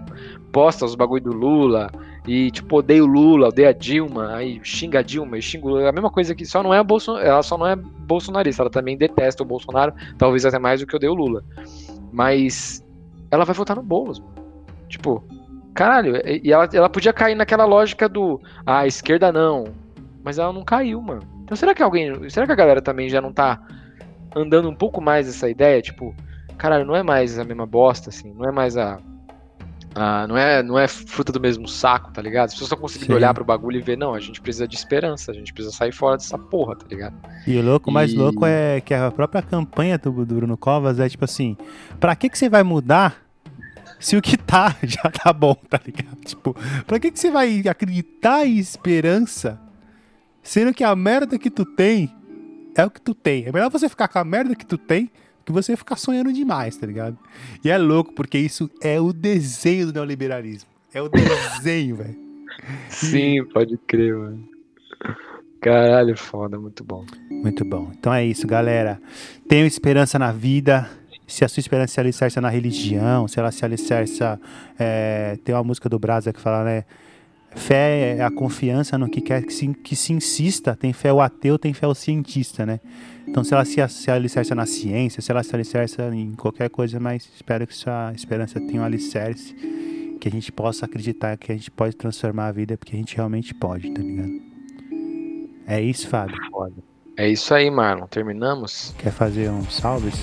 posta 0.53 0.85
os 0.85 0.95
bagulho 0.95 1.23
do 1.23 1.33
Lula 1.33 1.91
e, 2.27 2.51
tipo, 2.51 2.77
odeia 2.77 3.03
o 3.03 3.07
Lula, 3.07 3.49
odeia 3.49 3.71
a 3.71 3.73
Dilma, 3.73 4.35
aí 4.35 4.61
xinga 4.63 4.99
a 4.99 5.03
Dilma 5.03 5.39
e 5.39 5.43
xinga 5.43 5.67
o 5.67 5.71
Lula. 5.71 5.89
A 5.89 5.93
mesma 5.93 6.11
coisa 6.11 6.35
que 6.35 6.45
só 6.45 6.63
não 6.63 6.75
é 6.75 6.83
Bolson... 6.85 7.19
ela 7.19 7.43
só 7.43 7.57
não 7.57 7.67
é 7.67 7.75
bolsonarista, 7.75 8.63
ela 8.63 8.71
também 8.71 8.97
detesta 8.97 9.43
o 9.43 9.47
Bolsonaro, 9.47 9.95
talvez 10.19 10.45
até 10.45 10.59
mais 10.59 10.81
do 10.81 10.87
que 10.87 10.97
odeia 10.97 11.11
o 11.11 11.15
Lula. 11.15 11.43
Mas 12.13 12.85
ela 13.31 13.45
vai 13.45 13.55
votar 13.55 13.77
no 13.77 13.83
Boulos. 13.83 14.19
mano. 14.19 14.35
Tipo, 14.89 15.25
caralho, 15.75 16.17
e 16.27 16.53
ela, 16.53 16.69
ela 16.73 16.89
podia 16.89 17.13
cair 17.13 17.35
naquela 17.35 17.65
lógica 17.65 18.09
do 18.09 18.41
ah, 18.67 18.87
esquerda 18.87 19.33
não. 19.33 19.65
Mas 20.23 20.39
ela 20.39 20.53
não 20.53 20.65
caiu, 20.65 21.01
mano. 21.01 21.38
Então 21.49 21.57
será 21.57 21.75
que 21.75 21.83
alguém. 21.83 22.29
Será 22.29 22.45
que 22.45 22.53
a 22.53 22.57
galera 22.57 22.83
também 22.83 23.09
já 23.09 23.23
não 23.23 23.33
tá 23.33 23.59
andando 24.37 24.69
um 24.69 24.75
pouco 24.75 25.01
mais 25.01 25.27
essa 25.27 25.49
ideia? 25.49 25.81
Tipo, 25.81 26.15
caralho, 26.59 26.85
não 26.85 26.95
é 26.95 27.03
mais 27.03 27.39
a 27.39 27.45
mesma 27.45 27.65
bosta, 27.65 28.11
assim, 28.11 28.35
não 28.35 28.47
é 28.47 28.53
mais 28.53 28.77
a. 28.77 28.99
a- 29.95 30.27
não, 30.27 30.37
é, 30.37 30.63
não 30.63 30.79
é 30.79 30.87
fruta 30.87 31.33
do 31.33 31.41
mesmo 31.41 31.67
saco, 31.67 32.13
tá 32.13 32.21
ligado? 32.21 32.49
As 32.49 32.53
pessoas 32.53 32.67
estão 32.69 32.79
conseguindo 32.79 33.13
Sim. 33.13 33.17
olhar 33.17 33.33
pro 33.33 33.47
bagulho 33.47 33.79
e 33.79 33.83
ver, 33.83 33.97
não, 33.97 34.13
a 34.13 34.21
gente 34.21 34.43
precisa 34.43 34.69
de 34.69 34.77
esperança, 34.77 35.31
a 35.31 35.35
gente 35.35 35.51
precisa 35.55 35.75
sair 35.75 35.91
fora 35.91 36.19
dessa 36.19 36.37
porra, 36.37 36.77
tá 36.77 36.85
ligado? 36.87 37.15
E 37.47 37.57
o 37.59 37.63
louco, 37.65 37.89
o 37.89 37.93
mais 37.95 38.13
E- 38.13 38.17
louco 38.19 38.45
é 38.45 38.83
que 38.83 38.93
a 38.93 39.11
própria 39.11 39.41
campanha 39.41 39.97
do, 39.97 40.13
do 40.27 40.35
Bruno 40.35 40.57
Covas 40.59 41.01
é 41.01 41.09
tipo 41.09 41.25
assim: 41.25 41.57
pra 41.99 42.15
que, 42.15 42.29
que 42.29 42.37
você 42.39 42.51
vai 42.51 42.63
mudar 42.63 43.17
se 43.99 44.19
o 44.19 44.21
que 44.23 44.37
tá 44.37 44.77
já 44.85 45.11
tá 45.11 45.33
bom, 45.33 45.55
tá 45.55 45.81
ligado? 45.85 46.15
Tipo, 46.27 46.55
pra 46.87 47.01
que, 47.01 47.11
que 47.11 47.19
você 47.19 47.31
vai 47.31 47.63
acreditar 47.67 48.45
em 48.47 48.59
esperança 48.59 49.59
sendo 50.49 50.73
que 50.73 50.83
a 50.83 50.97
merda 50.97 51.39
que 51.39 51.51
tu 51.51 51.65
tem 51.65 52.11
é 52.75 52.85
o 52.85 52.91
que 52.91 53.01
tu 53.01 53.15
tem? 53.15 53.45
É 53.45 53.53
melhor 53.53 53.71
você 53.71 53.89
ficar 53.89 54.09
com 54.09 54.19
a 54.19 54.25
merda 54.25 54.55
que 54.55 54.65
tu 54.65 54.79
tem 54.79 55.11
que 55.45 55.53
você 55.53 55.75
ficar 55.77 55.97
sonhando 55.97 56.31
demais, 56.31 56.77
tá 56.77 56.87
ligado? 56.87 57.19
E 57.65 57.71
é 57.71 57.79
louco, 57.79 58.13
porque 58.13 58.37
isso 58.37 58.71
é 58.83 59.01
o 59.01 59.15
desenho 59.15 59.87
do 59.87 59.95
neoliberalismo. 59.95 60.69
É 60.93 61.01
o 61.01 61.09
desenho, 61.09 61.97
velho. 61.97 62.17
Sim, 62.91 63.45
pode 63.45 63.79
crer, 63.79 64.15
mano. 64.15 64.47
Caralho, 65.61 66.17
foda, 66.17 66.59
muito 66.59 66.85
bom. 66.85 67.05
Muito 67.31 67.65
bom. 67.65 67.91
Então 67.99 68.13
é 68.13 68.25
isso, 68.25 68.47
galera. 68.47 69.01
Tenham 69.49 69.67
esperança 69.67 70.19
na 70.19 70.33
vida. 70.33 70.89
Se 71.27 71.45
a 71.45 71.49
sua 71.49 71.61
esperança 71.61 71.95
se 71.95 72.01
alicerça 72.01 72.41
na 72.41 72.49
religião, 72.49 73.27
se 73.29 73.39
ela 73.39 73.51
se 73.51 73.65
alicerça. 73.65 74.41
é, 74.79 75.39
tem 75.45 75.55
uma 75.55 75.65
música 75.65 75.89
do 75.89 75.99
Brasa 75.99 76.33
que 76.33 76.41
fala, 76.41 76.65
né? 76.65 76.85
Fé 77.55 78.17
é 78.19 78.23
a 78.23 78.31
confiança 78.31 78.99
no 78.99 79.09
que 79.09 79.21
quer 79.21 79.43
que 79.43 79.53
se, 79.53 79.69
que 79.69 79.97
se 79.97 80.13
insista. 80.13 80.77
Tem 80.77 80.93
fé 80.93 81.13
o 81.13 81.21
ateu, 81.21 81.59
tem 81.59 81.73
fé 81.73 81.87
o 81.87 81.95
cientista, 81.95 82.65
né? 82.65 82.81
Então, 83.27 83.45
se 83.45 83.53
ela 83.53 83.65
se, 83.65 83.87
se 83.89 84.11
alicerça 84.11 84.55
na 84.55 84.65
ciência, 84.65 85.21
se 85.21 85.31
ela 85.31 85.43
se 85.43 85.55
alicerça 85.55 86.15
em 86.15 86.33
qualquer 86.33 86.71
coisa, 86.71 86.99
mas 86.99 87.29
espero 87.35 87.67
que 87.67 87.75
sua 87.75 88.13
esperança 88.15 88.61
tenha 88.61 88.81
um 88.81 88.85
alicerce, 88.85 89.55
que 90.21 90.29
a 90.29 90.31
gente 90.31 90.51
possa 90.51 90.87
acreditar 90.87 91.37
que 91.37 91.53
a 91.53 91.55
gente 91.55 91.71
pode 91.71 91.95
transformar 91.95 92.47
a 92.49 92.53
vida, 92.53 92.77
porque 92.77 92.95
a 92.95 92.99
gente 92.99 93.15
realmente 93.17 93.55
pode, 93.55 93.91
tá 93.91 94.01
ligado? 94.01 94.41
É 95.67 95.81
isso, 95.81 96.09
Fábio. 96.09 96.37
É 97.17 97.29
isso 97.29 97.53
aí, 97.53 97.71
Marlon. 97.71 98.07
Terminamos? 98.07 98.95
Quer 98.99 99.13
fazer 99.13 99.51
um 99.51 99.65
salves? 99.65 100.15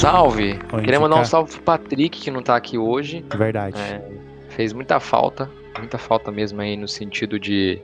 Salve! 0.00 0.58
Oi, 0.72 0.82
Queria 0.82 0.98
mandar 0.98 1.20
um 1.20 1.24
salve 1.26 1.52
pro 1.52 1.60
Patrick, 1.60 2.18
que 2.22 2.30
não 2.30 2.42
tá 2.42 2.56
aqui 2.56 2.78
hoje. 2.78 3.22
Verdade. 3.36 3.78
É, 3.78 4.00
fez 4.48 4.72
muita 4.72 4.98
falta. 4.98 5.50
Muita 5.76 5.98
falta 5.98 6.32
mesmo 6.32 6.58
aí 6.58 6.74
no 6.74 6.88
sentido 6.88 7.38
de. 7.38 7.78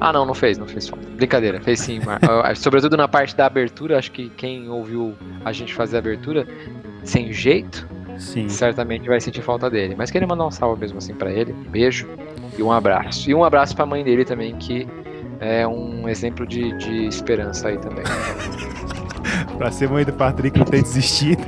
Ah, 0.00 0.12
não, 0.12 0.26
não 0.26 0.34
fez, 0.34 0.58
não 0.58 0.66
fez 0.66 0.88
falta. 0.88 1.06
Brincadeira, 1.10 1.60
fez 1.60 1.78
sim. 1.78 2.00
Ah, 2.42 2.52
Sobretudo 2.56 2.96
na 2.96 3.06
parte 3.06 3.36
da 3.36 3.46
abertura, 3.46 3.96
acho 3.96 4.10
que 4.10 4.28
quem 4.30 4.68
ouviu 4.68 5.14
a 5.44 5.52
gente 5.52 5.72
fazer 5.72 5.96
a 5.96 5.98
abertura 6.00 6.48
sem 7.04 7.32
jeito, 7.32 7.86
Sim. 8.18 8.48
certamente 8.48 9.06
vai 9.06 9.20
sentir 9.20 9.40
falta 9.40 9.70
dele. 9.70 9.94
Mas 9.96 10.10
queria 10.10 10.26
mandar 10.26 10.46
um 10.46 10.50
salve 10.50 10.80
mesmo 10.80 10.98
assim 10.98 11.14
pra 11.14 11.30
ele. 11.30 11.52
Um 11.52 11.62
beijo 11.70 12.08
e 12.58 12.62
um 12.62 12.72
abraço. 12.72 13.30
E 13.30 13.34
um 13.36 13.44
abraço 13.44 13.76
pra 13.76 13.86
mãe 13.86 14.02
dele 14.02 14.24
também, 14.24 14.56
que 14.56 14.88
é 15.38 15.64
um 15.64 16.08
exemplo 16.08 16.44
de, 16.44 16.72
de 16.76 17.06
esperança 17.06 17.68
aí 17.68 17.78
também. 17.78 18.02
Pra 19.58 19.70
ser 19.70 19.88
mãe 19.88 20.04
do 20.04 20.12
Patrick 20.12 20.58
não 20.58 20.66
ter 20.66 20.82
desistido. 20.82 21.42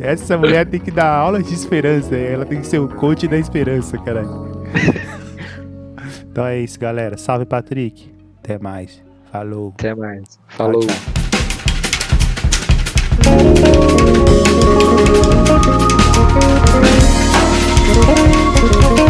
Essa 0.00 0.38
mulher 0.38 0.64
tem 0.66 0.78
que 0.78 0.90
dar 0.90 1.08
aula 1.08 1.42
de 1.42 1.52
esperança. 1.52 2.14
Ela 2.14 2.46
tem 2.46 2.60
que 2.60 2.66
ser 2.66 2.78
o 2.78 2.88
coach 2.88 3.26
da 3.26 3.36
esperança, 3.36 3.98
caralho. 3.98 4.62
então 6.30 6.46
é 6.46 6.58
isso, 6.58 6.78
galera. 6.78 7.16
Salve, 7.16 7.44
Patrick. 7.44 8.14
Até 8.42 8.58
mais. 8.58 9.02
Falou. 9.30 9.74
Até 9.76 9.94
mais. 9.94 10.38
Falou. 10.48 10.80
tchau. 10.80 10.96
Thank 18.00 19.07